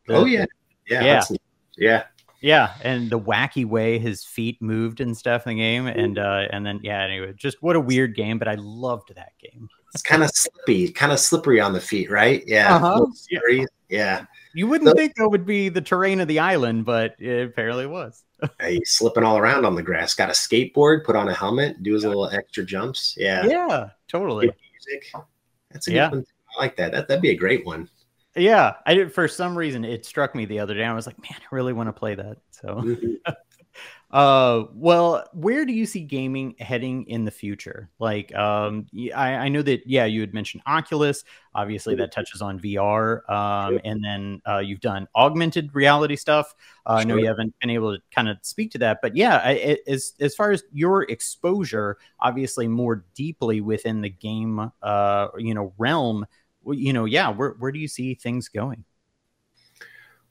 The, 0.06 0.14
oh 0.14 0.24
yeah, 0.26 0.44
yeah, 0.86 1.02
yeah. 1.02 1.22
yeah. 1.78 2.04
Yeah, 2.40 2.74
and 2.82 3.10
the 3.10 3.18
wacky 3.18 3.66
way 3.66 3.98
his 3.98 4.24
feet 4.24 4.60
moved 4.62 5.00
and 5.00 5.16
stuff 5.16 5.46
in 5.46 5.56
the 5.56 5.60
game, 5.60 5.86
and 5.86 6.18
uh, 6.18 6.46
and 6.50 6.64
then 6.64 6.80
yeah, 6.82 7.02
anyway, 7.02 7.34
just 7.36 7.62
what 7.62 7.76
a 7.76 7.80
weird 7.80 8.16
game, 8.16 8.38
but 8.38 8.48
I 8.48 8.54
loved 8.54 9.14
that 9.14 9.32
game. 9.42 9.68
It's 9.92 10.02
kind 10.02 10.22
of 10.22 10.30
slippy, 10.30 10.90
kind 10.90 11.12
of 11.12 11.18
slippery 11.18 11.60
on 11.60 11.72
the 11.72 11.80
feet, 11.80 12.10
right? 12.10 12.42
Yeah, 12.46 12.76
uh-huh. 12.76 13.06
yeah. 13.30 13.64
yeah. 13.88 14.24
You 14.54 14.66
wouldn't 14.68 14.88
so, 14.88 14.94
think 14.94 15.16
that 15.16 15.28
would 15.28 15.44
be 15.44 15.68
the 15.68 15.80
terrain 15.80 16.20
of 16.20 16.28
the 16.28 16.38
island, 16.38 16.84
but 16.84 17.14
it 17.18 17.48
apparently 17.48 17.86
was. 17.86 18.24
He's 18.66 18.90
slipping 18.90 19.24
all 19.24 19.36
around 19.36 19.66
on 19.66 19.74
the 19.74 19.82
grass. 19.82 20.14
Got 20.14 20.30
a 20.30 20.32
skateboard, 20.32 21.04
put 21.04 21.16
on 21.16 21.28
a 21.28 21.34
helmet, 21.34 21.82
do 21.82 21.92
his 21.92 22.04
little 22.04 22.28
extra 22.28 22.64
jumps. 22.64 23.14
Yeah, 23.18 23.44
yeah, 23.46 23.90
totally. 24.08 24.46
Good 24.46 24.56
music. 24.72 25.12
That's 25.70 25.88
a 25.88 25.92
yeah. 25.92 26.08
good 26.08 26.16
one. 26.16 26.26
I 26.56 26.62
like 26.62 26.76
that. 26.76 26.92
that. 26.92 27.08
That'd 27.08 27.22
be 27.22 27.30
a 27.30 27.36
great 27.36 27.66
one. 27.66 27.88
Yeah, 28.36 28.74
I 28.86 28.94
did. 28.94 29.12
For 29.12 29.26
some 29.26 29.56
reason, 29.56 29.84
it 29.84 30.06
struck 30.06 30.34
me 30.34 30.44
the 30.44 30.60
other 30.60 30.74
day. 30.74 30.84
I 30.84 30.92
was 30.92 31.06
like, 31.06 31.18
man, 31.18 31.38
I 31.40 31.54
really 31.54 31.72
want 31.72 31.88
to 31.88 31.92
play 31.92 32.14
that. 32.14 32.36
So, 32.52 32.68
mm-hmm. 32.76 33.14
uh, 34.12 34.64
well, 34.72 35.28
where 35.32 35.64
do 35.64 35.72
you 35.72 35.84
see 35.84 36.00
gaming 36.00 36.54
heading 36.60 37.06
in 37.06 37.24
the 37.24 37.32
future? 37.32 37.90
Like, 37.98 38.32
um, 38.36 38.86
I, 39.16 39.34
I 39.34 39.48
know 39.48 39.62
that 39.62 39.84
yeah, 39.84 40.04
you 40.04 40.20
had 40.20 40.32
mentioned 40.32 40.62
Oculus. 40.66 41.24
Obviously, 41.56 41.96
that 41.96 42.12
touches 42.12 42.40
on 42.40 42.60
VR. 42.60 43.28
Um, 43.28 43.80
and 43.84 44.02
then 44.02 44.40
uh, 44.46 44.58
you've 44.58 44.80
done 44.80 45.08
augmented 45.16 45.74
reality 45.74 46.14
stuff. 46.14 46.54
Uh, 46.86 46.98
I 47.00 47.04
know 47.04 47.16
you 47.16 47.26
haven't 47.26 47.52
been 47.60 47.70
able 47.70 47.96
to 47.96 48.02
kind 48.12 48.28
of 48.28 48.38
speak 48.42 48.70
to 48.72 48.78
that, 48.78 49.00
but 49.02 49.16
yeah, 49.16 49.40
I, 49.42 49.78
as 49.88 50.12
as 50.20 50.36
far 50.36 50.52
as 50.52 50.62
your 50.72 51.02
exposure, 51.02 51.98
obviously 52.20 52.68
more 52.68 53.04
deeply 53.14 53.60
within 53.60 54.00
the 54.00 54.10
game, 54.10 54.70
uh, 54.82 55.28
you 55.36 55.54
know, 55.54 55.72
realm 55.78 56.26
you 56.66 56.92
know, 56.92 57.04
yeah, 57.04 57.30
where 57.30 57.50
where 57.58 57.72
do 57.72 57.78
you 57.78 57.88
see 57.88 58.14
things 58.14 58.48
going? 58.48 58.84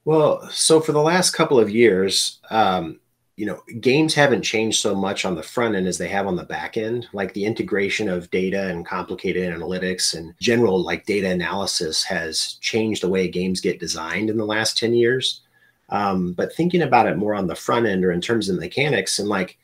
Well, 0.05 0.49
so 0.49 0.79
for 0.79 0.91
the 0.91 1.01
last 1.01 1.31
couple 1.31 1.59
of 1.59 1.69
years, 1.69 2.39
um, 2.49 2.99
you 3.35 3.45
know, 3.45 3.61
games 3.79 4.13
haven't 4.13 4.41
changed 4.41 4.81
so 4.81 4.93
much 4.93 5.23
on 5.23 5.35
the 5.35 5.43
front 5.43 5.75
end 5.75 5.87
as 5.87 5.97
they 5.97 6.09
have 6.09 6.27
on 6.27 6.35
the 6.35 6.43
back 6.43 6.75
end. 6.75 7.07
Like 7.13 7.33
the 7.33 7.45
integration 7.45 8.09
of 8.09 8.29
data 8.31 8.67
and 8.67 8.85
complicated 8.85 9.49
analytics 9.53 10.13
and 10.13 10.33
general 10.41 10.83
like 10.83 11.05
data 11.05 11.29
analysis 11.29 12.03
has 12.03 12.57
changed 12.59 13.01
the 13.01 13.07
way 13.07 13.29
games 13.29 13.61
get 13.61 13.79
designed 13.79 14.29
in 14.29 14.35
the 14.35 14.45
last 14.45 14.77
10 14.77 14.93
years. 14.93 15.41
Um, 15.87 16.33
but 16.33 16.53
thinking 16.53 16.81
about 16.81 17.07
it 17.07 17.17
more 17.17 17.33
on 17.33 17.47
the 17.47 17.55
front 17.55 17.85
end 17.85 18.03
or 18.03 18.11
in 18.11 18.19
terms 18.19 18.49
of 18.49 18.59
mechanics 18.59 19.19
and 19.19 19.29
like 19.29 19.57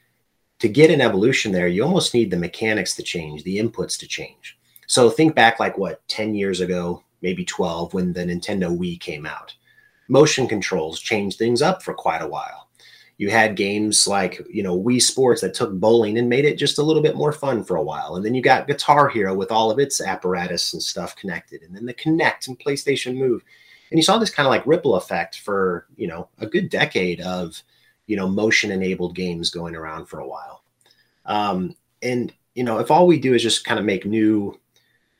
to 0.60 0.69
get 0.69 0.89
an 0.89 1.01
evolution 1.01 1.51
there, 1.51 1.67
you 1.67 1.84
almost 1.84 2.13
need 2.13 2.32
the 2.32 2.38
mechanics 2.38 2.95
to 2.95 3.04
change, 3.04 3.43
the 3.43 3.58
inputs 3.58 3.99
to 3.99 4.08
change. 4.08 4.58
So 4.95 5.10
think 5.10 5.36
back 5.36 5.60
like 5.60 5.77
what 5.77 6.08
10 6.08 6.36
years 6.36 6.62
ago, 6.62 7.03
maybe 7.21 7.43
12 7.43 7.93
when 7.93 8.13
the 8.13 8.21
Nintendo 8.21 8.73
Wii 8.73 8.97
came 8.97 9.25
out. 9.25 9.53
Motion 10.08 10.47
controls 10.47 11.01
changed 11.01 11.38
things 11.38 11.62
up 11.62 11.84
for 11.84 11.93
quite 11.93 12.21
a 12.21 12.27
while. 12.27 12.69
You 13.17 13.29
had 13.29 13.58
games 13.58 14.08
like, 14.08 14.41
you 14.49 14.63
know, 14.63 14.81
Wii 14.81 15.01
Sports 15.01 15.41
that 15.41 15.53
took 15.53 15.73
bowling 15.73 16.17
and 16.17 16.29
made 16.29 16.45
it 16.45 16.58
just 16.58 16.77
a 16.77 16.81
little 16.81 17.03
bit 17.03 17.17
more 17.17 17.34
fun 17.34 17.62
for 17.62 17.75
a 17.75 17.84
while. 17.84 18.15
And 18.15 18.23
then 18.23 18.34
you 18.34 18.41
got 18.41 18.67
Guitar 18.67 19.10
Hero 19.10 19.36
with 19.36 19.51
all 19.51 19.69
of 19.69 19.79
its 19.79 19.99
apparatus 19.99 20.71
and 20.71 20.81
stuff 20.81 21.13
connected. 21.17 21.63
And 21.63 21.75
then 21.75 21.86
the 21.86 21.93
Kinect 21.93 22.47
and 22.47 22.58
PlayStation 22.58 23.17
Move. 23.17 23.43
And 23.91 23.99
you 23.99 24.01
saw 24.01 24.17
this 24.17 24.29
kind 24.29 24.47
of 24.47 24.51
like 24.51 24.65
ripple 24.65 24.95
effect 24.95 25.39
for, 25.39 25.88
you 25.97 26.08
know, 26.08 26.29
a 26.39 26.47
good 26.47 26.69
decade 26.69 27.19
of, 27.19 27.62
you 28.08 28.15
know, 28.15 28.29
motion 28.29 28.71
enabled 28.71 29.13
games 29.13 29.49
going 29.49 29.75
around 29.75 30.05
for 30.05 30.19
a 30.21 30.27
while. 30.29 30.63
Um, 31.25 31.75
and, 32.01 32.34
you 32.53 32.63
know, 32.63 32.79
if 32.79 32.89
all 32.91 33.08
we 33.08 33.19
do 33.19 33.34
is 33.34 33.43
just 33.43 33.65
kind 33.65 33.77
of 33.77 33.84
make 33.84 34.05
new 34.05 34.58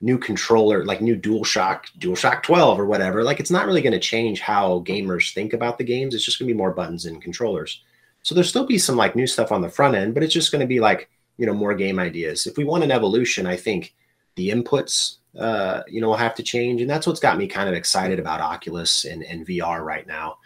new 0.05 0.19
controller, 0.19 0.85
like 0.85 1.01
new 1.01 1.17
DualShock, 1.17 1.85
DualShock 1.97 2.43
12 2.43 2.79
or 2.79 2.85
whatever, 2.85 3.23
like 3.23 3.39
it's 3.39 3.49
not 3.49 3.65
really 3.65 3.81
going 3.81 3.91
to 3.91 3.99
change 3.99 4.39
how 4.39 4.83
gamers 4.85 5.33
think 5.33 5.51
about 5.51 5.79
the 5.79 5.83
games. 5.83 6.13
It's 6.13 6.23
just 6.23 6.37
going 6.37 6.47
to 6.47 6.53
be 6.53 6.57
more 6.57 6.71
buttons 6.71 7.05
and 7.05 7.19
controllers. 7.19 7.81
So 8.21 8.35
there'll 8.35 8.47
still 8.47 8.67
be 8.67 8.77
some 8.77 8.95
like 8.95 9.15
new 9.15 9.25
stuff 9.25 9.51
on 9.51 9.61
the 9.61 9.69
front 9.69 9.95
end, 9.95 10.13
but 10.13 10.21
it's 10.21 10.33
just 10.33 10.51
going 10.51 10.61
to 10.61 10.67
be 10.67 10.79
like, 10.79 11.09
you 11.37 11.47
know, 11.47 11.55
more 11.55 11.73
game 11.73 11.97
ideas. 11.97 12.45
If 12.45 12.55
we 12.55 12.65
want 12.65 12.83
an 12.83 12.91
evolution, 12.91 13.47
I 13.47 13.57
think 13.57 13.95
the 14.35 14.49
inputs 14.49 15.17
uh, 15.39 15.81
you 15.87 16.01
know, 16.01 16.09
will 16.09 16.15
have 16.15 16.35
to 16.35 16.43
change, 16.43 16.81
and 16.81 16.89
that's 16.89 17.05
what's 17.05 17.19
got 17.19 17.37
me 17.37 17.47
kind 17.47 17.67
of 17.67 17.75
excited 17.75 18.19
about 18.19 18.41
Oculus 18.41 19.05
and, 19.05 19.23
and 19.23 19.45
VR 19.45 19.83
right 19.83 20.07
now. 20.07 20.37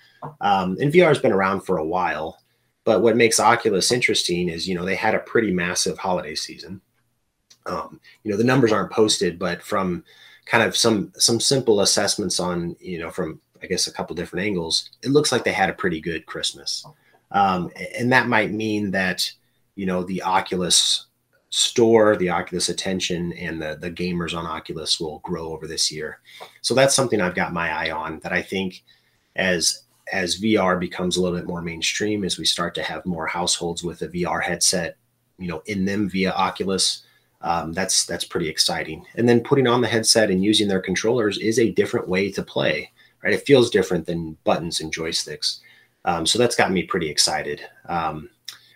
Um, 0.42 0.78
and 0.82 0.92
VR 0.92 1.10
has 1.10 1.20
been 1.20 1.32
around 1.32 1.62
for 1.62 1.78
a 1.78 1.86
while, 1.86 2.40
but 2.86 3.02
what 3.02 3.16
makes 3.16 3.40
Oculus 3.40 3.92
interesting 3.92 4.50
is, 4.50 4.68
you 4.68 4.76
know, 4.76 4.86
they 4.86 4.96
had 4.96 5.16
a 5.16 5.20
pretty 5.20 5.52
massive 5.52 5.98
holiday 5.98 6.34
season. 6.34 6.82
Um, 7.70 8.00
you 8.24 8.32
know, 8.32 8.38
the 8.38 8.44
numbers 8.44 8.72
aren't 8.72 8.92
posted, 8.92 9.38
but 9.40 9.62
from 9.62 10.04
kind 10.46 10.64
of 10.64 10.76
some 10.76 11.14
some 11.16 11.40
simple 11.40 11.82
assessments 11.82 12.40
on, 12.40 12.76
you 12.80 13.00
know, 13.00 13.12
from 13.12 13.40
I 13.62 13.68
guess 13.68 13.88
a 13.88 13.94
couple 13.94 14.16
different 14.16 14.46
angles, 14.46 14.90
it 15.04 15.10
looks 15.10 15.32
like 15.32 15.44
they 15.44 15.52
had 15.52 15.70
a 15.70 15.74
pretty 15.74 16.02
good 16.02 16.26
Christmas. 16.26 16.86
Um, 17.32 17.72
and 17.98 18.12
that 18.12 18.28
might 18.28 18.52
mean 18.52 18.92
that, 18.92 19.32
you 19.76 19.86
know, 19.86 20.04
the 20.04 20.22
Oculus 20.24 21.06
store, 21.50 22.16
the 22.16 22.30
Oculus 22.30 22.70
attention, 22.70 23.34
and 23.34 23.62
the, 23.62 23.78
the 23.80 23.92
gamers 23.92 24.36
on 24.36 24.46
Oculus 24.46 25.00
will 25.00 25.20
grow 25.20 25.52
over 25.52 25.68
this 25.68 25.92
year. 25.92 26.20
So 26.62 26.74
that's 26.74 26.96
something 26.96 27.22
I've 27.22 27.36
got 27.36 27.54
my 27.54 27.72
eye 27.72 27.92
on 27.92 28.20
that 28.20 28.34
I 28.34 28.42
think 28.42 28.84
as 29.36 29.84
as 30.12 30.42
VR 30.42 30.80
becomes 30.80 31.18
a 31.18 31.22
little 31.22 31.38
bit 31.38 31.48
more 31.48 31.62
mainstream, 31.62 32.24
as 32.24 32.40
we 32.40 32.46
start 32.46 32.74
to 32.76 32.82
have 32.82 33.06
more 33.06 33.28
households 33.28 33.84
with 33.84 34.02
a 34.02 34.08
VR 34.08 34.42
headset, 34.42 34.98
you 35.38 35.48
know, 35.48 35.62
in 35.68 35.86
them 35.86 36.10
via 36.10 36.32
Oculus, 36.32 37.04
um, 37.42 37.74
that's 37.74 38.06
that's 38.06 38.26
pretty 38.26 38.50
exciting. 38.50 39.06
And 39.16 39.28
then 39.28 39.42
putting 39.42 39.68
on 39.68 39.82
the 39.82 39.88
headset 39.88 40.30
and 40.30 40.44
using 40.44 40.68
their 40.68 40.82
controllers 40.82 41.38
is 41.38 41.60
a 41.60 41.72
different 41.72 42.08
way 42.08 42.32
to 42.32 42.44
play, 42.44 42.92
right? 43.24 43.34
It 43.34 43.46
feels 43.46 43.70
different 43.70 44.06
than 44.06 44.38
buttons 44.44 44.82
and 44.82 44.94
joysticks. 44.94 45.60
Um, 46.06 46.26
so 46.26 46.38
that's 46.40 46.56
got 46.56 46.72
me 46.72 46.84
pretty 46.84 47.10
excited. 47.10 47.62
Um, 47.88 48.30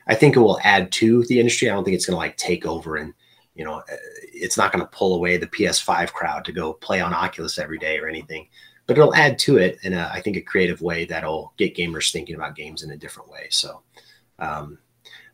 I 0.08 0.16
think 0.16 0.36
it 0.36 0.40
will 0.40 0.60
add 0.64 0.92
to 0.94 1.24
the 1.26 1.40
industry. 1.40 1.70
I 1.70 1.74
don't 1.74 1.84
think 1.84 1.96
it's 1.96 2.06
going 2.06 2.16
to 2.16 2.18
like 2.18 2.38
take 2.38 2.66
over 2.66 2.98
and 2.98 3.14
you 3.56 3.64
know, 3.64 3.84
it's 4.34 4.58
not 4.58 4.72
going 4.72 4.84
to 4.84 4.92
pull 4.92 5.14
away 5.14 5.38
the 5.38 5.46
PS5 5.46 6.12
crowd 6.12 6.44
to 6.46 6.52
go 6.52 6.74
play 6.74 7.02
on 7.02 7.14
Oculus 7.14 7.60
every 7.60 7.78
day 7.78 8.00
or 8.00 8.08
anything 8.08 8.48
but 8.86 8.98
it'll 8.98 9.16
add 9.16 9.40
to 9.40 9.58
it 9.58 9.78
in 9.84 9.94
a, 9.94 10.10
I 10.14 10.22
think 10.22 10.38
a 10.38 10.42
creative 10.42 10.82
way 10.82 11.06
that'll 11.06 11.54
get 11.58 11.76
gamers 11.76 12.12
thinking 12.12 12.36
about 12.36 12.56
games 12.56 12.84
in 12.84 12.92
a 12.92 12.98
different 12.98 13.30
way. 13.30 13.48
So 13.50 13.82
um, 14.40 14.78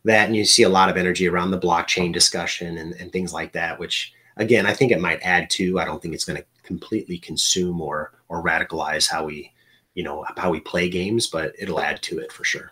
that, 0.06 0.28
and 0.28 0.36
you 0.36 0.46
see 0.46 0.64
a 0.64 0.70
lot 0.70 0.90
of 0.90 0.98
energy 0.98 1.28
around 1.28 1.52
the 1.52 1.60
blockchain 1.60 2.14
discussion 2.14 2.78
and, 2.78 2.94
and 2.94 3.12
things 3.12 3.34
like 3.34 3.54
that, 3.54 3.80
which 3.80 4.14
again, 4.38 4.66
I 4.66 4.74
think 4.74 4.92
it 4.92 5.02
might 5.02 5.20
add 5.22 5.50
to, 5.52 5.80
I 5.80 5.86
don't 5.86 6.02
think 6.02 6.14
it's 6.14 6.26
going 6.26 6.40
to 6.40 6.46
completely 6.64 7.18
consume 7.18 7.82
or, 7.82 8.14
or 8.30 8.44
radicalize 8.44 9.10
how 9.10 9.26
we, 9.26 9.52
you 9.94 10.04
know, 10.04 10.26
how 10.38 10.50
we 10.50 10.60
play 10.60 10.90
games, 10.90 11.28
but 11.28 11.54
it'll 11.60 11.80
add 11.80 12.02
to 12.04 12.20
it 12.20 12.32
for 12.32 12.44
sure. 12.44 12.72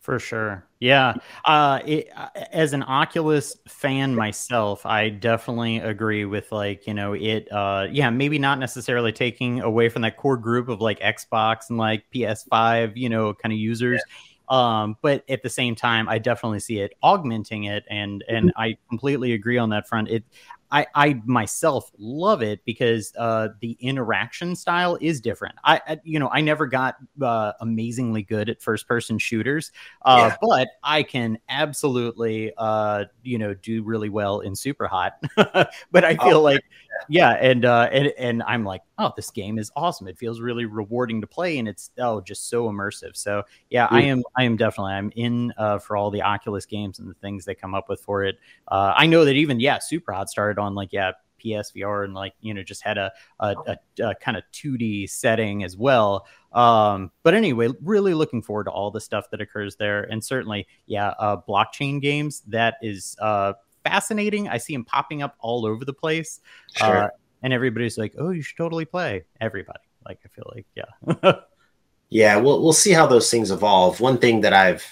For 0.00 0.18
sure. 0.18 0.64
Yeah. 0.80 1.14
Uh, 1.44 1.80
it, 1.84 2.08
uh, 2.16 2.28
as 2.50 2.72
an 2.72 2.82
Oculus 2.82 3.54
fan 3.68 4.14
myself, 4.14 4.86
I 4.86 5.10
definitely 5.10 5.78
agree 5.78 6.24
with 6.24 6.50
like, 6.50 6.86
you 6.86 6.94
know, 6.94 7.12
it, 7.12 7.50
uh, 7.52 7.88
yeah, 7.90 8.08
maybe 8.08 8.38
not 8.38 8.58
necessarily 8.58 9.12
taking 9.12 9.60
away 9.60 9.90
from 9.90 10.00
that 10.02 10.16
core 10.16 10.38
group 10.38 10.68
of 10.68 10.80
like 10.80 10.98
Xbox 11.00 11.68
and 11.68 11.76
like 11.78 12.04
PS5, 12.14 12.96
you 12.96 13.10
know, 13.10 13.34
kind 13.34 13.52
of 13.52 13.58
users. 13.58 14.00
Yeah. 14.06 14.14
Um, 14.48 14.96
but 15.02 15.24
at 15.28 15.42
the 15.42 15.50
same 15.50 15.74
time, 15.74 16.08
I 16.08 16.18
definitely 16.18 16.60
see 16.60 16.78
it 16.78 16.94
augmenting 17.02 17.64
it. 17.64 17.84
And, 17.90 18.24
and 18.28 18.48
mm-hmm. 18.48 18.60
I 18.60 18.76
completely 18.88 19.32
agree 19.32 19.58
on 19.58 19.70
that 19.70 19.88
front. 19.88 20.08
It, 20.08 20.24
I, 20.70 20.86
I 20.94 21.20
myself 21.24 21.90
love 21.98 22.42
it 22.42 22.64
because 22.64 23.12
uh, 23.16 23.48
the 23.60 23.76
interaction 23.80 24.54
style 24.54 24.98
is 25.00 25.20
different. 25.20 25.54
I, 25.64 25.80
I 25.86 26.00
you 26.04 26.18
know 26.18 26.28
I 26.30 26.40
never 26.40 26.66
got 26.66 26.96
uh, 27.22 27.52
amazingly 27.60 28.22
good 28.22 28.50
at 28.50 28.60
first 28.60 28.86
person 28.86 29.18
shooters, 29.18 29.72
uh, 30.04 30.30
yeah. 30.30 30.36
but 30.42 30.68
I 30.82 31.02
can 31.02 31.38
absolutely 31.48 32.52
uh, 32.58 33.04
you 33.22 33.38
know 33.38 33.54
do 33.54 33.82
really 33.82 34.08
well 34.08 34.40
in 34.40 34.52
Superhot. 34.52 35.12
but 35.36 36.04
I 36.04 36.16
feel 36.16 36.38
oh, 36.38 36.42
like 36.42 36.64
yeah, 37.08 37.32
and 37.32 37.64
uh, 37.64 37.88
and 37.92 38.12
and 38.18 38.42
I'm 38.44 38.64
like 38.64 38.82
oh 38.98 39.12
this 39.16 39.30
game 39.30 39.58
is 39.58 39.70
awesome. 39.76 40.08
It 40.08 40.18
feels 40.18 40.40
really 40.40 40.64
rewarding 40.64 41.20
to 41.20 41.26
play, 41.26 41.58
and 41.58 41.68
it's 41.68 41.90
oh 41.98 42.20
just 42.20 42.48
so 42.48 42.68
immersive. 42.68 43.16
So 43.16 43.44
yeah, 43.70 43.86
mm. 43.88 43.92
I 43.92 44.02
am 44.02 44.22
I 44.36 44.44
am 44.44 44.56
definitely 44.56 44.92
I'm 44.92 45.12
in 45.16 45.52
uh, 45.56 45.78
for 45.78 45.96
all 45.96 46.10
the 46.10 46.22
Oculus 46.22 46.66
games 46.66 46.98
and 46.98 47.08
the 47.08 47.14
things 47.14 47.44
they 47.44 47.54
come 47.54 47.74
up 47.74 47.88
with 47.88 48.00
for 48.00 48.24
it. 48.24 48.38
I 48.68 49.06
know 49.06 49.24
that 49.24 49.34
even 49.34 49.60
yeah, 49.60 49.78
Superhot 49.78 50.28
started 50.28 50.60
on 50.60 50.74
like 50.74 50.92
yeah 50.92 51.12
PSVR 51.38 52.04
and 52.04 52.14
like 52.14 52.34
you 52.40 52.54
know 52.54 52.62
just 52.62 52.82
had 52.82 52.98
a 52.98 53.12
a, 53.40 53.54
a, 53.66 54.08
a 54.08 54.14
kind 54.16 54.36
of 54.36 54.44
2D 54.52 55.08
setting 55.08 55.64
as 55.64 55.76
well. 55.76 56.26
Um, 56.52 57.10
but 57.22 57.34
anyway, 57.34 57.68
really 57.82 58.14
looking 58.14 58.42
forward 58.42 58.64
to 58.64 58.70
all 58.70 58.90
the 58.90 59.00
stuff 59.00 59.30
that 59.30 59.40
occurs 59.40 59.76
there, 59.76 60.04
and 60.04 60.22
certainly 60.22 60.66
yeah, 60.86 61.08
uh, 61.18 61.36
blockchain 61.48 62.00
games 62.00 62.42
that 62.48 62.76
is 62.82 63.16
uh, 63.20 63.54
fascinating. 63.88 64.48
I 64.48 64.58
see 64.58 64.74
him 64.74 64.84
popping 64.84 65.22
up 65.22 65.36
all 65.40 65.66
over 65.66 65.84
the 65.84 65.92
place, 65.92 66.40
sure. 66.76 67.04
uh, 67.04 67.08
and 67.42 67.52
everybody's 67.52 67.98
like, 67.98 68.14
"Oh, 68.18 68.30
you 68.30 68.42
should 68.42 68.56
totally 68.56 68.84
play." 68.84 69.24
Everybody, 69.40 69.80
like, 70.06 70.20
I 70.24 70.28
feel 70.28 70.52
like 70.54 70.66
yeah. 70.74 71.32
yeah, 72.10 72.36
we'll 72.36 72.62
we'll 72.62 72.72
see 72.72 72.92
how 72.92 73.06
those 73.06 73.30
things 73.30 73.50
evolve. 73.50 74.00
One 74.00 74.18
thing 74.18 74.40
that 74.42 74.52
I've 74.52 74.86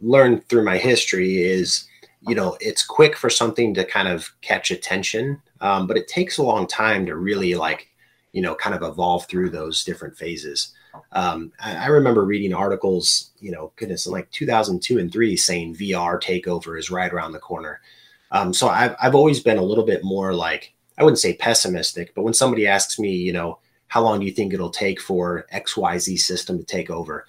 learned 0.00 0.48
through 0.48 0.64
my 0.64 0.78
history 0.78 1.42
is 1.42 1.88
you 2.20 2.34
know 2.34 2.56
it's 2.60 2.84
quick 2.84 3.16
for 3.16 3.30
something 3.30 3.74
to 3.74 3.84
kind 3.84 4.08
of 4.08 4.30
catch 4.40 4.70
attention 4.70 5.40
um, 5.60 5.86
but 5.86 5.96
it 5.96 6.08
takes 6.08 6.38
a 6.38 6.42
long 6.42 6.66
time 6.66 7.06
to 7.06 7.16
really 7.16 7.54
like 7.54 7.88
you 8.32 8.42
know 8.42 8.54
kind 8.54 8.74
of 8.74 8.82
evolve 8.82 9.26
through 9.26 9.50
those 9.50 9.84
different 9.84 10.16
phases 10.16 10.72
um, 11.12 11.52
I, 11.60 11.76
I, 11.76 11.86
remember 11.86 12.24
reading 12.24 12.52
articles 12.52 13.30
you 13.40 13.50
know 13.50 13.72
goodness 13.76 14.06
in 14.06 14.12
like 14.12 14.30
2002 14.30 14.98
and 14.98 15.12
3 15.12 15.36
saying 15.36 15.76
vr 15.76 16.20
takeover 16.20 16.78
is 16.78 16.90
right 16.90 17.12
around 17.12 17.32
the 17.32 17.38
corner 17.38 17.80
um, 18.30 18.52
so 18.52 18.68
I've, 18.68 18.94
I've 19.00 19.14
always 19.14 19.40
been 19.40 19.58
a 19.58 19.62
little 19.62 19.84
bit 19.84 20.04
more 20.04 20.34
like 20.34 20.74
i 20.98 21.04
wouldn't 21.04 21.18
say 21.18 21.34
pessimistic 21.34 22.14
but 22.14 22.22
when 22.22 22.34
somebody 22.34 22.66
asks 22.66 22.98
me 22.98 23.14
you 23.14 23.32
know 23.32 23.58
how 23.88 24.02
long 24.02 24.20
do 24.20 24.26
you 24.26 24.32
think 24.32 24.52
it'll 24.52 24.70
take 24.70 25.00
for 25.00 25.46
xyz 25.52 26.18
system 26.18 26.58
to 26.58 26.64
take 26.64 26.90
over 26.90 27.26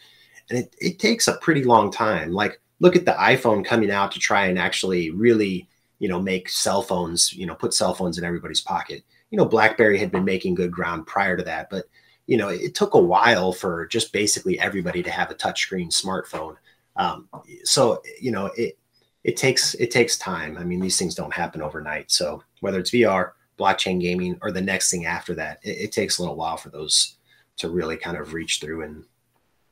and 0.49 0.59
it, 0.59 0.75
it 0.79 0.99
takes 0.99 1.27
a 1.27 1.37
pretty 1.37 1.63
long 1.63 1.91
time 1.91 2.31
like 2.31 2.59
look 2.79 2.95
at 2.95 3.05
the 3.05 3.11
iPhone 3.11 3.65
coming 3.65 3.91
out 3.91 4.11
to 4.13 4.19
try 4.19 4.45
and 4.45 4.57
actually 4.57 5.09
really, 5.11 5.67
you 5.99 6.07
know, 6.07 6.21
make 6.21 6.49
cell 6.49 6.81
phones, 6.81 7.33
you 7.33 7.45
know, 7.45 7.55
put 7.55 7.73
cell 7.73 7.93
phones 7.93 8.17
in 8.17 8.23
everybody's 8.23 8.61
pocket. 8.61 9.03
You 9.31 9.37
know, 9.37 9.45
BlackBerry 9.45 9.99
had 9.99 10.11
been 10.11 10.25
making 10.25 10.55
good 10.55 10.71
ground 10.71 11.05
prior 11.05 11.37
to 11.37 11.43
that, 11.43 11.69
but 11.69 11.85
you 12.25 12.37
know, 12.37 12.49
it 12.49 12.75
took 12.75 12.93
a 12.93 12.99
while 12.99 13.51
for 13.51 13.87
just 13.87 14.13
basically 14.13 14.59
everybody 14.59 15.01
to 15.01 15.09
have 15.09 15.31
a 15.31 15.35
touchscreen 15.35 15.87
smartphone. 15.87 16.55
Um, 16.95 17.27
so 17.63 18.01
you 18.19 18.31
know, 18.31 18.51
it 18.57 18.77
it 19.23 19.37
takes 19.37 19.73
it 19.75 19.91
takes 19.91 20.17
time. 20.17 20.57
I 20.57 20.63
mean, 20.63 20.79
these 20.79 20.97
things 20.97 21.15
don't 21.15 21.33
happen 21.33 21.61
overnight. 21.61 22.11
So 22.11 22.43
whether 22.61 22.79
it's 22.79 22.91
VR, 22.91 23.31
blockchain 23.57 23.99
gaming, 23.99 24.37
or 24.41 24.51
the 24.51 24.61
next 24.61 24.89
thing 24.89 25.05
after 25.05 25.33
that, 25.35 25.59
it, 25.63 25.77
it 25.77 25.91
takes 25.91 26.17
a 26.17 26.21
little 26.21 26.37
while 26.37 26.57
for 26.57 26.69
those 26.69 27.17
to 27.57 27.69
really 27.69 27.97
kind 27.97 28.17
of 28.17 28.33
reach 28.33 28.59
through 28.59 28.83
and 28.83 29.03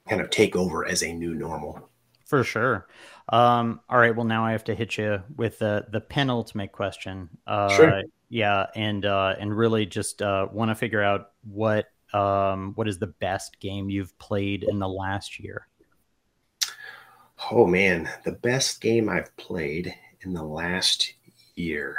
kind 0.09 0.21
of 0.21 0.29
take 0.29 0.55
over 0.55 0.85
as 0.85 1.03
a 1.03 1.13
new 1.13 1.33
normal. 1.33 1.89
For 2.25 2.43
sure. 2.43 2.87
Um, 3.29 3.79
all 3.89 3.97
right. 3.97 4.15
Well, 4.15 4.25
now 4.25 4.45
I 4.45 4.51
have 4.51 4.65
to 4.65 4.75
hit 4.75 4.97
you 4.97 5.21
with 5.35 5.59
the 5.59 5.85
the 5.91 6.01
penultimate 6.01 6.71
question. 6.71 7.29
Uh, 7.45 7.69
sure. 7.69 8.03
Yeah, 8.29 8.67
and 8.75 9.05
uh, 9.05 9.35
and 9.39 9.55
really 9.55 9.85
just 9.85 10.21
uh, 10.21 10.47
want 10.51 10.69
to 10.69 10.75
figure 10.75 11.01
out 11.01 11.31
what 11.43 11.87
um, 12.13 12.73
what 12.75 12.87
is 12.87 12.99
the 12.99 13.07
best 13.07 13.59
game 13.59 13.89
you've 13.89 14.17
played 14.19 14.63
in 14.63 14.79
the 14.79 14.87
last 14.87 15.39
year. 15.39 15.66
Oh 17.51 17.65
man, 17.65 18.09
the 18.25 18.33
best 18.33 18.81
game 18.81 19.09
I've 19.09 19.35
played 19.37 19.93
in 20.21 20.33
the 20.33 20.43
last 20.43 21.13
year. 21.55 21.97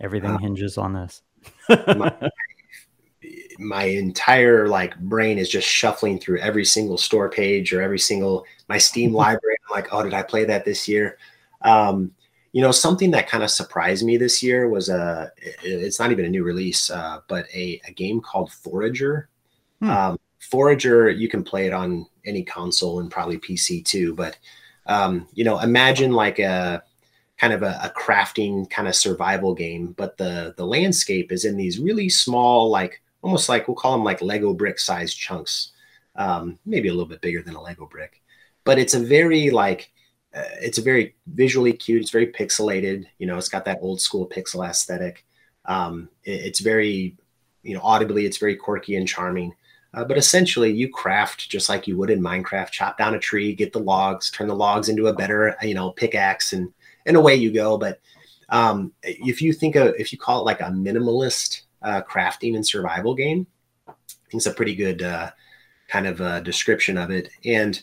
Everything 0.00 0.30
uh, 0.30 0.38
hinges 0.38 0.78
on 0.78 0.92
this. 0.92 1.22
my, 1.68 2.30
my 3.58 3.84
entire 3.84 4.68
like 4.68 4.98
brain 5.00 5.38
is 5.38 5.50
just 5.50 5.68
shuffling 5.68 6.18
through 6.18 6.38
every 6.38 6.64
single 6.64 6.96
store 6.96 7.28
page 7.28 7.72
or 7.72 7.82
every 7.82 7.98
single 7.98 8.44
my 8.68 8.78
Steam 8.78 9.12
library. 9.14 9.56
I'm 9.68 9.74
like, 9.74 9.92
oh, 9.92 10.02
did 10.02 10.14
I 10.14 10.22
play 10.22 10.44
that 10.44 10.64
this 10.64 10.88
year? 10.88 11.18
Um, 11.62 12.12
you 12.52 12.62
know, 12.62 12.72
something 12.72 13.12
that 13.12 13.28
kind 13.28 13.44
of 13.44 13.50
surprised 13.50 14.04
me 14.04 14.16
this 14.16 14.42
year 14.42 14.68
was 14.68 14.88
a. 14.88 15.30
It's 15.62 16.00
not 16.00 16.10
even 16.10 16.24
a 16.24 16.28
new 16.28 16.42
release, 16.42 16.90
uh, 16.90 17.20
but 17.28 17.46
a, 17.54 17.80
a 17.86 17.92
game 17.92 18.20
called 18.20 18.50
Forager. 18.50 19.28
Hmm. 19.80 19.90
Um, 19.90 20.20
Forager, 20.40 21.10
you 21.10 21.28
can 21.28 21.44
play 21.44 21.66
it 21.66 21.72
on 21.72 22.06
any 22.24 22.42
console 22.42 23.00
and 23.00 23.10
probably 23.10 23.38
PC 23.38 23.84
too. 23.84 24.14
But 24.14 24.38
um, 24.86 25.28
you 25.34 25.44
know, 25.44 25.60
imagine 25.60 26.12
like 26.12 26.38
a 26.38 26.82
kind 27.38 27.52
of 27.52 27.62
a, 27.62 27.78
a 27.82 27.92
crafting 27.98 28.68
kind 28.68 28.88
of 28.88 28.96
survival 28.96 29.54
game, 29.54 29.94
but 29.96 30.16
the 30.16 30.54
the 30.56 30.66
landscape 30.66 31.30
is 31.30 31.44
in 31.44 31.56
these 31.56 31.78
really 31.78 32.08
small, 32.08 32.70
like 32.70 33.02
almost 33.22 33.48
like 33.48 33.68
we'll 33.68 33.76
call 33.76 33.92
them 33.92 34.04
like 34.04 34.22
Lego 34.22 34.52
brick 34.52 34.78
sized 34.78 35.18
chunks, 35.18 35.72
um, 36.16 36.58
maybe 36.66 36.88
a 36.88 36.92
little 36.92 37.08
bit 37.08 37.20
bigger 37.20 37.42
than 37.42 37.54
a 37.54 37.62
Lego 37.62 37.86
brick. 37.86 38.22
But 38.64 38.78
it's 38.78 38.94
a 38.94 39.00
very 39.00 39.50
like 39.50 39.92
uh, 40.34 40.42
it's 40.60 40.78
a 40.78 40.82
very 40.82 41.14
visually 41.26 41.72
cute. 41.72 42.02
It's 42.02 42.10
very 42.10 42.26
pixelated. 42.26 43.06
You 43.18 43.26
know, 43.26 43.36
it's 43.36 43.48
got 43.48 43.64
that 43.66 43.78
old 43.82 44.00
school 44.00 44.28
pixel 44.28 44.66
aesthetic. 44.66 45.24
Um, 45.64 46.08
it, 46.24 46.40
it's 46.46 46.60
very, 46.60 47.16
you 47.62 47.74
know, 47.74 47.82
audibly, 47.82 48.26
it's 48.26 48.38
very 48.38 48.56
quirky 48.56 48.96
and 48.96 49.08
charming. 49.08 49.54
Uh, 49.92 50.04
but 50.04 50.16
essentially, 50.16 50.70
you 50.70 50.88
craft 50.88 51.48
just 51.50 51.68
like 51.68 51.86
you 51.86 51.96
would 51.96 52.10
in 52.10 52.20
Minecraft. 52.20 52.70
Chop 52.70 52.96
down 52.96 53.14
a 53.14 53.18
tree, 53.18 53.54
get 53.54 53.72
the 53.72 53.80
logs, 53.80 54.30
turn 54.30 54.46
the 54.46 54.54
logs 54.54 54.88
into 54.88 55.08
a 55.08 55.12
better, 55.12 55.56
you 55.62 55.74
know, 55.74 55.90
pickaxe, 55.90 56.52
and 56.52 56.72
and 57.06 57.16
away 57.16 57.34
you 57.34 57.52
go. 57.52 57.76
But 57.76 58.00
um, 58.50 58.92
if 59.02 59.42
you 59.42 59.52
think 59.52 59.74
of 59.76 59.94
if 59.98 60.12
you 60.12 60.18
call 60.18 60.40
it 60.40 60.44
like 60.44 60.60
a 60.60 60.64
minimalist 60.64 61.62
uh, 61.82 62.02
crafting 62.02 62.54
and 62.54 62.66
survival 62.66 63.14
game. 63.14 63.46
I 63.88 63.92
think 64.30 64.40
it's 64.40 64.46
a 64.46 64.52
pretty 64.52 64.74
good 64.74 65.02
uh, 65.02 65.30
kind 65.88 66.06
of 66.06 66.20
uh, 66.20 66.40
description 66.40 66.96
of 66.96 67.10
it. 67.10 67.30
And 67.44 67.80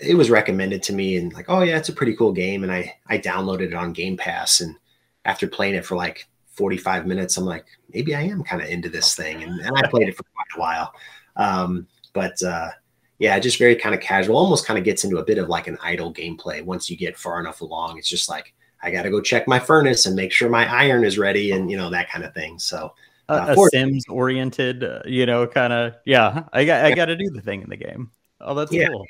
it 0.00 0.14
was 0.14 0.30
recommended 0.30 0.82
to 0.84 0.92
me 0.92 1.16
and 1.16 1.32
like, 1.32 1.46
oh 1.48 1.62
yeah, 1.62 1.78
it's 1.78 1.88
a 1.88 1.94
pretty 1.94 2.14
cool 2.16 2.32
game. 2.32 2.62
And 2.62 2.72
I 2.72 2.94
I 3.06 3.18
downloaded 3.18 3.68
it 3.68 3.74
on 3.74 3.92
Game 3.92 4.16
Pass. 4.16 4.60
And 4.60 4.76
after 5.24 5.46
playing 5.46 5.74
it 5.74 5.84
for 5.86 5.96
like 5.96 6.28
45 6.56 7.06
minutes, 7.06 7.36
I'm 7.36 7.44
like, 7.44 7.66
maybe 7.92 8.14
I 8.14 8.22
am 8.22 8.42
kind 8.42 8.62
of 8.62 8.68
into 8.68 8.88
this 8.88 9.14
thing. 9.14 9.42
And, 9.42 9.60
and 9.60 9.76
I 9.76 9.86
played 9.90 10.08
it 10.08 10.16
for 10.16 10.24
quite 10.24 10.56
a 10.56 10.60
while. 10.60 10.92
Um, 11.36 11.86
but 12.12 12.42
uh, 12.42 12.70
yeah, 13.18 13.38
just 13.38 13.58
very 13.58 13.76
kind 13.76 13.94
of 13.94 14.00
casual, 14.00 14.36
almost 14.36 14.66
kind 14.66 14.78
of 14.78 14.84
gets 14.84 15.04
into 15.04 15.18
a 15.18 15.24
bit 15.24 15.38
of 15.38 15.48
like 15.48 15.66
an 15.66 15.78
idle 15.82 16.12
gameplay. 16.12 16.64
Once 16.64 16.90
you 16.90 16.96
get 16.96 17.16
far 17.16 17.40
enough 17.40 17.60
along, 17.60 17.98
it's 17.98 18.08
just 18.08 18.28
like, 18.28 18.54
I 18.82 18.90
got 18.90 19.02
to 19.02 19.10
go 19.10 19.20
check 19.20 19.48
my 19.48 19.58
furnace 19.58 20.06
and 20.06 20.14
make 20.14 20.32
sure 20.32 20.48
my 20.48 20.70
iron 20.72 21.04
is 21.04 21.18
ready 21.18 21.52
and, 21.52 21.70
you 21.70 21.76
know, 21.76 21.90
that 21.90 22.10
kind 22.10 22.24
of 22.24 22.34
thing. 22.34 22.58
So, 22.58 22.92
uh, 23.28 23.54
a 23.56 23.68
Sims 23.70 24.04
oriented, 24.08 24.84
uh, 24.84 25.00
you 25.04 25.26
know, 25.26 25.46
kind 25.46 25.72
of, 25.72 25.94
yeah, 26.04 26.44
I 26.52 26.64
got, 26.64 26.84
I 26.84 26.94
got 26.94 27.06
to 27.06 27.16
do 27.16 27.28
the 27.30 27.40
thing 27.40 27.62
in 27.62 27.70
the 27.70 27.76
game. 27.76 28.12
Oh, 28.40 28.54
that's 28.54 28.70
yeah, 28.70 28.88
cool. 28.88 29.06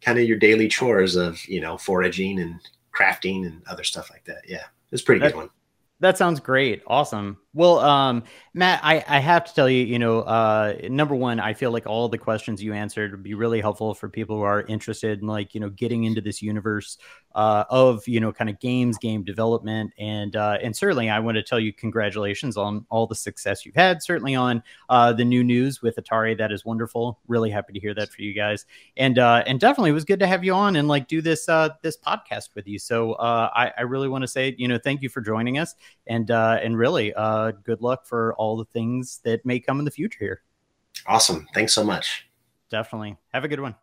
Kind 0.00 0.18
of 0.18 0.24
your 0.24 0.38
daily 0.38 0.68
chores 0.68 1.16
of, 1.16 1.44
you 1.46 1.60
know, 1.60 1.76
foraging 1.76 2.40
and 2.40 2.58
crafting 2.94 3.46
and 3.46 3.62
other 3.68 3.84
stuff 3.84 4.10
like 4.10 4.24
that. 4.24 4.42
Yeah, 4.48 4.64
it's 4.90 5.02
pretty 5.02 5.20
that, 5.20 5.32
good 5.32 5.38
one. 5.38 5.50
That 6.00 6.18
sounds 6.18 6.40
great. 6.40 6.82
Awesome. 6.86 7.38
Well, 7.58 7.80
um, 7.80 8.22
Matt, 8.54 8.78
I, 8.84 9.04
I 9.08 9.18
have 9.18 9.44
to 9.44 9.52
tell 9.52 9.68
you, 9.68 9.84
you 9.84 9.98
know, 9.98 10.20
uh, 10.20 10.76
number 10.88 11.16
one, 11.16 11.40
I 11.40 11.54
feel 11.54 11.72
like 11.72 11.88
all 11.88 12.08
the 12.08 12.16
questions 12.16 12.62
you 12.62 12.72
answered 12.72 13.10
would 13.10 13.22
be 13.24 13.34
really 13.34 13.60
helpful 13.60 13.94
for 13.94 14.08
people 14.08 14.36
who 14.36 14.42
are 14.42 14.62
interested 14.62 15.20
in 15.20 15.26
like, 15.26 15.54
you 15.54 15.60
know, 15.60 15.68
getting 15.68 16.04
into 16.04 16.20
this 16.20 16.40
universe 16.40 16.98
uh, 17.34 17.64
of, 17.68 18.06
you 18.06 18.20
know, 18.20 18.32
kind 18.32 18.48
of 18.48 18.60
games, 18.60 18.96
game 18.96 19.24
development. 19.24 19.92
And, 19.98 20.36
uh, 20.36 20.58
and 20.62 20.74
certainly 20.74 21.10
I 21.10 21.18
want 21.18 21.34
to 21.34 21.42
tell 21.42 21.58
you 21.58 21.72
congratulations 21.72 22.56
on 22.56 22.86
all 22.90 23.08
the 23.08 23.16
success 23.16 23.66
you've 23.66 23.74
had, 23.74 24.04
certainly 24.04 24.36
on 24.36 24.62
uh, 24.88 25.12
the 25.12 25.24
new 25.24 25.42
news 25.42 25.82
with 25.82 25.96
Atari. 25.96 26.38
That 26.38 26.52
is 26.52 26.64
wonderful. 26.64 27.18
Really 27.26 27.50
happy 27.50 27.72
to 27.72 27.80
hear 27.80 27.94
that 27.94 28.08
for 28.08 28.22
you 28.22 28.34
guys. 28.34 28.66
And, 28.96 29.18
uh, 29.18 29.42
and 29.48 29.58
definitely 29.58 29.90
it 29.90 29.94
was 29.94 30.04
good 30.04 30.20
to 30.20 30.28
have 30.28 30.44
you 30.44 30.54
on 30.54 30.76
and 30.76 30.86
like 30.86 31.08
do 31.08 31.20
this, 31.20 31.48
uh, 31.48 31.70
this 31.82 31.96
podcast 31.96 32.50
with 32.54 32.68
you. 32.68 32.78
So 32.78 33.14
uh, 33.14 33.50
I, 33.52 33.72
I 33.78 33.82
really 33.82 34.08
want 34.08 34.22
to 34.22 34.28
say, 34.28 34.54
you 34.56 34.68
know, 34.68 34.78
thank 34.78 35.02
you 35.02 35.08
for 35.08 35.20
joining 35.20 35.58
us 35.58 35.74
and, 36.06 36.30
uh, 36.30 36.60
and 36.62 36.78
really, 36.78 37.12
uh, 37.14 37.47
uh, 37.48 37.52
good 37.64 37.80
luck 37.80 38.06
for 38.06 38.34
all 38.34 38.56
the 38.56 38.64
things 38.66 39.20
that 39.24 39.44
may 39.44 39.60
come 39.60 39.78
in 39.78 39.84
the 39.84 39.90
future 39.90 40.18
here. 40.20 40.42
Awesome. 41.06 41.46
Thanks 41.54 41.72
so 41.72 41.84
much. 41.84 42.28
Definitely. 42.70 43.16
Have 43.32 43.44
a 43.44 43.48
good 43.48 43.60
one. 43.60 43.74